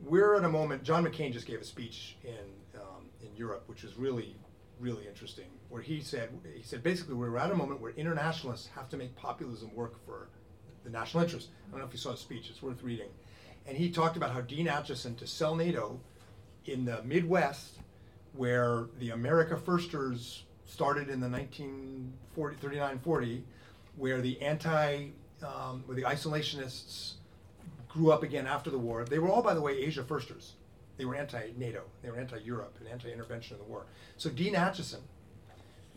We're 0.00 0.34
at 0.34 0.44
a 0.44 0.48
moment. 0.48 0.82
John 0.82 1.04
McCain 1.04 1.32
just 1.32 1.46
gave 1.46 1.60
a 1.60 1.64
speech 1.64 2.16
in 2.24 2.80
um, 2.80 3.06
in 3.22 3.34
Europe, 3.36 3.62
which 3.66 3.84
was 3.84 3.96
really, 3.96 4.36
really 4.80 5.06
interesting, 5.06 5.46
where 5.68 5.82
he 5.82 6.00
said 6.00 6.30
he 6.54 6.62
said 6.62 6.82
basically 6.82 7.14
we're 7.14 7.36
at 7.36 7.50
a 7.50 7.54
moment 7.54 7.80
where 7.80 7.92
internationalists 7.92 8.68
have 8.74 8.88
to 8.90 8.96
make 8.96 9.14
populism 9.16 9.74
work 9.74 9.94
for 10.04 10.28
the 10.84 10.90
national 10.90 11.22
interest. 11.22 11.48
I 11.68 11.70
don't 11.72 11.80
know 11.80 11.86
if 11.86 11.92
you 11.92 11.98
saw 11.98 12.12
his 12.12 12.20
speech; 12.20 12.48
it's 12.50 12.62
worth 12.62 12.82
reading. 12.82 13.08
And 13.66 13.76
he 13.76 13.90
talked 13.90 14.16
about 14.16 14.32
how 14.32 14.40
Dean 14.40 14.66
Acheson 14.66 15.16
to 15.18 15.26
sell 15.26 15.54
NATO 15.54 16.00
in 16.64 16.84
the 16.84 17.02
Midwest, 17.02 17.78
where 18.32 18.86
the 18.98 19.10
America 19.10 19.56
Firsters 19.56 20.44
started 20.64 21.08
in 21.08 21.20
the 21.20 21.28
1940, 21.28 22.56
39, 22.56 22.98
40, 23.00 23.44
where 23.96 24.20
the 24.20 24.40
anti, 24.40 25.08
um, 25.42 25.82
where 25.86 25.96
the 25.96 26.02
isolationists 26.02 27.14
grew 27.88 28.12
up 28.12 28.22
again 28.22 28.46
after 28.46 28.70
the 28.70 28.78
war. 28.78 29.04
They 29.04 29.18
were 29.18 29.28
all, 29.28 29.42
by 29.42 29.54
the 29.54 29.60
way, 29.60 29.78
Asia 29.78 30.04
Firsters. 30.04 30.54
They 30.98 31.04
were 31.06 31.14
anti-NATO, 31.14 31.82
they 32.02 32.10
were 32.10 32.18
anti-Europe, 32.18 32.76
and 32.80 32.88
anti-intervention 32.88 33.56
in 33.56 33.62
the 33.62 33.68
war. 33.68 33.86
So 34.16 34.28
Dean 34.28 34.54
Acheson 34.54 35.00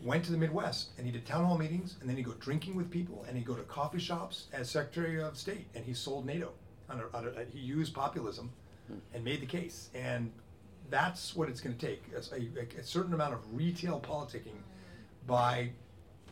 went 0.00 0.24
to 0.24 0.32
the 0.32 0.38
Midwest 0.38 0.90
and 0.96 1.06
he 1.06 1.12
did 1.12 1.26
town 1.26 1.44
hall 1.44 1.58
meetings, 1.58 1.96
and 2.00 2.08
then 2.08 2.16
he'd 2.16 2.24
go 2.24 2.34
drinking 2.40 2.76
with 2.76 2.90
people, 2.90 3.24
and 3.28 3.36
he'd 3.36 3.46
go 3.46 3.54
to 3.54 3.62
coffee 3.64 3.98
shops 3.98 4.46
as 4.52 4.70
Secretary 4.70 5.20
of 5.20 5.36
State, 5.36 5.66
and 5.74 5.84
he 5.84 5.92
sold 5.92 6.24
NATO. 6.24 6.52
On 6.88 7.00
a, 7.00 7.16
on 7.16 7.26
a, 7.26 7.44
he 7.52 7.58
used 7.58 7.94
populism 7.94 8.50
and 9.14 9.24
made 9.24 9.40
the 9.40 9.46
case, 9.46 9.88
and 9.94 10.30
that's 10.90 11.34
what 11.34 11.48
it's 11.48 11.60
going 11.60 11.76
to 11.76 11.86
take 11.86 12.02
a, 12.14 12.34
a, 12.34 12.80
a 12.80 12.84
certain 12.84 13.14
amount 13.14 13.34
of 13.34 13.40
retail 13.54 14.00
politicking 14.00 14.58
by 15.26 15.70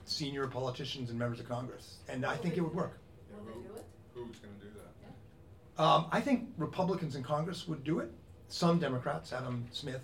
senior 0.04 0.46
politicians 0.46 1.10
and 1.10 1.18
members 1.18 1.40
of 1.40 1.48
Congress, 1.48 1.98
and 2.08 2.26
I 2.26 2.36
think 2.36 2.56
it 2.56 2.60
would 2.60 2.74
work. 2.74 2.98
Will 3.32 3.44
they 3.44 3.52
do 3.52 3.74
it? 3.76 3.84
Who's 4.14 4.38
gonna 4.38 4.54
do 4.60 4.66
that? 4.76 5.82
Um, 5.82 6.06
I 6.10 6.20
think 6.20 6.48
Republicans 6.58 7.14
in 7.14 7.22
Congress 7.22 7.66
would 7.68 7.84
do 7.84 8.00
it 8.00 8.12
some 8.50 8.78
Democrats, 8.78 9.32
Adam 9.32 9.64
Smith, 9.70 10.02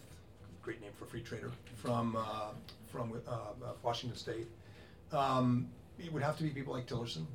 great 0.63 0.81
name 0.81 0.93
for 0.99 1.05
a 1.05 1.09
free 1.09 1.21
trader 1.21 1.51
from 1.75 2.17
uh, 2.17 2.51
from 2.87 3.13
uh, 3.13 3.31
uh, 3.31 3.73
Washington 3.83 4.17
State. 4.17 4.47
Um, 5.13 5.69
it 5.99 6.13
would 6.13 6.23
have 6.23 6.37
to 6.39 6.43
be 6.43 6.51
people 6.51 6.73
like 6.73 6.87
Tillerson, 6.87 7.27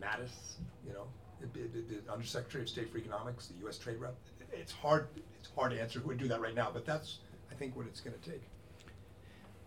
Mattis, 0.00 0.56
you 0.86 0.92
know, 0.92 1.06
the 1.40 2.12
Undersecretary 2.12 2.62
of 2.62 2.68
State 2.68 2.90
for 2.90 2.98
Economics, 2.98 3.48
the 3.48 3.54
U.S. 3.64 3.78
Trade 3.78 3.98
Rep. 3.98 4.14
It's 4.52 4.72
hard. 4.72 5.08
It's 5.38 5.48
hard 5.54 5.72
to 5.72 5.80
answer 5.80 6.00
who 6.00 6.08
would 6.08 6.18
do 6.18 6.28
that 6.28 6.40
right 6.40 6.54
now, 6.54 6.70
but 6.72 6.86
that's 6.86 7.18
I 7.50 7.54
think 7.54 7.76
what 7.76 7.86
it's 7.86 8.00
going 8.00 8.16
to 8.18 8.30
take. 8.30 8.42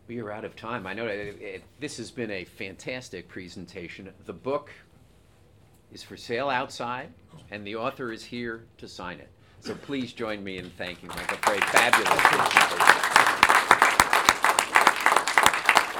We 0.08 0.20
are 0.20 0.32
out 0.32 0.44
of 0.44 0.56
time. 0.56 0.86
I 0.86 0.94
know 0.94 1.08
it, 1.08 1.42
it, 1.42 1.64
this 1.80 1.98
has 1.98 2.12
been 2.12 2.32
a 2.32 2.44
fantastic 2.44 3.30
presentation. 3.30 4.10
The 4.26 4.34
book 4.34 4.70
is 5.94 6.04
for 6.04 6.18
sale 6.18 6.50
outside, 6.50 7.10
oh. 7.34 7.40
and 7.52 7.66
the 7.66 7.78
author 7.78 8.12
is 8.12 8.26
here 8.26 8.66
to 8.80 8.88
sign 8.88 9.20
it. 9.20 9.30
So 9.64 9.74
please 9.76 10.12
join 10.12 10.44
me 10.44 10.58
in 10.58 10.70
thanking 10.72 11.08
Michael 11.08 11.38
for 11.38 11.54
a 11.54 11.62
fabulous 11.62 12.10
presentation. 12.10 13.13